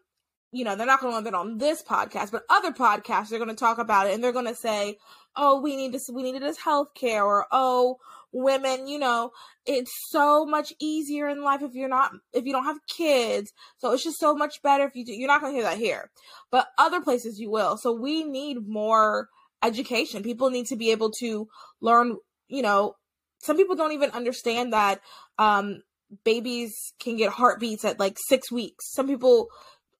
you 0.52 0.64
know, 0.64 0.76
they're 0.76 0.88
not 0.88 1.00
going 1.00 1.12
to 1.14 1.18
learn 1.18 1.28
it 1.28 1.34
on 1.34 1.58
this 1.58 1.84
podcast, 1.84 2.32
but 2.32 2.44
other 2.50 2.72
podcasts, 2.72 3.30
they're 3.30 3.40
going 3.40 3.50
to 3.50 3.56
talk 3.56 3.78
about 3.78 4.08
it 4.08 4.14
and 4.14 4.24
they're 4.24 4.32
going 4.32 4.48
to 4.48 4.56
say, 4.56 4.98
oh, 5.36 5.62
we 5.62 5.76
need 5.76 5.92
this, 5.92 6.10
we 6.12 6.24
needed 6.24 6.42
this 6.42 6.58
health 6.58 6.90
care 6.96 7.24
or, 7.24 7.46
oh, 7.52 7.98
women, 8.32 8.88
you 8.88 9.00
know, 9.00 9.32
it's 9.66 9.92
so 10.10 10.46
much 10.46 10.74
easier 10.80 11.30
in 11.30 11.44
life 11.44 11.62
if 11.62 11.74
you're 11.74 11.90
not, 11.90 12.12
if 12.34 12.46
you 12.46 12.52
don't 12.52 12.66
have 12.66 12.80
kids. 12.88 13.52
So 13.78 13.92
it's 13.92 14.04
just 14.04 14.20
so 14.20 14.36
much 14.36 14.62
better 14.62 14.86
if 14.86 14.96
you 14.96 15.06
do, 15.06 15.14
you're 15.14 15.28
not 15.28 15.42
going 15.42 15.54
to 15.54 15.58
hear 15.58 15.70
that 15.70 15.78
here, 15.78 16.10
but 16.52 16.68
other 16.78 17.02
places 17.02 17.40
you 17.40 17.52
will. 17.52 17.78
So 17.78 17.92
we 17.92 18.24
need 18.24 18.68
more 18.68 19.30
education. 19.64 20.24
People 20.24 20.50
need 20.50 20.68
to 20.68 20.76
be 20.76 20.92
able 20.92 21.12
to 21.20 21.48
learn, 21.82 22.18
you 22.48 22.62
know, 22.62 22.96
some 23.40 23.58
people 23.58 23.76
don't 23.76 23.94
even 23.94 24.12
understand 24.12 24.74
that 24.74 25.02
um, 25.38 25.82
babies 26.24 26.74
can 27.00 27.18
get 27.18 27.32
heartbeats 27.32 27.86
at 27.86 28.00
like 28.00 28.18
six 28.28 28.52
weeks. 28.52 28.92
Some 28.94 29.08
people 29.08 29.48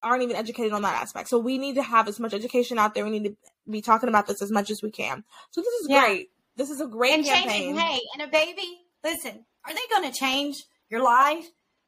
aren't 0.02 0.24
even 0.24 0.36
educated 0.36 0.72
on 0.74 0.82
that 0.84 1.02
aspect. 1.02 1.30
So 1.30 1.40
we 1.40 1.58
need 1.58 1.76
to 1.76 1.84
have 1.84 2.08
as 2.08 2.20
much 2.20 2.34
education 2.34 2.78
out 2.78 2.94
there. 2.94 3.04
We 3.04 3.12
need 3.12 3.26
to 3.26 3.36
be 3.70 3.82
talking 3.82 4.10
about 4.10 4.28
this 4.28 4.42
as 4.42 4.52
much 4.52 4.70
as 4.70 4.82
we 4.82 4.92
can. 4.92 5.24
So 5.52 5.62
this 5.62 5.74
is 5.82 5.88
yeah. 5.90 6.06
great. 6.06 6.30
This 6.56 6.70
is 6.70 6.82
a 6.82 6.88
great 6.88 7.14
and 7.14 7.26
campaign. 7.26 7.76
Changing, 7.76 7.78
hey, 7.78 8.00
and 8.14 8.24
a 8.24 8.28
baby, 8.28 8.82
listen, 9.04 9.46
are 9.66 9.74
they 9.74 9.80
going 9.90 10.12
to 10.12 10.18
change 10.18 10.64
your 10.90 11.02
life? 11.02 11.46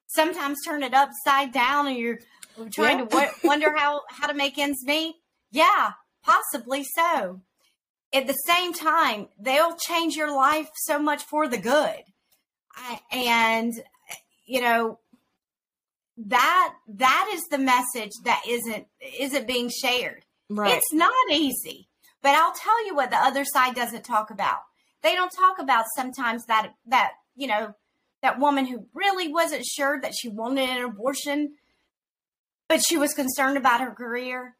Sometimes 0.07 0.59
turn 0.65 0.83
it 0.83 0.93
upside 0.93 1.53
down, 1.53 1.87
and 1.87 1.97
you're 1.97 2.19
trying 2.69 2.99
yeah. 2.99 3.05
to 3.05 3.09
w- 3.09 3.31
wonder 3.43 3.75
how 3.75 4.01
how 4.09 4.27
to 4.27 4.33
make 4.33 4.57
ends 4.57 4.85
meet. 4.85 5.15
Yeah, 5.51 5.91
possibly 6.23 6.83
so 6.83 7.41
at 8.13 8.27
the 8.27 8.33
same 8.33 8.73
time, 8.73 9.27
they'll 9.39 9.75
change 9.75 10.15
your 10.15 10.35
life 10.35 10.69
so 10.75 10.99
much 10.99 11.23
for 11.23 11.47
the 11.47 11.57
good. 11.57 12.01
I, 12.75 12.99
and, 13.11 13.73
you 14.45 14.61
know, 14.61 14.99
that 16.17 16.73
that 16.87 17.31
is 17.33 17.43
the 17.49 17.57
message 17.57 18.11
that 18.25 18.41
isn't 18.47 18.85
isn't 19.19 19.47
being 19.47 19.69
shared. 19.69 20.25
Right. 20.49 20.75
It's 20.75 20.93
not 20.93 21.13
easy. 21.31 21.87
But 22.21 22.35
I'll 22.35 22.53
tell 22.53 22.85
you 22.85 22.95
what 22.95 23.09
the 23.09 23.17
other 23.17 23.45
side 23.45 23.75
doesn't 23.75 24.03
talk 24.03 24.29
about. 24.29 24.59
They 25.01 25.15
don't 25.15 25.31
talk 25.31 25.57
about 25.59 25.85
sometimes 25.95 26.45
that 26.45 26.73
that, 26.87 27.13
you 27.35 27.47
know, 27.47 27.73
that 28.21 28.39
woman 28.39 28.65
who 28.65 28.85
really 28.93 29.29
wasn't 29.29 29.65
sure 29.65 29.99
that 30.01 30.13
she 30.15 30.29
wanted 30.29 30.69
an 30.69 30.83
abortion, 30.83 31.53
but 32.67 32.83
she 32.85 32.97
was 32.97 33.13
concerned 33.13 33.57
about 33.57 33.81
her 33.81 33.91
career. 33.91 34.55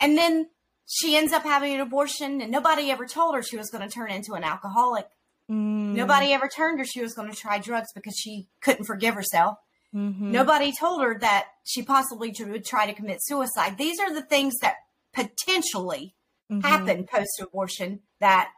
And 0.00 0.16
then 0.16 0.48
she 0.86 1.16
ends 1.16 1.32
up 1.32 1.42
having 1.42 1.74
an 1.74 1.80
abortion 1.80 2.40
and 2.40 2.50
nobody 2.50 2.90
ever 2.90 3.06
told 3.06 3.34
her 3.34 3.42
she 3.42 3.56
was 3.56 3.70
going 3.70 3.86
to 3.86 3.92
turn 3.92 4.10
into 4.10 4.34
an 4.34 4.44
alcoholic. 4.44 5.06
Mm. 5.50 5.94
Nobody 5.94 6.32
ever 6.32 6.48
told 6.48 6.78
her 6.78 6.84
she 6.84 7.02
was 7.02 7.14
going 7.14 7.30
to 7.30 7.36
try 7.36 7.58
drugs 7.58 7.88
because 7.94 8.16
she 8.16 8.48
couldn't 8.60 8.84
forgive 8.84 9.14
herself. 9.14 9.58
Mm-hmm. 9.94 10.32
Nobody 10.32 10.72
told 10.72 11.02
her 11.02 11.18
that 11.18 11.48
she 11.64 11.82
possibly 11.82 12.34
would 12.40 12.64
try 12.64 12.86
to 12.86 12.94
commit 12.94 13.18
suicide. 13.22 13.76
These 13.76 14.00
are 14.00 14.12
the 14.12 14.22
things 14.22 14.54
that 14.62 14.76
potentially 15.12 16.14
mm-hmm. 16.50 16.60
happen 16.60 17.04
post 17.04 17.40
abortion 17.40 18.00
that 18.20 18.50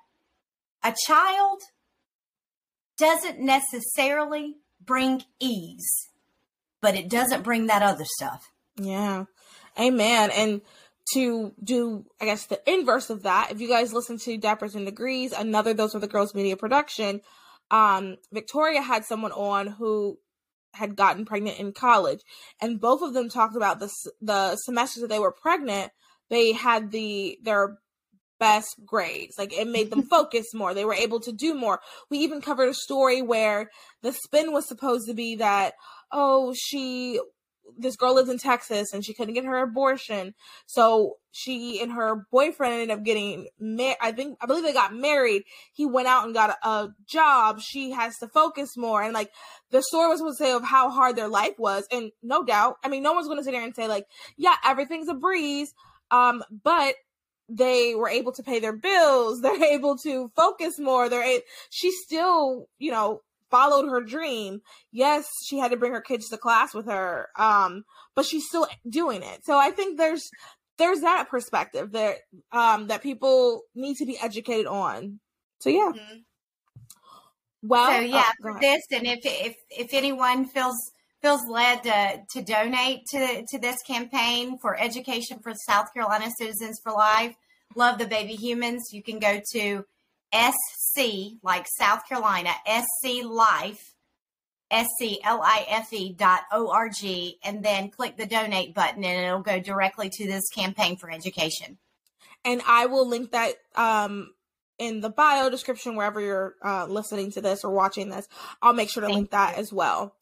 a 0.84 0.94
child 1.06 1.62
doesn't 2.96 3.40
necessarily 3.40 4.56
bring 4.80 5.24
ease, 5.40 6.08
but 6.80 6.94
it 6.94 7.08
doesn't 7.08 7.42
bring 7.42 7.66
that 7.66 7.82
other 7.82 8.04
stuff. 8.16 8.52
Yeah. 8.76 9.24
Amen. 9.78 10.30
And 10.30 10.60
to 11.12 11.52
do, 11.62 12.07
I 12.20 12.24
guess, 12.24 12.46
the 12.46 12.61
inverse 12.70 13.11
of 13.11 13.24
that, 13.24 13.50
if 13.50 13.61
you 13.61 13.68
guys 13.68 13.92
listen 13.92 14.18
to 14.18 14.38
Diapers 14.38 14.74
and 14.74 14.86
Degrees, 14.86 15.32
another 15.32 15.74
Those 15.74 15.94
Other 15.94 16.07
Girls 16.07 16.34
media 16.34 16.57
production, 16.57 17.20
um, 17.70 18.16
Victoria 18.32 18.80
had 18.80 19.05
someone 19.05 19.32
on 19.32 19.66
who 19.66 20.18
had 20.72 20.96
gotten 20.96 21.24
pregnant 21.24 21.59
in 21.59 21.72
college, 21.72 22.20
and 22.61 22.80
both 22.80 23.02
of 23.02 23.14
them 23.14 23.28
talked 23.28 23.57
about 23.57 23.80
the 23.80 23.92
the 24.20 24.57
semesters 24.57 25.02
that 25.02 25.09
they 25.09 25.18
were 25.18 25.32
pregnant. 25.32 25.92
They 26.30 26.52
had 26.52 26.90
the 26.90 27.38
their 27.42 27.78
best 28.40 28.76
grades. 28.84 29.38
Like 29.38 29.52
it 29.52 29.68
made 29.68 29.90
them 29.90 30.02
focus 30.11 30.52
more. 30.55 30.74
They 30.74 30.84
were 30.84 30.94
able 30.94 31.20
to 31.20 31.32
do 31.32 31.55
more. 31.55 31.80
We 32.11 32.18
even 32.18 32.40
covered 32.40 32.68
a 32.68 32.74
story 32.74 33.22
where 33.22 33.70
the 34.02 34.12
spin 34.12 34.52
was 34.52 34.66
supposed 34.66 35.07
to 35.09 35.14
be 35.14 35.36
that 35.36 35.74
oh 36.12 36.55
she 36.57 37.20
this 37.76 37.96
girl 37.96 38.14
lives 38.14 38.28
in 38.28 38.38
Texas 38.38 38.92
and 38.92 39.04
she 39.04 39.14
couldn't 39.14 39.34
get 39.34 39.44
her 39.44 39.62
abortion. 39.62 40.34
So 40.66 41.16
she 41.32 41.80
and 41.80 41.92
her 41.92 42.26
boyfriend 42.30 42.74
ended 42.74 42.90
up 42.90 43.04
getting 43.04 43.48
married. 43.58 43.96
I 44.00 44.12
think, 44.12 44.38
I 44.40 44.46
believe 44.46 44.64
they 44.64 44.72
got 44.72 44.94
married. 44.94 45.42
He 45.72 45.86
went 45.86 46.08
out 46.08 46.24
and 46.24 46.34
got 46.34 46.56
a, 46.62 46.68
a, 46.68 46.94
job. 47.06 47.60
She 47.60 47.90
has 47.90 48.16
to 48.18 48.28
focus 48.28 48.76
more. 48.76 49.02
And 49.02 49.12
like 49.12 49.30
the 49.70 49.82
story 49.82 50.08
was 50.08 50.18
supposed 50.18 50.38
to 50.38 50.44
say 50.44 50.52
of 50.52 50.64
how 50.64 50.90
hard 50.90 51.16
their 51.16 51.28
life 51.28 51.58
was. 51.58 51.86
And 51.90 52.12
no 52.22 52.44
doubt, 52.44 52.76
I 52.84 52.88
mean, 52.88 53.02
no 53.02 53.12
one's 53.12 53.26
going 53.26 53.38
to 53.38 53.44
sit 53.44 53.52
there 53.52 53.62
and 53.62 53.74
say 53.74 53.88
like, 53.88 54.06
yeah, 54.36 54.56
everything's 54.64 55.08
a 55.08 55.14
breeze. 55.14 55.74
Um, 56.10 56.42
but 56.62 56.94
they 57.48 57.94
were 57.94 58.08
able 58.08 58.32
to 58.32 58.42
pay 58.42 58.60
their 58.60 58.76
bills. 58.76 59.40
They're 59.42 59.64
able 59.64 59.96
to 59.98 60.30
focus 60.36 60.78
more. 60.78 61.08
They're, 61.08 61.24
a- 61.24 61.42
she 61.70 61.90
still, 61.90 62.68
you 62.78 62.90
know, 62.90 63.22
followed 63.51 63.88
her 63.88 64.01
dream. 64.01 64.61
Yes, 64.92 65.28
she 65.45 65.59
had 65.59 65.70
to 65.70 65.76
bring 65.76 65.92
her 65.92 66.01
kids 66.01 66.28
to 66.28 66.36
class 66.36 66.74
with 66.74 66.86
her, 66.86 67.28
um, 67.38 67.84
but 68.14 68.24
she's 68.24 68.47
still 68.47 68.66
doing 68.88 69.22
it. 69.22 69.45
So 69.45 69.59
I 69.59 69.70
think 69.70 69.99
there's 69.99 70.28
there's 70.78 71.01
that 71.01 71.28
perspective 71.30 71.92
that 71.92 72.16
um, 72.53 72.88
that 72.88 73.03
people 73.03 73.62
need 73.74 73.97
to 73.97 74.07
be 74.07 74.18
educated 74.20 74.66
on. 74.66 75.20
So 75.61 75.70
yeah. 75.70 75.92
Mm-hmm. 75.95 76.16
Well, 77.66 77.92
so 77.92 78.01
yeah, 78.01 78.30
oh, 78.30 78.32
for 78.42 78.61
this, 78.61 78.82
and 78.92 79.07
if 79.07 79.20
if 79.24 79.55
if 79.70 79.95
anyone 79.95 80.45
feels 80.47 80.76
feels 81.22 81.40
led 81.49 81.82
to 81.84 82.20
to 82.32 82.42
donate 82.42 83.07
to 83.12 83.45
to 83.49 83.59
this 83.59 83.80
campaign 83.86 84.59
for 84.61 84.78
education 84.78 85.38
for 85.42 85.55
South 85.55 85.86
Carolina 85.95 86.30
Citizens 86.36 86.78
for 86.82 86.92
Life, 86.92 87.34
love 87.74 87.99
the 87.99 88.07
baby 88.07 88.34
humans, 88.34 88.90
you 88.92 89.03
can 89.03 89.18
go 89.18 89.40
to 89.53 89.84
SC, 90.35 91.39
like 91.43 91.66
South 91.78 92.09
Carolina, 92.09 92.51
SC 92.66 93.24
Life, 93.24 93.95
S-C-L-I-F-E 94.70 96.14
dot 96.14 96.41
O-R-G, 96.53 97.39
and 97.45 97.64
then 97.64 97.91
click 97.91 98.16
the 98.16 98.26
donate 98.26 98.74
button 98.74 99.05
and 99.05 99.26
it'll 99.26 99.41
go 99.41 99.61
directly 99.61 100.11
to 100.11 100.26
this 100.26 100.49
campaign 100.55 100.97
for 100.97 101.11
education. 101.11 101.78
And 102.45 102.61
I 102.66 102.87
will 102.87 103.09
link 103.09 103.30
that 103.30 103.55
um, 103.76 104.32
in 104.78 105.01
the 105.01 105.11
bio 105.11 105.49
description 105.49 105.97
wherever 105.97 106.20
you're 106.20 106.55
uh, 106.62 106.87
listening 106.87 107.30
to 107.32 107.41
this 107.41 107.64
or 107.64 107.70
watching 107.70 108.11
this. 108.11 108.28
I'll 108.61 108.72
make 108.72 108.91
sure 108.91 109.03
to 109.03 109.07
Thank 109.07 109.16
link 109.16 109.30
that 109.30 109.57
you. 109.57 109.62
as 109.62 109.72
well. 109.72 110.14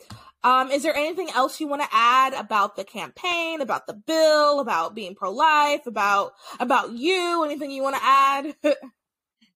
Um, 0.45 0.71
is 0.71 0.83
there 0.83 0.95
anything 0.95 1.31
else 1.31 1.61
you 1.61 1.69
want 1.69 1.83
to 1.83 1.89
add 1.93 2.35
about 2.35 2.75
the 2.77 2.85
campaign, 2.85 3.61
about 3.61 3.87
the 3.87 3.95
bill, 3.95 4.59
about 4.59 4.95
being 4.95 5.15
pro-life, 5.15 5.87
about 5.87 6.33
about 6.59 6.93
you? 6.93 7.45
Anything 7.45 7.71
you 7.71 7.83
want 7.83 7.97
to 7.97 8.03
add? 8.05 8.57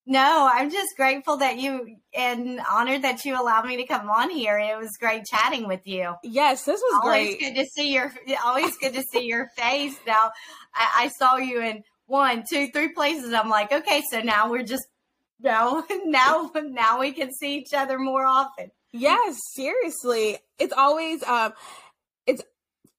no, 0.08 0.48
I'm 0.52 0.70
just 0.70 0.96
grateful 0.96 1.38
that 1.38 1.58
you 1.58 1.96
and 2.14 2.60
honored 2.70 3.02
that 3.02 3.24
you 3.24 3.40
allowed 3.40 3.66
me 3.66 3.76
to 3.78 3.86
come 3.86 4.08
on 4.08 4.30
here. 4.30 4.56
It 4.56 4.78
was 4.78 4.96
great 5.00 5.24
chatting 5.24 5.66
with 5.66 5.80
you. 5.84 6.14
Yes, 6.22 6.64
this 6.64 6.80
was 6.80 7.00
always 7.02 7.36
great. 7.36 7.40
good 7.40 7.60
to 7.60 7.66
see 7.66 7.92
your 7.92 8.12
always 8.44 8.76
good 8.76 8.94
to 8.94 9.02
see 9.12 9.26
your 9.26 9.48
face. 9.56 9.96
Now 10.06 10.30
I, 10.72 10.90
I 11.04 11.08
saw 11.18 11.38
you 11.38 11.60
in 11.60 11.82
one, 12.06 12.44
two, 12.48 12.68
three 12.68 12.92
places. 12.92 13.32
I'm 13.32 13.48
like, 13.48 13.72
okay, 13.72 14.02
so 14.08 14.20
now 14.20 14.48
we're 14.48 14.62
just 14.62 14.86
now 15.40 15.84
now 16.04 16.52
now 16.54 17.00
we 17.00 17.10
can 17.10 17.32
see 17.32 17.56
each 17.56 17.74
other 17.74 17.98
more 17.98 18.24
often. 18.24 18.70
Yes, 18.92 19.36
seriously. 19.54 20.38
It's 20.60 20.72
always 20.72 21.24
um 21.24 21.52
it's 22.28 22.44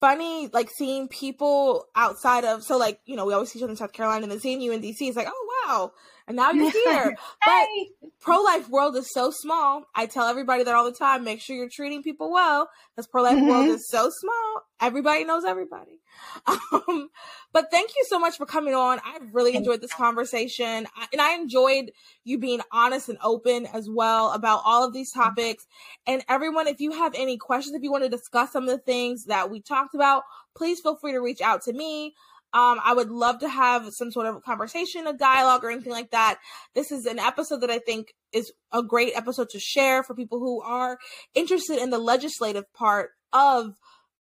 funny 0.01 0.49
like 0.51 0.69
seeing 0.77 1.07
people 1.07 1.85
outside 1.95 2.43
of 2.43 2.63
so 2.63 2.77
like, 2.77 2.99
you 3.05 3.15
know, 3.15 3.25
we 3.25 3.33
always 3.33 3.49
see 3.49 3.59
each 3.59 3.63
other 3.63 3.71
in 3.71 3.77
South 3.77 3.93
Carolina 3.93 4.23
and 4.23 4.31
then 4.31 4.41
seeing 4.41 4.59
you 4.59 4.73
in 4.73 4.81
DC 4.81 4.97
is 5.01 5.15
like, 5.15 5.27
oh 5.29 5.63
wow. 5.65 5.91
And 6.27 6.35
now 6.35 6.51
you're 6.51 6.71
here. 6.85 7.15
hey. 7.43 7.89
But 8.01 8.09
pro 8.19 8.41
life 8.41 8.69
world 8.69 8.95
is 8.95 9.11
so 9.13 9.31
small. 9.31 9.85
I 9.95 10.05
tell 10.05 10.27
everybody 10.27 10.63
that 10.63 10.75
all 10.75 10.85
the 10.85 10.97
time, 10.97 11.23
make 11.23 11.41
sure 11.41 11.55
you're 11.55 11.69
treating 11.71 12.03
people 12.03 12.31
well 12.31 12.69
because 12.95 13.07
pro 13.07 13.23
life 13.23 13.37
mm-hmm. 13.37 13.47
world 13.47 13.67
is 13.67 13.87
so 13.89 14.09
small. 14.11 14.61
Everybody 14.81 15.23
knows 15.23 15.45
everybody. 15.45 15.99
Um, 16.71 17.09
but 17.53 17.69
thank 17.71 17.91
you 17.91 18.03
so 18.07 18.19
much 18.19 18.37
for 18.37 18.45
coming 18.45 18.73
on. 18.73 18.99
I 19.03 19.19
really 19.31 19.55
enjoyed 19.55 19.81
this 19.81 19.93
conversation 19.93 20.87
and 21.11 21.21
I 21.21 21.35
enjoyed 21.35 21.91
you 22.23 22.37
being 22.39 22.61
honest 22.71 23.09
and 23.09 23.17
open 23.23 23.67
as 23.67 23.87
well 23.89 24.31
about 24.31 24.61
all 24.65 24.85
of 24.85 24.93
these 24.93 25.11
topics. 25.11 25.65
And 26.05 26.23
everyone, 26.27 26.67
if 26.67 26.79
you 26.79 26.91
have 26.91 27.13
any 27.15 27.37
questions, 27.37 27.75
if 27.75 27.83
you 27.83 27.91
want 27.91 28.03
to 28.03 28.09
discuss 28.09 28.51
some 28.51 28.63
of 28.63 28.69
the 28.69 28.77
things 28.79 29.25
that 29.25 29.49
we 29.51 29.61
talked 29.61 29.95
about, 29.95 30.23
please 30.55 30.79
feel 30.79 30.95
free 30.95 31.11
to 31.11 31.19
reach 31.19 31.41
out 31.41 31.61
to 31.63 31.73
me. 31.73 32.15
Um, 32.53 32.79
I 32.83 32.93
would 32.93 33.09
love 33.09 33.39
to 33.39 33.49
have 33.49 33.89
some 33.91 34.11
sort 34.11 34.25
of 34.25 34.43
conversation, 34.43 35.05
a 35.05 35.13
dialogue, 35.13 35.63
or 35.63 35.71
anything 35.71 35.91
like 35.91 36.11
that. 36.11 36.39
This 36.73 36.91
is 36.91 37.05
an 37.05 37.19
episode 37.19 37.61
that 37.61 37.69
I 37.69 37.79
think 37.79 38.13
is 38.31 38.51
a 38.71 38.81
great 38.81 39.13
episode 39.15 39.49
to 39.49 39.59
share 39.59 40.03
for 40.03 40.15
people 40.15 40.39
who 40.39 40.61
are 40.61 40.97
interested 41.35 41.77
in 41.77 41.89
the 41.89 41.99
legislative 41.99 42.71
part 42.73 43.11
of 43.33 43.75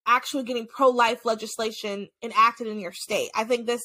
actually 0.07 0.43
getting 0.43 0.67
pro 0.67 0.89
life 0.89 1.26
legislation 1.26 2.09
enacted 2.21 2.67
in 2.67 2.80
your 2.80 2.91
state. 2.91 3.30
I 3.36 3.43
think 3.43 3.65
this 3.65 3.82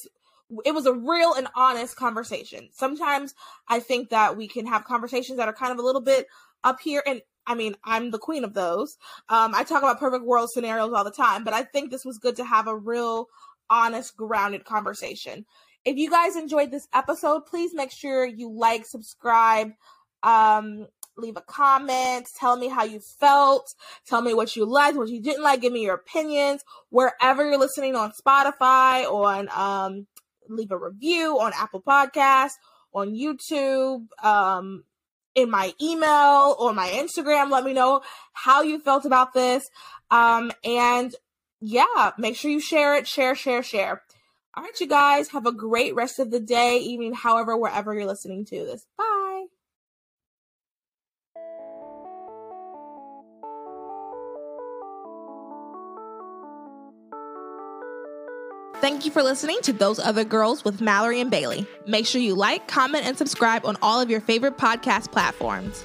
it 0.65 0.75
was 0.75 0.87
a 0.87 0.93
real 0.93 1.35
and 1.35 1.47
honest 1.55 1.97
conversation. 1.97 2.71
Sometimes 2.73 3.35
I 3.69 3.79
think 3.79 4.11
that 4.11 4.37
we 4.37 4.49
can 4.49 4.67
have 4.67 4.85
conversations 4.85 5.39
that 5.39 5.49
are 5.49 5.55
kind 5.55 5.73
of 5.73 5.79
a 5.79 5.83
little 5.83 6.01
bit 6.01 6.27
up 6.65 6.81
here 6.81 7.03
and 7.07 7.23
I 7.47 7.55
mean, 7.55 7.75
I'm 7.85 8.11
the 8.11 8.19
queen 8.19 8.45
of 8.45 8.55
those. 8.55 8.97
Um, 9.29 9.55
I 9.55 9.65
talk 9.65 9.83
about 9.83 9.99
perfect 9.99 10.25
world 10.25 10.51
scenarios 10.53 10.93
all 10.93 11.05
the 11.05 11.11
time, 11.11 11.43
but 11.43 11.55
I 11.55 11.63
think 11.63 11.91
this 11.91 12.05
was 12.05 12.19
good 12.19 12.37
to 12.37 12.45
have 12.45 12.69
a 12.69 12.77
real 12.77 13.27
honest, 13.71 14.17
grounded 14.17 14.65
conversation. 14.65 15.47
If 15.85 15.97
you 15.97 16.11
guys 16.11 16.37
enjoyed 16.37 16.71
this 16.71 16.89
episode, 16.93 17.47
please 17.47 17.73
make 17.73 17.91
sure 17.91 18.27
you 18.27 18.53
like, 18.53 18.85
subscribe, 18.85 19.71
um, 20.23 20.87
leave 21.17 21.37
a 21.37 21.43
comment, 21.43 22.29
tell 22.39 22.57
me 22.57 22.69
how 22.69 22.85
you 22.85 23.01
felt, 23.01 23.75
tell 24.07 24.21
me 24.21 24.35
what 24.35 24.57
you 24.57 24.67
liked, 24.67 24.97
what 24.97 25.09
you 25.09 25.23
didn't 25.23 25.43
like, 25.43 25.63
give 25.63 25.73
me 25.73 25.83
your 25.83 25.95
opinions 25.95 26.63
wherever 26.91 27.49
you're 27.49 27.59
listening 27.59 27.97
on 27.97 28.13
Spotify, 28.13 29.05
on 29.11 29.49
um, 29.55 30.07
leave 30.49 30.71
a 30.71 30.77
review 30.77 31.39
on 31.41 31.53
Apple 31.57 31.83
Podcasts, 31.83 32.55
on 32.93 33.15
YouTube, 33.15 34.07
um, 34.23 34.85
in 35.35 35.51
my 35.51 35.73
email 35.81 36.57
or 36.59 36.73
my 36.73 36.89
Instagram. 36.89 37.51
Let 37.51 37.65
me 37.65 37.73
know 37.73 38.03
how 38.33 38.63
you 38.63 38.81
felt 38.81 39.05
about 39.05 39.33
this. 39.33 39.69
Um, 40.11 40.51
and 40.65 41.15
yeah, 41.61 42.13
make 42.19 42.37
sure 42.37 42.51
you 42.51 42.61
share 42.61 42.95
it, 42.97 43.07
share, 43.07 43.35
share, 43.35 43.63
share. 43.63 44.03
All 44.55 44.65
right, 44.65 44.81
you 44.81 44.89
guys, 44.89 45.29
have 45.29 45.47
a 45.47 45.53
great 45.53 45.95
rest 45.95 46.19
of 46.19 46.31
the 46.31 46.41
day, 46.41 46.79
evening, 46.79 47.15
however, 47.15 47.57
wherever 47.57 47.95
you're 47.95 48.07
listening 48.07 48.45
to 48.47 48.57
this. 48.65 48.87
Bye. 48.99 49.47
Thank 58.81 59.05
you 59.05 59.13
for 59.13 59.23
listening 59.23 59.59
to 59.63 59.75
Those 59.75 59.99
Other 59.99 60.25
Girls 60.25 60.65
with 60.65 60.81
Mallory 60.81 61.21
and 61.21 61.31
Bailey. 61.31 61.67
Make 61.87 62.07
sure 62.07 62.21
you 62.21 62.35
like, 62.35 62.67
comment, 62.67 63.05
and 63.05 63.17
subscribe 63.17 63.67
on 63.67 63.77
all 63.83 64.01
of 64.01 64.09
your 64.09 64.23
favorite 64.23 64.57
podcast 64.57 65.13
platforms. 65.13 65.85